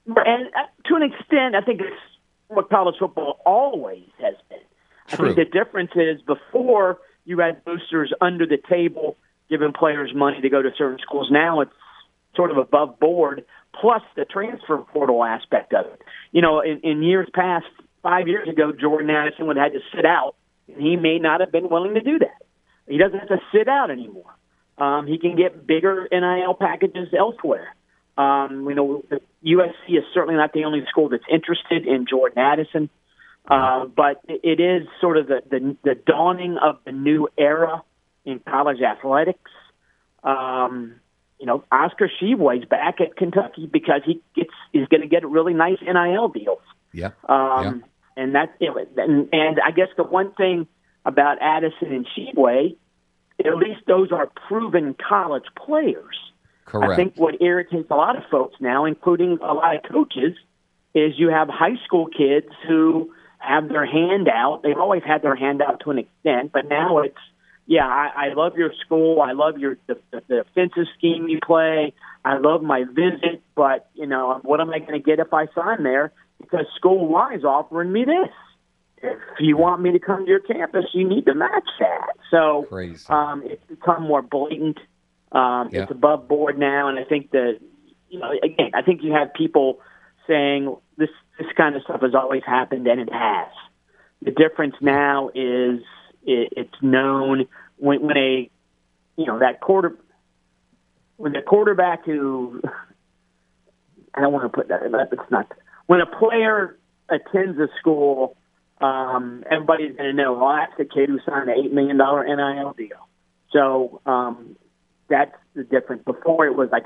[0.06, 2.02] And uh, to an extent, I think it's
[2.48, 4.60] what college football always has been.
[5.08, 5.32] True.
[5.32, 7.00] I think the difference is before
[7.32, 9.16] you had boosters under the table
[9.50, 11.30] giving players money to go to certain schools.
[11.32, 11.72] Now it's
[12.36, 13.46] sort of above board,
[13.80, 16.02] plus the transfer portal aspect of it.
[16.32, 17.66] You know, in, in years past,
[18.04, 20.36] five years ago, Jordan Addison would have had to sit out,
[20.68, 22.46] and he may not have been willing to do that.
[22.88, 24.36] He doesn't have to sit out anymore.
[24.78, 27.76] Um, he can get bigger NIL packages elsewhere.
[28.18, 29.04] Um, we know
[29.46, 32.90] USC is certainly not the only school that's interested in Jordan Addison,
[33.48, 37.84] uh, but it is sort of the, the the dawning of the new era
[38.26, 39.52] in college athletics.
[40.24, 40.96] Um,
[41.40, 45.54] you know, Oscar Tshiebwe's back at Kentucky because he gets is going to get really
[45.54, 46.62] nice NIL deals.
[46.94, 47.12] Yeah.
[47.28, 47.74] Um, yeah.
[48.18, 50.68] And know, and, and I guess the one thing
[51.06, 52.76] about Addison and Tshiebwe,
[53.40, 56.16] at least those are proven college players.
[56.66, 56.94] Correct.
[56.94, 60.38] I think what irritates a lot of folks now, including a lot of coaches,
[60.94, 63.12] is you have high school kids who
[63.42, 64.62] have their hand out.
[64.64, 67.18] They've always had their hand out to an extent, but now it's
[67.68, 69.22] yeah, I, I love your school.
[69.22, 71.94] I love your the, the, the offensive scheme you play.
[72.26, 75.48] I love my visit, but you know what am I going to get if I
[75.56, 76.12] sign there?
[76.40, 78.30] Because school Y is offering me this.
[79.04, 82.10] If you want me to come to your campus, you need to match that.
[82.30, 83.06] So Crazy.
[83.10, 84.78] um, it's become more blatant.
[85.32, 85.84] Um, Yeah.
[85.84, 87.60] It's above board now, and I think that
[88.10, 89.80] you know again, I think you have people
[90.28, 93.50] saying this this kind of stuff has always happened, and it has.
[94.22, 95.82] The difference now is
[96.24, 97.48] it, it's known
[97.78, 98.50] when, when a
[99.18, 99.98] you know that quarter
[101.18, 102.62] when the quarterback who
[104.14, 105.52] I don't want to put that in it's not
[105.88, 106.78] when a player
[107.10, 108.38] attends a school,
[108.80, 110.34] um, everybody's going to know.
[110.34, 113.08] Well, that's the kid who signed an eight million dollar NIL deal.
[113.52, 114.56] So um,
[115.10, 116.04] that's the difference.
[116.06, 116.86] Before it was like,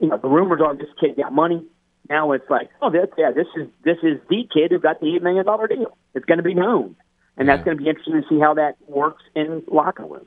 [0.00, 1.64] you know, the rumors are this kid got money.
[2.08, 5.22] Now it's like, oh, yeah, this is this is the kid who got the eight
[5.22, 5.96] million dollar deal.
[6.14, 6.96] It's going to be known,
[7.36, 10.26] and that's going to be interesting to see how that works in locker rooms.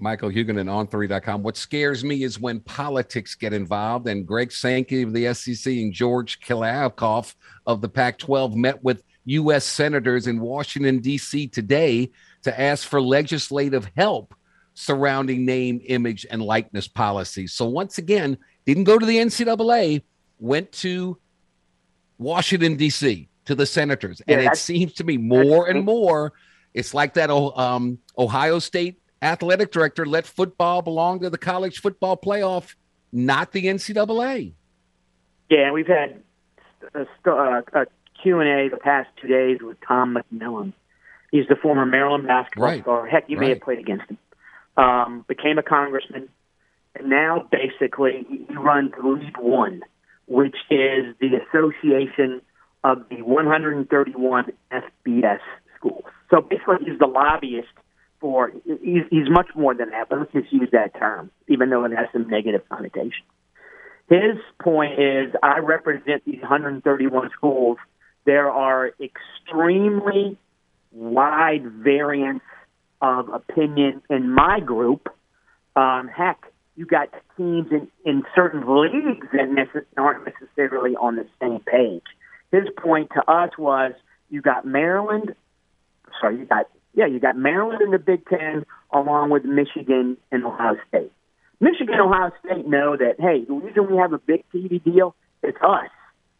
[0.00, 1.42] Michael Huguenin on 3.com.
[1.42, 5.92] What scares me is when politics get involved, and Greg Sankey of the SEC and
[5.92, 7.34] George Kliavkoff
[7.66, 9.64] of the Pac 12 met with U.S.
[9.64, 11.48] senators in Washington, D.C.
[11.48, 12.10] today
[12.42, 14.34] to ask for legislative help
[14.74, 17.52] surrounding name, image, and likeness policies.
[17.52, 20.02] So, once again, didn't go to the NCAA,
[20.38, 21.18] went to
[22.18, 24.20] Washington, D.C., to the senators.
[24.26, 26.34] Yeah, and it seems to me more and more,
[26.74, 31.80] it's like that oh, um, Ohio State athletic director let football belong to the college
[31.80, 32.74] football playoff,
[33.12, 34.52] not the NCAA.
[35.50, 36.22] Yeah, we've had
[36.94, 37.86] a, a, a
[38.22, 40.72] Q&A the past two days with Tom McMillan.
[41.30, 42.82] He's the former Maryland basketball Right.
[42.82, 43.06] star.
[43.06, 44.18] Heck, you may have played against him.
[44.76, 46.28] Um, became a congressman,
[46.94, 49.82] and now basically he runs Lead One,
[50.28, 52.42] which is the association
[52.84, 55.38] of the 131 FBS
[55.76, 56.04] schools.
[56.30, 57.68] So basically, he's the lobbyist
[58.20, 58.52] for.
[58.64, 61.92] He's, he's much more than that, but let's just use that term, even though it
[61.92, 63.24] has some negative connotation.
[64.08, 67.78] His point is, I represent these 131 schools.
[68.24, 70.38] There are extremely
[70.92, 72.42] wide variance
[73.00, 75.08] of opinion in my group.
[75.76, 76.40] Um, heck,
[76.78, 82.04] you got teams in, in certain leagues that aren't necessarily on the same page.
[82.52, 83.94] His point to us was,
[84.30, 85.34] you got Maryland.
[86.20, 90.44] Sorry, you got yeah, you got Maryland in the Big Ten, along with Michigan and
[90.44, 91.12] Ohio State.
[91.60, 95.16] Michigan and Ohio State know that, hey, the reason we have a big TV deal,
[95.42, 95.90] it's us.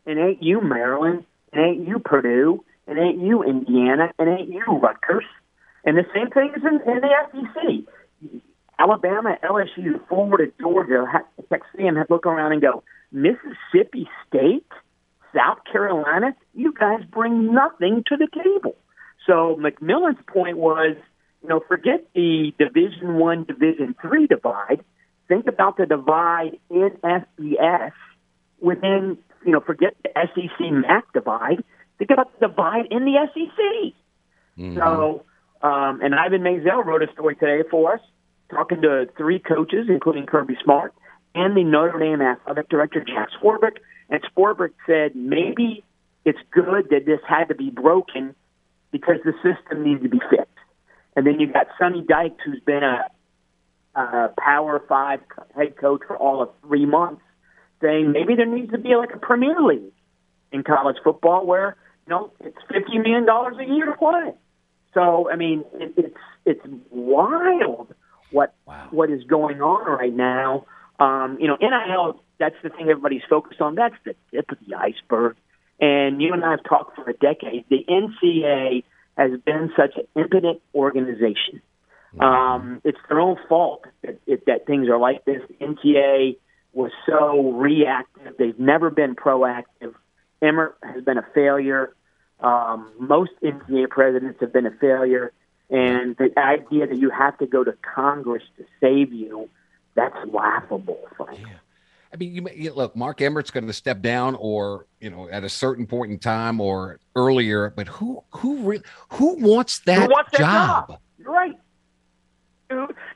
[0.07, 1.25] It ain't you, Maryland.
[1.53, 2.65] It ain't you, Purdue.
[2.87, 4.13] It ain't you, Indiana.
[4.19, 5.25] It ain't you, Rutgers.
[5.85, 8.41] And the same thing is in, in the SEC.
[8.79, 11.05] Alabama, LSU, Florida, Georgia,
[11.51, 14.67] Texas A&M have look around and go, Mississippi State,
[15.35, 18.77] South Carolina, you guys bring nothing to the table.
[19.27, 20.97] So McMillan's point was,
[21.43, 24.85] you know, forget the Division One, Division Three divide.
[25.29, 27.93] Think about the divide in FBS
[28.61, 31.63] within, you know, forget the SEC MAC divide.
[31.99, 33.95] Think about the divide in the SEC.
[34.77, 35.25] So,
[35.63, 38.01] um, and Ivan Maisel wrote a story today for us,
[38.51, 40.95] talking to three coaches, including Kirby Smart
[41.35, 43.79] and the Notre Dame athletic director Jack Swarbrick.
[44.11, 45.85] And Swarbrick said maybe
[46.25, 48.35] it's good that this had to be broken
[48.91, 50.47] because the system needs to be fixed.
[51.15, 53.05] And then you've got Sonny Dykes, who's been a,
[53.99, 55.21] a Power Five
[55.55, 57.23] head coach for all of three months,
[57.83, 59.93] saying maybe there needs to be like a Premier League
[60.53, 61.77] in college football where
[62.07, 64.33] you know it's fifty million dollars a year to play.
[64.95, 66.17] So I mean, it, it's
[66.47, 66.61] it's
[66.91, 67.95] wild
[68.31, 68.55] what
[68.91, 70.67] what is going on right now.
[70.99, 72.21] Um, you know, NIL.
[72.39, 73.75] That's the thing everybody's focused on.
[73.75, 75.37] That's the tip of the iceberg.
[75.81, 77.65] And you and I have talked for a decade.
[77.69, 78.85] The NCAA
[79.17, 81.63] has been such an impotent organization.
[82.19, 85.43] Um, it's their own fault that, that, that things are like this.
[85.49, 86.37] The NCAA
[86.73, 88.35] was so reactive.
[88.39, 89.95] They've never been proactive.
[90.41, 91.95] Emmert has been a failure.
[92.41, 95.33] Um, most NCAA presidents have been a failure.
[95.71, 99.49] And the idea that you have to go to Congress to save you,
[99.95, 101.41] that's laughable, Frank.
[102.13, 105.45] I mean, you, you look, Mark Emmert's going to step down, or you know, at
[105.45, 107.71] a certain point in time, or earlier.
[107.77, 110.89] But who, who, re- who wants that, who wants that job?
[110.89, 111.01] job?
[111.23, 111.55] Right.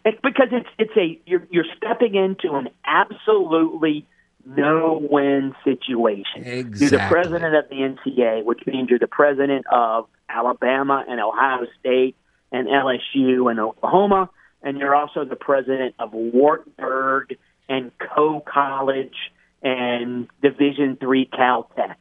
[0.04, 4.06] It's because it's it's a you're you're stepping into an absolutely
[4.46, 6.44] no win situation.
[6.44, 6.80] Exactly.
[6.80, 11.66] You're the president of the NCA, which means you're the president of Alabama and Ohio
[11.78, 12.16] State
[12.52, 14.30] and LSU and Oklahoma,
[14.62, 17.36] and you're also the president of Wartburg
[17.68, 19.16] and Coe College
[19.62, 21.96] and Division Three Caltech.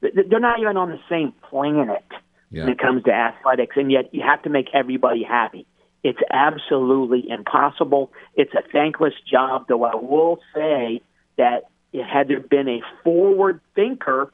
[0.00, 2.04] They're not even on the same planet
[2.50, 2.64] Yeah.
[2.64, 5.66] when it comes to athletics, and yet you have to make everybody happy.
[6.02, 8.12] It's absolutely impossible.
[8.34, 11.00] It's a thankless job, though I will say
[11.36, 11.64] that
[11.94, 14.32] had there been a forward thinker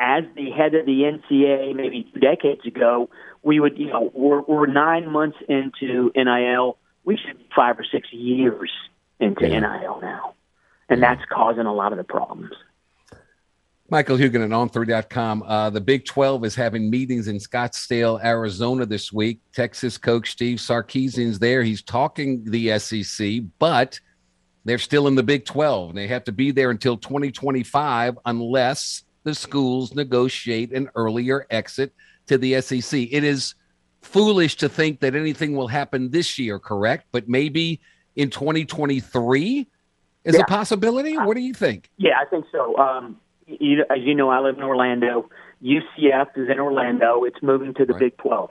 [0.00, 3.10] as the head of the NCAA maybe two decades ago,
[3.42, 6.78] we would, you know, we're, we're nine months into NIL.
[7.04, 8.70] We should be five or six years
[9.20, 10.34] into NIL now.
[10.88, 12.52] And that's causing a lot of the problems.
[13.90, 15.42] Michael Huguenin at on3.com.
[15.42, 19.40] Uh, the Big 12 is having meetings in Scottsdale, Arizona this week.
[19.52, 21.62] Texas coach Steve Sarkisian's there.
[21.62, 24.00] He's talking the SEC, but
[24.64, 25.90] they're still in the Big 12.
[25.90, 31.92] and They have to be there until 2025 unless the schools negotiate an earlier exit
[32.26, 33.00] to the SEC.
[33.10, 33.54] It is
[34.02, 37.06] foolish to think that anything will happen this year, correct?
[37.12, 37.80] But maybe
[38.16, 39.66] in 2023
[40.24, 40.40] is Yeah.
[40.40, 41.16] a possibility.
[41.16, 41.90] What do you think?
[41.98, 42.76] Yeah, I think so.
[42.78, 45.28] Um, you, as you know, I live in Orlando.
[45.62, 47.24] UCF is in Orlando.
[47.24, 48.50] It's moving to the Big 12.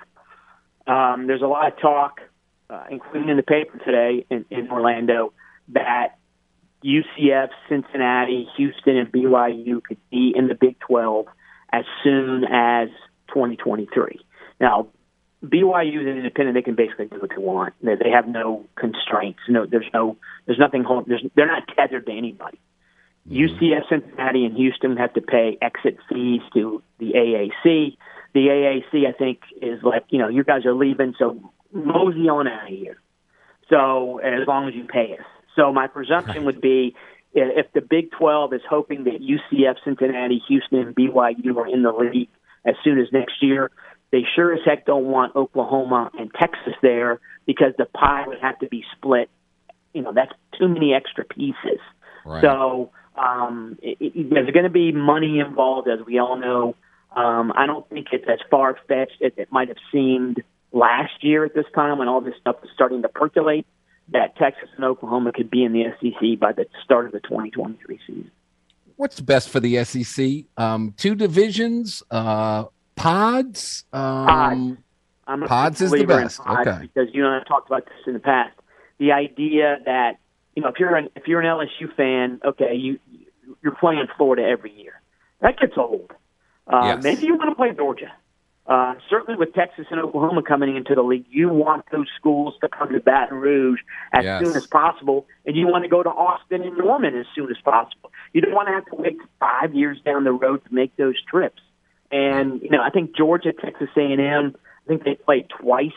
[0.85, 2.21] Um, there's a lot of talk,
[2.69, 5.33] uh, including in the paper today in, in Orlando,
[5.69, 6.18] that
[6.84, 11.26] UCF, Cincinnati, Houston, and BYU could be in the Big 12
[11.72, 12.89] as soon as
[13.30, 14.19] 2023.
[14.60, 14.88] Now,
[15.43, 17.73] BYU is an independent; they can basically do what they want.
[17.81, 19.39] They, they have no constraints.
[19.47, 20.84] No, there's no, there's nothing.
[20.84, 22.60] hold- There's, they're not tethered to anybody.
[23.30, 23.64] Mm-hmm.
[23.64, 27.97] UCF, Cincinnati, and Houston have to pay exit fees to the AAC.
[28.34, 32.47] The AAC, I think, is like, you know, you guys are leaving, so mosey on
[32.47, 32.97] out of here.
[33.69, 35.26] So as long as you pay us.
[35.55, 36.95] So my presumption would be
[37.34, 41.91] if the Big 12 is hoping that UCF, Cincinnati, Houston, and BYU are in the
[41.91, 42.30] league
[42.65, 43.71] as soon as next year,
[44.11, 48.57] they sure as heck don't want Oklahoma and Texas there because the pie would have
[48.59, 49.30] to be split.
[49.93, 51.80] You know, that's too many extra pieces.
[52.26, 52.41] Right.
[52.41, 56.76] So um, it, it, there's going to be money involved, as we all know.
[57.15, 61.45] Um, I don't think it's as far fetched as it might have seemed last year
[61.45, 63.65] at this time when all this stuff was starting to percolate.
[64.11, 67.99] That Texas and Oklahoma could be in the SEC by the start of the 2023
[68.07, 68.31] season.
[68.95, 70.45] what's best for the SEC?
[70.57, 72.65] Um, two divisions, uh,
[72.95, 73.86] pods.
[73.94, 74.77] Um,
[75.27, 75.48] Pods.
[75.48, 76.40] Pods is the best.
[76.40, 76.80] Okay.
[76.81, 78.56] because you and I have talked about this in the past.
[78.98, 80.18] The idea that
[80.56, 82.99] you know if you're an if you're an LSU fan, okay, you
[83.64, 85.02] you're playing Florida every year.
[85.41, 86.11] That gets old.
[86.68, 87.03] Uh, Yes.
[87.03, 88.11] Maybe you want to play Georgia.
[88.69, 92.69] Uh, certainly, with Texas and Oklahoma coming into the league, you want those schools to
[92.69, 93.79] come to Baton Rouge
[94.13, 94.45] as Yes.
[94.45, 97.57] soon as possible, and you want to go to Austin and Norman as soon as
[97.63, 98.11] possible.
[98.31, 101.15] You don't want to have to wait five years down the road to make those
[101.23, 101.63] trips.
[102.11, 105.91] And you know, I think Georgia, Texas A&M, I think they played twice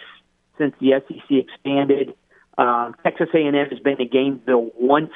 [0.57, 2.15] since the SEC expanded.
[2.57, 5.13] Um, Texas A&M has been to Gainesville once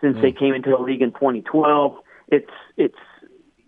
[0.00, 1.96] since they came into the league in 2012.
[2.28, 2.94] It's it's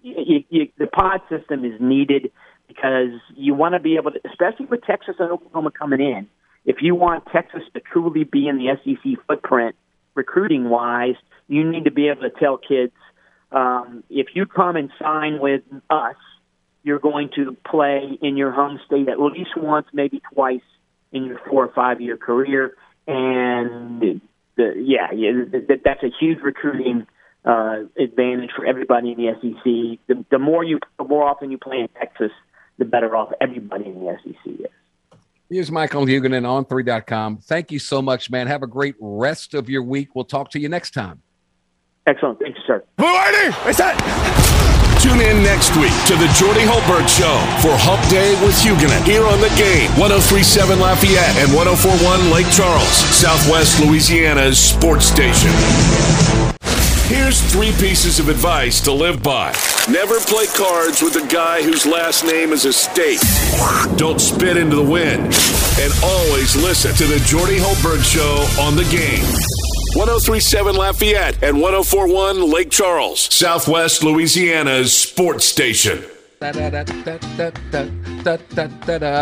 [0.02, 2.30] you, you, the pod system is needed
[2.74, 6.28] because you want to be able to, especially with Texas and Oklahoma coming in.
[6.65, 9.74] If you want Texas to truly be in the SEC footprint,
[10.15, 11.16] recruiting wise,
[11.49, 12.93] you need to be able to tell kids
[13.53, 16.16] um, if you come and sign with us,
[16.82, 20.62] you're going to play in your home state at least once, maybe twice
[21.12, 22.74] in your four or five year career.
[23.07, 24.20] And
[24.57, 27.07] the, yeah, yeah that, that's a huge recruiting
[27.44, 30.01] uh, advantage for everybody in the SEC.
[30.09, 32.32] The, the more you, the more often you play in Texas,
[32.78, 34.66] the better off everybody in the SEC is.
[35.49, 37.36] Here's Michael Huguenin on 3.com.
[37.39, 38.47] Thank you so much, man.
[38.47, 40.15] Have a great rest of your week.
[40.15, 41.20] We'll talk to you next time.
[42.07, 42.40] Excellent.
[42.40, 42.82] Thank you, sir.
[45.03, 49.27] Tune in next week to the Jordy Hultberg Show for Hump Day with Huguenin here
[49.27, 55.51] on the game 1037 Lafayette and 1041 Lake Charles, Southwest Louisiana's sports station.
[57.12, 59.55] Here's three pieces of advice to live by.
[59.90, 63.20] Never play cards with a guy whose last name is a state.
[63.98, 65.24] Don't spit into the wind.
[65.78, 69.22] And always listen to the Jordy Hultberg Show on the game.
[69.94, 76.02] 1037 Lafayette and 1041 Lake Charles, Southwest Louisiana's sports station.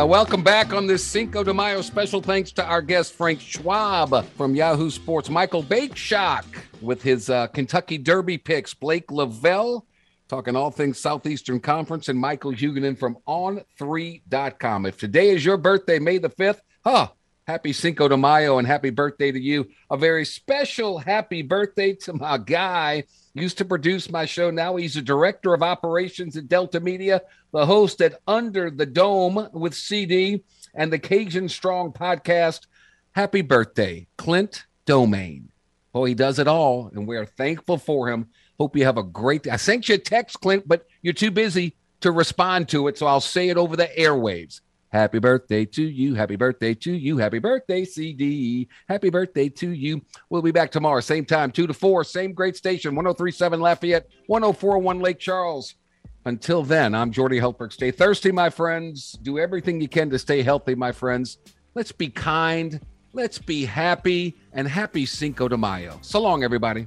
[0.07, 2.23] Welcome back on this Cinco de Mayo special.
[2.23, 6.45] Thanks to our guest Frank Schwab from Yahoo Sports, Michael Beychok
[6.81, 9.87] with his uh, Kentucky Derby picks, Blake Lavelle
[10.31, 14.87] talking all things Southeastern Conference, and Michael Huguenin from On3.com.
[14.87, 17.09] If today is your birthday, May the 5th, huh?
[17.47, 19.69] Happy Cinco de Mayo and happy birthday to you.
[19.91, 23.05] A very special happy birthday to my guy.
[23.32, 24.51] Used to produce my show.
[24.51, 29.48] Now he's a director of operations at Delta Media, the host at Under the Dome
[29.52, 30.43] with CD
[30.74, 32.66] and the Cajun Strong podcast.
[33.12, 35.52] Happy birthday, Clint Domain.
[35.94, 38.28] Oh, he does it all, and we're thankful for him.
[38.59, 39.51] Hope you have a great day.
[39.51, 43.07] I sent you a text, Clint, but you're too busy to respond to it, so
[43.07, 44.61] I'll say it over the airwaves.
[44.91, 46.15] Happy birthday to you.
[46.15, 47.17] Happy birthday to you.
[47.17, 48.69] Happy birthday, CD.
[48.89, 50.03] Happy birthday to you.
[50.31, 54.99] We'll be back tomorrow, same time, 2 to 4, same great station, 1037 Lafayette, 1041
[54.99, 55.77] Lake Charles.
[56.25, 57.73] Until then, I'm Jordy Hultberg.
[57.73, 59.12] Stay thirsty, my friends.
[59.23, 61.39] Do everything you can to stay healthy, my friends.
[61.75, 62.81] Let's be kind.
[63.12, 65.99] Let's be happy and happy Cinco de Mayo.
[66.03, 66.87] So long, everybody.